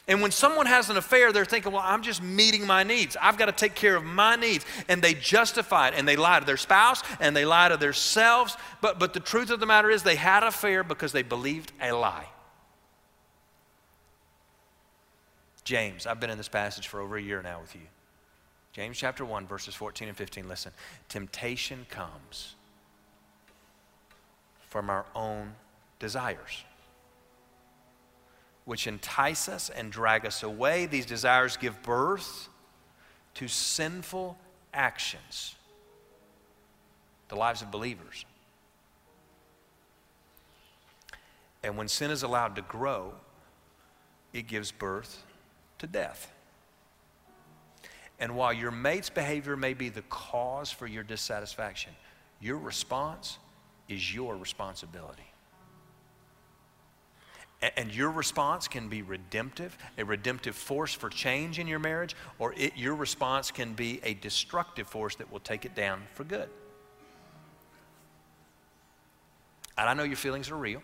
And 0.09 0.23
when 0.23 0.31
someone 0.31 0.65
has 0.65 0.89
an 0.89 0.97
affair, 0.97 1.33
they're 1.33 1.45
thinking, 1.45 1.71
well, 1.71 1.83
I'm 1.85 2.03
just 2.03 2.23
meeting 2.23 2.67
my 2.67 2.83
needs. 2.83 3.15
I've 3.21 3.37
got 3.37 3.47
to 3.47 3.53
take 3.53 3.75
care 3.75 3.95
of 3.95 4.05
my 4.05 4.37
needs. 4.37 4.65
And 4.89 5.03
they 5.03 5.13
justify 5.13 5.89
it 5.89 5.95
and 5.97 6.09
they 6.09 6.17
lie 6.17 6.41
to 6.41 6.47
their 6.47 6.57
spouse 6.57 7.03
and 7.21 7.37
they 7.37 7.45
lie 7.45 7.69
to 7.69 7.77
themselves. 7.77 8.57
But, 8.81 8.99
but 8.99 9.13
the 9.13 9.21
truth 9.21 9.51
of 9.51 9.61
the 9.61 9.67
matter 9.67 9.91
is, 9.91 10.03
they 10.03 10.17
had 10.17 10.43
an 10.43 10.49
affair 10.49 10.83
because 10.83 11.13
they 11.13 11.23
believed 11.23 11.73
a 11.83 11.93
lie. 11.93 12.27
James, 15.63 16.07
I've 16.07 16.19
been 16.19 16.31
in 16.31 16.39
this 16.39 16.49
passage 16.49 16.89
for 16.89 17.01
over 17.01 17.19
a 17.19 17.23
year 17.23 17.43
now 17.43 17.61
with 17.61 17.75
you. 17.75 17.83
James 18.73 18.97
chapter 18.97 19.27
1, 19.27 19.47
verses 19.47 19.75
14 19.75 20.09
and 20.09 20.17
15. 20.17 20.49
Listen, 20.49 20.73
temptation 21.11 21.85
comes 21.91 22.55
from 24.71 24.89
our 24.89 25.05
own 25.15 25.53
desires 25.99 26.65
which 28.69 28.87
entice 28.87 29.49
us 29.49 29.71
and 29.71 29.91
drag 29.91 30.27
us 30.27 30.43
away. 30.43 30.85
These 30.85 31.07
desires 31.07 31.57
give 31.57 31.83
birth 31.83 32.51
to 33.33 33.49
sinful 33.49 34.37
actions, 34.75 35.55
the 37.29 37.35
lives 37.35 37.63
of 37.63 37.71
believers. 37.71 38.27
And 41.63 41.79
when 41.79 41.89
sin 41.89 42.11
is 42.11 42.23
allowed 42.23 42.57
to 42.57 42.63
grow, 42.63 43.15
it 44.35 44.47
gives 44.47 44.71
birth 44.71 45.25
to 45.79 45.87
death. 45.87 46.31
And 48.21 48.37
while 48.37 48.53
your 48.53 48.71
mate's 48.71 49.09
behavior 49.09 49.57
may 49.57 49.73
be 49.73 49.89
the 49.89 50.03
cause 50.11 50.71
for 50.71 50.87
your 50.87 51.05
dissatisfaction, 51.05 51.93
your 52.39 52.59
response 52.59 53.39
is 53.89 54.15
your 54.15 54.37
responsibility. 54.37 55.28
And 57.61 57.93
your 57.93 58.11
response 58.11 58.69
can 58.69 58.89
be 58.89 59.03
redemptive, 59.03 59.77
a 59.97 60.05
redemptive 60.05 60.55
force 60.55 60.95
for 60.95 61.11
change 61.11 61.59
in 61.59 61.67
your 61.67 61.81
marriage, 61.81 62.15
or 62.39 62.55
it, 62.57 62.77
your 62.77 62.95
response 62.95 63.51
can 63.51 63.75
be 63.75 64.01
a 64.05 64.15
destructive 64.15 64.87
force 64.87 65.17
that 65.17 65.33
will 65.33 65.41
take 65.41 65.65
it 65.65 65.75
down 65.75 66.03
for 66.15 66.23
good. 66.23 66.49
And 69.77 69.89
I 69.89 69.95
know 69.95 70.05
your 70.05 70.17
feelings 70.17 70.51
are 70.51 70.57
real, 70.57 70.83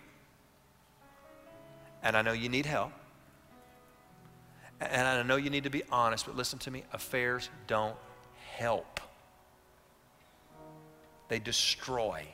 and 2.02 2.16
I 2.16 2.22
know 2.22 2.32
you 2.32 2.48
need 2.48 2.66
help, 2.66 2.92
and 4.80 5.06
I 5.06 5.22
know 5.22 5.36
you 5.36 5.50
need 5.50 5.64
to 5.64 5.70
be 5.70 5.84
honest, 5.92 6.26
but 6.26 6.36
listen 6.36 6.58
to 6.60 6.72
me 6.72 6.82
affairs 6.92 7.50
don't 7.68 7.96
help, 8.56 9.00
they 11.28 11.38
destroy. 11.38 12.26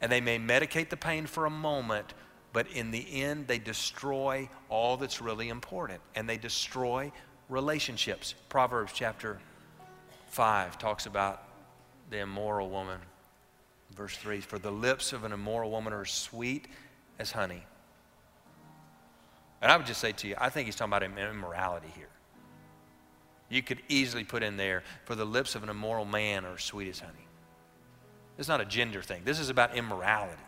And 0.00 0.10
they 0.10 0.20
may 0.20 0.38
medicate 0.38 0.88
the 0.88 0.96
pain 0.96 1.26
for 1.26 1.46
a 1.46 1.50
moment 1.50 2.14
but 2.52 2.66
in 2.72 2.90
the 2.90 3.22
end, 3.22 3.46
they 3.46 3.58
destroy 3.58 4.48
all 4.68 4.96
that's 4.96 5.20
really 5.20 5.48
important 5.48 6.00
and 6.14 6.28
they 6.28 6.36
destroy 6.36 7.12
relationships. 7.48 8.34
Proverbs 8.48 8.92
chapter 8.94 9.38
5 10.28 10.78
talks 10.78 11.06
about 11.06 11.42
the 12.10 12.18
immoral 12.18 12.68
woman. 12.68 12.98
Verse 13.94 14.16
3 14.16 14.40
For 14.40 14.58
the 14.58 14.70
lips 14.70 15.12
of 15.12 15.24
an 15.24 15.32
immoral 15.32 15.70
woman 15.70 15.92
are 15.92 16.04
sweet 16.04 16.66
as 17.18 17.30
honey. 17.30 17.64
And 19.62 19.70
I 19.70 19.76
would 19.76 19.86
just 19.86 20.00
say 20.00 20.12
to 20.12 20.28
you, 20.28 20.34
I 20.38 20.48
think 20.48 20.66
he's 20.66 20.74
talking 20.74 20.90
about 20.90 21.02
immorality 21.02 21.92
here. 21.94 22.08
You 23.48 23.62
could 23.62 23.82
easily 23.88 24.24
put 24.24 24.42
in 24.42 24.56
there, 24.56 24.82
For 25.04 25.14
the 25.14 25.24
lips 25.24 25.54
of 25.54 25.62
an 25.62 25.68
immoral 25.68 26.04
man 26.04 26.44
are 26.44 26.58
sweet 26.58 26.88
as 26.88 27.00
honey. 27.00 27.26
It's 28.38 28.48
not 28.48 28.60
a 28.60 28.64
gender 28.64 29.02
thing, 29.02 29.22
this 29.24 29.38
is 29.38 29.50
about 29.50 29.76
immorality 29.76 30.40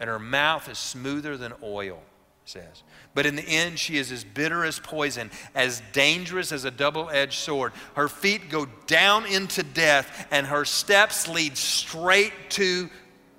and 0.00 0.08
her 0.08 0.18
mouth 0.18 0.68
is 0.68 0.78
smoother 0.78 1.36
than 1.36 1.52
oil, 1.62 2.00
says. 2.44 2.82
But 3.14 3.26
in 3.26 3.36
the 3.36 3.42
end, 3.42 3.78
she 3.78 3.96
is 3.96 4.10
as 4.10 4.24
bitter 4.24 4.64
as 4.64 4.78
poison, 4.78 5.30
as 5.54 5.82
dangerous 5.92 6.52
as 6.52 6.64
a 6.64 6.70
double 6.70 7.08
edged 7.10 7.38
sword. 7.38 7.72
Her 7.94 8.08
feet 8.08 8.50
go 8.50 8.66
down 8.86 9.26
into 9.26 9.62
death, 9.62 10.26
and 10.30 10.46
her 10.46 10.64
steps 10.64 11.28
lead 11.28 11.56
straight 11.56 12.32
to 12.50 12.90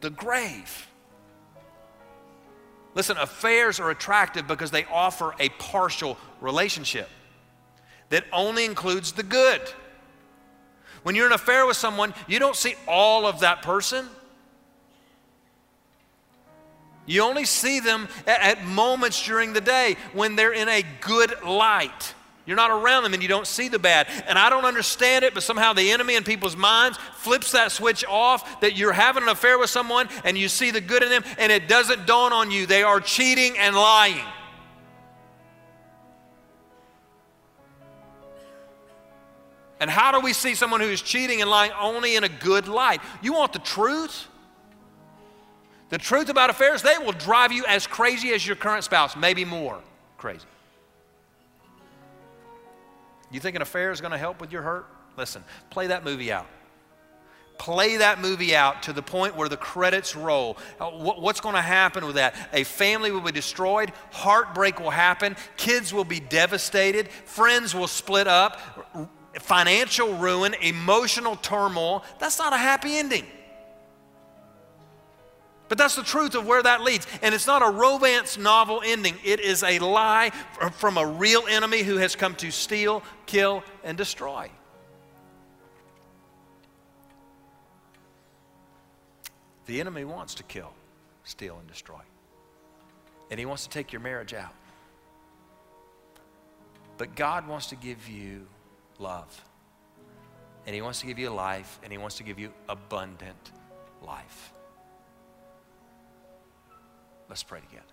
the 0.01 0.09
grave. 0.09 0.87
Listen, 2.95 3.17
affairs 3.17 3.79
are 3.79 3.91
attractive 3.91 4.47
because 4.47 4.71
they 4.71 4.85
offer 4.85 5.35
a 5.39 5.49
partial 5.49 6.17
relationship 6.39 7.09
that 8.09 8.23
only 8.31 8.63
includes 8.63 9.11
the 9.11 9.23
good. 9.23 9.61
When 11.03 11.13
you're 11.13 11.25
in 11.27 11.33
an 11.33 11.35
affair 11.35 11.67
with 11.67 11.77
someone, 11.77 12.13
you 12.27 12.39
don't 12.39 12.55
see 12.55 12.75
all 12.87 13.27
of 13.27 13.41
that 13.41 13.61
person. 13.61 14.07
You 17.05 17.21
only 17.21 17.45
see 17.45 17.79
them 17.79 18.07
at, 18.25 18.63
moments 18.65 19.23
during 19.23 19.53
the 19.53 19.61
day 19.61 19.95
when 20.13 20.35
they're 20.35 20.53
in 20.53 20.69
a 20.69 20.83
good 21.01 21.43
light. 21.43 22.13
You're 22.45 22.57
not 22.57 22.71
around 22.71 23.03
them 23.03 23.13
and 23.13 23.23
you 23.23 23.29
don't 23.29 23.47
see 23.47 23.69
the 23.69 23.79
bad. 23.79 24.07
And 24.27 24.37
I 24.37 24.49
don't 24.49 24.65
understand 24.65 25.25
it, 25.25 25.33
but 25.33 25.43
somehow 25.43 25.73
the 25.73 25.91
enemy 25.91 26.15
in 26.15 26.23
people's 26.23 26.55
minds 26.55 26.97
flips 27.15 27.51
that 27.53 27.71
switch 27.71 28.05
off 28.07 28.61
that 28.61 28.75
you're 28.75 28.93
having 28.93 29.23
an 29.23 29.29
affair 29.29 29.57
with 29.57 29.69
someone 29.69 30.09
and 30.23 30.37
you 30.37 30.47
see 30.47 30.71
the 30.71 30.81
good 30.81 31.01
in 31.03 31.09
them, 31.09 31.23
and 31.37 31.51
it 31.51 31.67
doesn't 31.67 32.05
dawn 32.05 32.33
on 32.33 32.51
you. 32.51 32.65
They 32.65 32.83
are 32.83 32.99
cheating 32.99 33.57
and 33.57 33.75
lying. 33.75 34.25
And 39.79 39.89
how 39.89 40.11
do 40.11 40.19
we 40.19 40.33
see 40.33 40.55
someone 40.55 40.79
who 40.81 40.87
is 40.87 41.01
cheating 41.01 41.41
and 41.41 41.49
lying 41.49 41.71
only 41.79 42.15
in 42.15 42.23
a 42.23 42.29
good 42.29 42.67
light? 42.67 43.01
You 43.21 43.33
want 43.33 43.53
the 43.53 43.59
truth? 43.59 44.27
The 45.95 45.99
truth 45.99 46.27
about 46.27 46.49
affairs, 46.49 46.81
they 46.81 46.97
will 46.97 47.13
drive 47.13 47.53
you 47.53 47.63
as 47.67 47.87
crazy 47.87 48.33
as 48.33 48.45
your 48.45 48.57
current 48.57 48.83
spouse, 48.83 49.15
maybe 49.15 49.45
more 49.45 49.79
crazy. 50.17 50.43
You 53.31 53.39
think 53.39 53.55
an 53.55 53.61
affair 53.61 53.91
is 53.91 54.01
going 54.01 54.11
to 54.11 54.17
help 54.17 54.41
with 54.41 54.51
your 54.51 54.61
hurt? 54.61 54.87
Listen, 55.15 55.41
play 55.69 55.87
that 55.87 56.03
movie 56.03 56.33
out. 56.33 56.47
Play 57.57 57.95
that 57.95 58.19
movie 58.19 58.53
out 58.53 58.83
to 58.83 58.91
the 58.91 59.01
point 59.01 59.37
where 59.37 59.47
the 59.47 59.55
credits 59.55 60.17
roll. 60.17 60.57
Uh, 60.81 60.89
what's 60.89 61.39
going 61.39 61.55
to 61.55 61.61
happen 61.61 62.05
with 62.05 62.15
that? 62.15 62.35
A 62.51 62.65
family 62.65 63.13
will 63.13 63.21
be 63.21 63.31
destroyed, 63.31 63.93
heartbreak 64.11 64.81
will 64.81 64.89
happen, 64.89 65.37
kids 65.55 65.93
will 65.93 66.03
be 66.03 66.19
devastated, 66.19 67.07
friends 67.07 67.73
will 67.73 67.87
split 67.87 68.27
up, 68.27 68.59
financial 69.39 70.13
ruin, 70.15 70.55
emotional 70.55 71.37
turmoil. 71.37 72.03
That's 72.19 72.37
not 72.37 72.51
a 72.51 72.57
happy 72.57 72.97
ending. 72.97 73.25
But 75.75 75.83
that's 75.83 75.95
the 75.97 76.03
truth 76.03 76.35
of 76.35 76.47
where 76.47 76.63
that 76.63 76.83
leads. 76.83 77.05
And 77.21 77.35
it's 77.35 77.47
not 77.47 77.61
a 77.61 77.69
romance 77.69 78.37
novel 78.37 78.81
ending, 78.85 79.15
it 79.25 79.41
is 79.41 79.61
a 79.61 79.79
lie 79.79 80.29
from 80.71 80.97
a 80.97 81.05
real 81.05 81.43
enemy 81.49 81.83
who 81.83 81.97
has 81.97 82.15
come 82.15 82.33
to 82.35 82.49
steal, 82.49 83.03
kill, 83.25 83.61
and 83.83 83.97
destroy. 83.97 84.49
The 89.65 89.81
enemy 89.81 90.05
wants 90.05 90.35
to 90.35 90.43
kill, 90.43 90.71
steal, 91.25 91.57
and 91.59 91.67
destroy. 91.67 91.99
And 93.29 93.37
he 93.37 93.45
wants 93.45 93.63
to 93.63 93.69
take 93.69 93.91
your 93.91 94.01
marriage 94.01 94.33
out. 94.33 94.53
But 96.97 97.17
God 97.17 97.49
wants 97.49 97.67
to 97.67 97.75
give 97.75 98.07
you 98.07 98.47
love. 98.97 99.43
And 100.65 100.73
he 100.73 100.81
wants 100.81 101.01
to 101.01 101.05
give 101.05 101.19
you 101.19 101.31
life, 101.31 101.81
and 101.83 101.91
he 101.91 101.97
wants 101.97 102.15
to 102.15 102.23
give 102.23 102.39
you 102.39 102.53
abundant 102.69 103.51
life. 104.01 104.53
Let's 107.29 107.43
pray 107.43 107.59
together. 107.59 107.83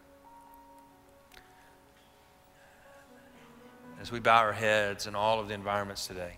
As 4.00 4.10
we 4.10 4.20
bow 4.20 4.38
our 4.38 4.52
heads 4.52 5.06
in 5.06 5.14
all 5.14 5.40
of 5.40 5.48
the 5.48 5.54
environments 5.54 6.06
today, 6.06 6.36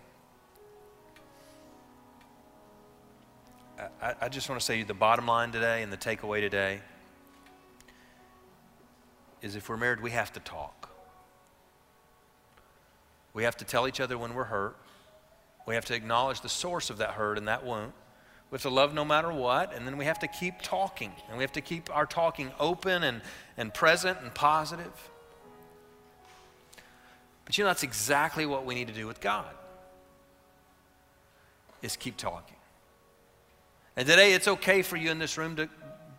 I, 4.00 4.14
I 4.20 4.28
just 4.28 4.48
want 4.48 4.60
to 4.60 4.64
say 4.64 4.82
the 4.82 4.94
bottom 4.94 5.26
line 5.26 5.50
today 5.50 5.82
and 5.82 5.92
the 5.92 5.96
takeaway 5.96 6.40
today 6.40 6.80
is 9.42 9.56
if 9.56 9.68
we're 9.68 9.76
married, 9.76 10.00
we 10.00 10.10
have 10.10 10.32
to 10.34 10.40
talk. 10.40 10.90
We 13.32 13.42
have 13.44 13.56
to 13.56 13.64
tell 13.64 13.88
each 13.88 14.00
other 14.00 14.16
when 14.16 14.34
we're 14.34 14.44
hurt. 14.44 14.76
We 15.66 15.74
have 15.74 15.84
to 15.86 15.94
acknowledge 15.94 16.40
the 16.40 16.48
source 16.48 16.90
of 16.90 16.98
that 16.98 17.10
hurt 17.10 17.36
and 17.36 17.48
that 17.48 17.64
wound. 17.64 17.92
We 18.54 18.58
have 18.58 18.62
to 18.62 18.70
love 18.70 18.94
no 18.94 19.04
matter 19.04 19.32
what, 19.32 19.74
and 19.74 19.84
then 19.84 19.96
we 19.96 20.04
have 20.04 20.20
to 20.20 20.28
keep 20.28 20.62
talking. 20.62 21.10
And 21.28 21.36
we 21.36 21.42
have 21.42 21.50
to 21.54 21.60
keep 21.60 21.90
our 21.92 22.06
talking 22.06 22.52
open 22.60 23.02
and, 23.02 23.20
and 23.56 23.74
present 23.74 24.20
and 24.20 24.32
positive. 24.32 24.92
But 27.44 27.58
you 27.58 27.64
know, 27.64 27.70
that's 27.70 27.82
exactly 27.82 28.46
what 28.46 28.64
we 28.64 28.76
need 28.76 28.86
to 28.86 28.94
do 28.94 29.08
with 29.08 29.20
God. 29.20 29.52
Is 31.82 31.96
keep 31.96 32.16
talking. 32.16 32.54
And 33.96 34.06
today 34.06 34.34
it's 34.34 34.46
okay 34.46 34.82
for 34.82 34.96
you 34.96 35.10
in 35.10 35.18
this 35.18 35.36
room 35.36 35.56
to 35.56 35.68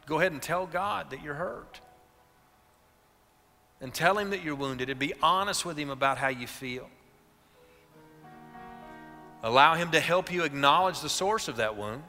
go 0.06 0.20
ahead 0.20 0.34
and 0.34 0.42
tell 0.42 0.66
God 0.68 1.12
that 1.12 1.24
you're 1.24 1.36
hurt. 1.36 1.80
And 3.80 3.94
tell 3.94 4.18
him 4.18 4.32
that 4.32 4.44
you're 4.44 4.56
wounded 4.56 4.90
and 4.90 5.00
be 5.00 5.14
honest 5.24 5.64
with 5.64 5.78
him 5.78 5.90
about 5.90 6.18
how 6.18 6.28
you 6.28 6.48
feel. 6.48 6.90
Allow 9.42 9.76
him 9.76 9.92
to 9.92 10.02
help 10.02 10.34
you 10.34 10.44
acknowledge 10.44 11.00
the 11.00 11.08
source 11.08 11.48
of 11.48 11.56
that 11.56 11.78
wound 11.78 12.04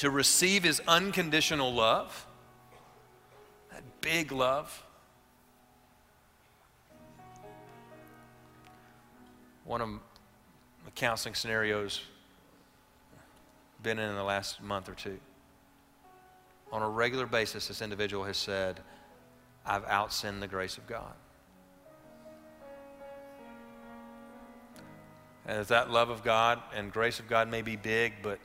to 0.00 0.08
receive 0.08 0.64
his 0.64 0.80
unconditional 0.88 1.74
love, 1.74 2.26
that 3.70 3.82
big 4.00 4.32
love. 4.32 4.82
One 9.66 9.82
of 9.82 9.90
the 10.86 10.90
counseling 10.92 11.34
scenarios 11.34 12.00
been 13.82 13.98
in, 13.98 14.08
in 14.08 14.16
the 14.16 14.24
last 14.24 14.62
month 14.62 14.88
or 14.88 14.94
two. 14.94 15.18
On 16.72 16.80
a 16.80 16.88
regular 16.88 17.26
basis, 17.26 17.68
this 17.68 17.82
individual 17.82 18.24
has 18.24 18.38
said, 18.38 18.80
I've 19.66 19.84
outsinned 19.84 20.40
the 20.40 20.48
grace 20.48 20.78
of 20.78 20.86
God. 20.86 21.12
And 25.44 25.62
that 25.66 25.90
love 25.90 26.08
of 26.08 26.24
God 26.24 26.58
and 26.74 26.90
grace 26.90 27.18
of 27.18 27.28
God 27.28 27.50
may 27.50 27.60
be 27.60 27.76
big, 27.76 28.14
but 28.22 28.38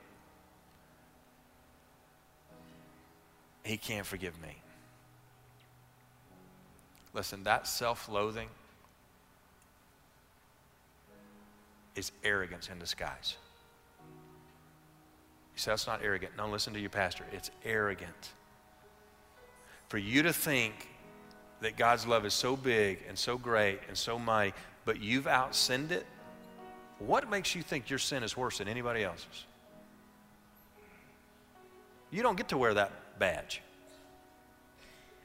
He 3.66 3.76
can't 3.76 4.06
forgive 4.06 4.40
me. 4.40 4.62
Listen, 7.12 7.42
that 7.44 7.66
self 7.66 8.08
loathing 8.08 8.48
is 11.96 12.12
arrogance 12.22 12.68
in 12.68 12.78
disguise. 12.78 13.36
You 15.54 15.58
say, 15.58 15.72
that's 15.72 15.88
not 15.88 16.00
arrogant. 16.04 16.36
No, 16.36 16.48
listen 16.48 16.74
to 16.74 16.80
your 16.80 16.90
pastor. 16.90 17.24
It's 17.32 17.50
arrogant. 17.64 18.34
For 19.88 19.98
you 19.98 20.22
to 20.22 20.32
think 20.32 20.88
that 21.60 21.76
God's 21.76 22.06
love 22.06 22.24
is 22.24 22.34
so 22.34 22.54
big 22.54 23.00
and 23.08 23.18
so 23.18 23.36
great 23.36 23.80
and 23.88 23.98
so 23.98 24.16
mighty, 24.16 24.54
but 24.84 25.00
you've 25.00 25.24
outsinned 25.24 25.90
it, 25.90 26.06
what 27.00 27.28
makes 27.28 27.56
you 27.56 27.62
think 27.62 27.90
your 27.90 27.98
sin 27.98 28.22
is 28.22 28.36
worse 28.36 28.58
than 28.58 28.68
anybody 28.68 29.02
else's? 29.02 29.46
You 32.12 32.22
don't 32.22 32.36
get 32.36 32.48
to 32.48 32.58
wear 32.58 32.74
that 32.74 32.92
badge. 33.18 33.62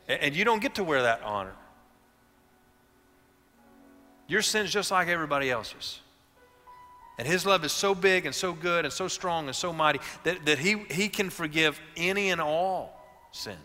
And 0.07 0.35
you 0.35 0.43
don't 0.43 0.61
get 0.61 0.75
to 0.75 0.83
wear 0.83 1.03
that 1.03 1.21
honor. 1.23 1.53
Your 4.27 4.41
sin's 4.41 4.71
just 4.71 4.91
like 4.91 5.07
everybody 5.07 5.49
else's. 5.49 5.99
And 7.17 7.27
his 7.27 7.45
love 7.45 7.63
is 7.65 7.71
so 7.71 7.93
big 7.93 8.25
and 8.25 8.33
so 8.33 8.53
good 8.53 8.85
and 8.85 8.93
so 8.93 9.07
strong 9.07 9.47
and 9.47 9.55
so 9.55 9.71
mighty 9.71 9.99
that, 10.23 10.45
that 10.45 10.57
he, 10.57 10.77
he 10.89 11.07
can 11.07 11.29
forgive 11.29 11.79
any 11.95 12.29
and 12.29 12.41
all 12.41 12.99
sin. 13.31 13.57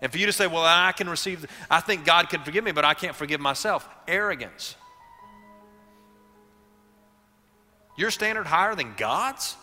And 0.00 0.10
for 0.10 0.18
you 0.18 0.26
to 0.26 0.32
say, 0.32 0.46
well, 0.46 0.64
I 0.64 0.92
can 0.92 1.08
receive, 1.08 1.46
I 1.70 1.80
think 1.80 2.04
God 2.04 2.28
can 2.28 2.42
forgive 2.42 2.64
me, 2.64 2.72
but 2.72 2.84
I 2.84 2.94
can't 2.94 3.14
forgive 3.14 3.40
myself. 3.40 3.88
Arrogance. 4.06 4.74
Your 7.96 8.10
standard 8.10 8.46
higher 8.46 8.74
than 8.74 8.94
God's? 8.96 9.56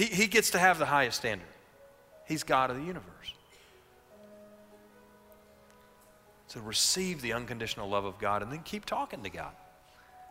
He, 0.00 0.06
he 0.06 0.26
gets 0.28 0.52
to 0.52 0.58
have 0.58 0.78
the 0.78 0.86
highest 0.86 1.18
standard. 1.18 1.46
He's 2.26 2.42
God 2.42 2.70
of 2.70 2.78
the 2.78 2.82
universe. 2.82 3.34
So 6.46 6.60
receive 6.60 7.20
the 7.20 7.34
unconditional 7.34 7.86
love 7.86 8.06
of 8.06 8.18
God 8.18 8.42
and 8.42 8.50
then 8.50 8.60
keep 8.60 8.86
talking 8.86 9.22
to 9.24 9.28
God. 9.28 9.52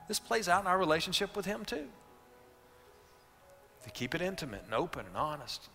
This 0.07 0.17
plays 0.17 0.49
out 0.49 0.61
in 0.61 0.67
our 0.67 0.79
relationship 0.79 1.35
with 1.37 1.45
Him 1.45 1.65
too. 1.65 1.85
To 3.83 3.91
keep 3.91 4.15
it 4.15 4.23
intimate 4.23 4.63
and 4.65 4.73
open 4.73 5.05
and 5.05 5.15
honest. 5.15 5.69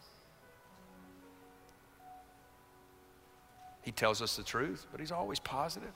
He 3.83 3.93
tells 3.93 4.21
us 4.21 4.37
the 4.37 4.43
truth, 4.43 4.89
but 4.91 4.99
He's 4.99 5.13
always 5.13 5.39
positive. 5.39 5.87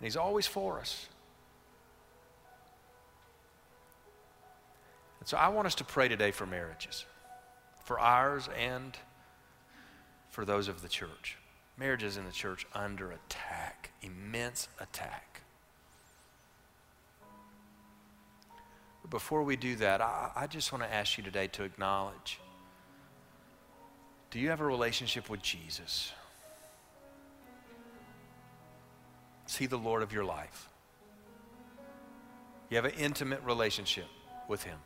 And 0.00 0.04
He's 0.04 0.18
always 0.18 0.46
for 0.46 0.80
us. 0.80 1.06
And 5.22 5.28
so 5.28 5.36
I 5.36 5.50
want 5.50 5.66
us 5.66 5.76
to 5.76 5.84
pray 5.84 6.08
today 6.08 6.32
for 6.32 6.46
marriages, 6.46 7.06
for 7.84 8.00
ours 8.00 8.48
and 8.58 8.98
for 10.30 10.44
those 10.44 10.66
of 10.66 10.82
the 10.82 10.88
church. 10.88 11.38
Marriages 11.78 12.16
in 12.16 12.24
the 12.24 12.32
church 12.32 12.66
under 12.74 13.12
attack, 13.12 13.92
immense 14.02 14.66
attack. 14.80 15.42
But 19.02 19.12
before 19.12 19.44
we 19.44 19.54
do 19.54 19.76
that, 19.76 20.00
I, 20.00 20.32
I 20.34 20.46
just 20.48 20.72
want 20.72 20.82
to 20.82 20.92
ask 20.92 21.16
you 21.16 21.22
today 21.22 21.46
to 21.46 21.62
acknowledge 21.62 22.40
do 24.32 24.40
you 24.40 24.48
have 24.48 24.60
a 24.60 24.66
relationship 24.66 25.30
with 25.30 25.40
Jesus? 25.40 26.10
Is 29.48 29.54
He 29.54 29.66
the 29.66 29.78
Lord 29.78 30.02
of 30.02 30.12
your 30.12 30.24
life? 30.24 30.68
You 32.70 32.76
have 32.76 32.86
an 32.86 32.98
intimate 32.98 33.40
relationship 33.44 34.06
with 34.48 34.64
Him 34.64 34.78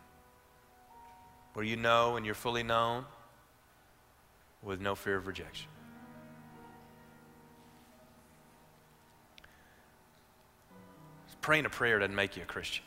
where 1.56 1.64
you 1.64 1.74
know 1.74 2.16
and 2.16 2.26
you're 2.26 2.34
fully 2.34 2.62
known 2.62 3.02
with 4.62 4.78
no 4.78 4.94
fear 4.94 5.16
of 5.16 5.26
rejection. 5.26 5.66
Praying 11.40 11.64
a 11.64 11.70
prayer 11.70 11.98
doesn't 11.98 12.14
make 12.14 12.36
you 12.36 12.42
a 12.42 12.44
Christian. 12.44 12.84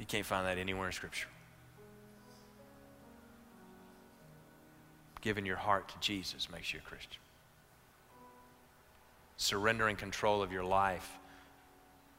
You 0.00 0.04
can't 0.04 0.26
find 0.26 0.48
that 0.48 0.58
anywhere 0.58 0.88
in 0.88 0.92
Scripture. 0.92 1.28
Giving 5.20 5.46
your 5.46 5.58
heart 5.58 5.88
to 5.90 5.94
Jesus 6.00 6.50
makes 6.50 6.74
you 6.74 6.80
a 6.84 6.88
Christian. 6.88 7.20
Surrendering 9.36 9.94
control 9.94 10.42
of 10.42 10.50
your 10.50 10.64
life 10.64 11.08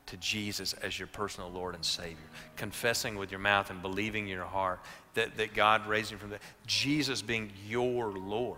to 0.09 0.17
Jesus 0.17 0.73
as 0.73 0.97
your 0.97 1.07
personal 1.07 1.49
Lord 1.49 1.75
and 1.75 1.85
Savior. 1.85 2.17
Confessing 2.55 3.15
with 3.15 3.31
your 3.31 3.39
mouth 3.39 3.69
and 3.69 3.81
believing 3.81 4.27
in 4.27 4.35
your 4.35 4.45
heart 4.45 4.79
that, 5.13 5.37
that 5.37 5.53
God 5.53 5.87
raised 5.87 6.11
him 6.11 6.19
from 6.19 6.29
the 6.29 6.39
Jesus 6.65 7.21
being 7.21 7.51
your 7.67 8.11
Lord. 8.11 8.57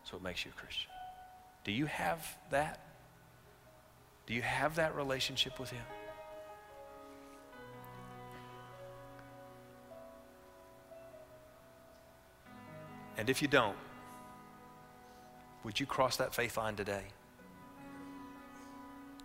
That's 0.00 0.12
what 0.12 0.22
makes 0.22 0.44
you 0.44 0.52
a 0.56 0.60
Christian. 0.60 0.90
Do 1.64 1.72
you 1.72 1.86
have 1.86 2.36
that? 2.50 2.80
Do 4.26 4.34
you 4.34 4.42
have 4.42 4.76
that 4.76 4.94
relationship 4.94 5.58
with 5.58 5.70
Him? 5.70 5.82
And 13.18 13.28
if 13.28 13.42
you 13.42 13.48
don't, 13.48 13.76
would 15.64 15.78
you 15.78 15.84
cross 15.86 16.16
that 16.16 16.34
faith 16.34 16.56
line 16.56 16.76
today? 16.76 17.04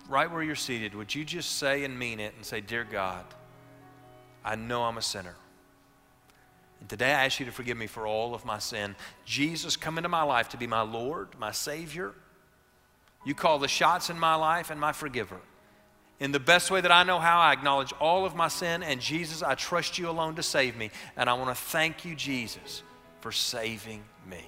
Right 0.09 0.29
where 0.29 0.43
you're 0.43 0.55
seated, 0.55 0.95
would 0.95 1.13
you 1.13 1.23
just 1.23 1.57
say 1.57 1.83
and 1.83 1.97
mean 1.97 2.19
it 2.19 2.33
and 2.35 2.45
say, 2.45 2.61
Dear 2.61 2.83
God, 2.83 3.25
I 4.43 4.55
know 4.55 4.83
I'm 4.83 4.97
a 4.97 5.01
sinner. 5.01 5.35
And 6.79 6.89
today 6.89 7.13
I 7.13 7.25
ask 7.25 7.39
you 7.39 7.45
to 7.45 7.51
forgive 7.51 7.77
me 7.77 7.87
for 7.87 8.05
all 8.05 8.35
of 8.35 8.43
my 8.43 8.59
sin. 8.59 8.95
Jesus, 9.23 9.77
come 9.77 9.97
into 9.97 10.09
my 10.09 10.23
life 10.23 10.49
to 10.49 10.57
be 10.57 10.67
my 10.67 10.81
Lord, 10.81 11.29
my 11.39 11.51
Savior. 11.51 12.13
You 13.25 13.33
call 13.33 13.57
the 13.57 13.69
shots 13.69 14.09
in 14.09 14.19
my 14.19 14.35
life 14.35 14.69
and 14.69 14.79
my 14.79 14.91
forgiver. 14.91 15.39
In 16.19 16.33
the 16.33 16.39
best 16.41 16.71
way 16.71 16.81
that 16.81 16.91
I 16.91 17.03
know 17.03 17.19
how, 17.19 17.39
I 17.39 17.53
acknowledge 17.53 17.93
all 17.99 18.25
of 18.25 18.35
my 18.35 18.49
sin. 18.49 18.83
And 18.83 18.99
Jesus, 18.99 19.41
I 19.41 19.55
trust 19.55 19.97
you 19.97 20.09
alone 20.09 20.35
to 20.35 20.43
save 20.43 20.75
me. 20.75 20.91
And 21.15 21.29
I 21.29 21.33
want 21.33 21.55
to 21.55 21.55
thank 21.55 22.03
you, 22.03 22.15
Jesus, 22.15 22.83
for 23.21 23.31
saving 23.31 24.03
me. 24.29 24.43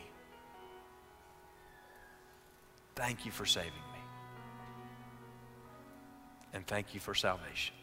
Thank 2.96 3.26
you 3.26 3.32
for 3.32 3.46
saving 3.46 3.72
me. 3.94 3.95
And 6.56 6.66
thank 6.66 6.94
you 6.94 7.02
for 7.02 7.14
salvation. 7.14 7.76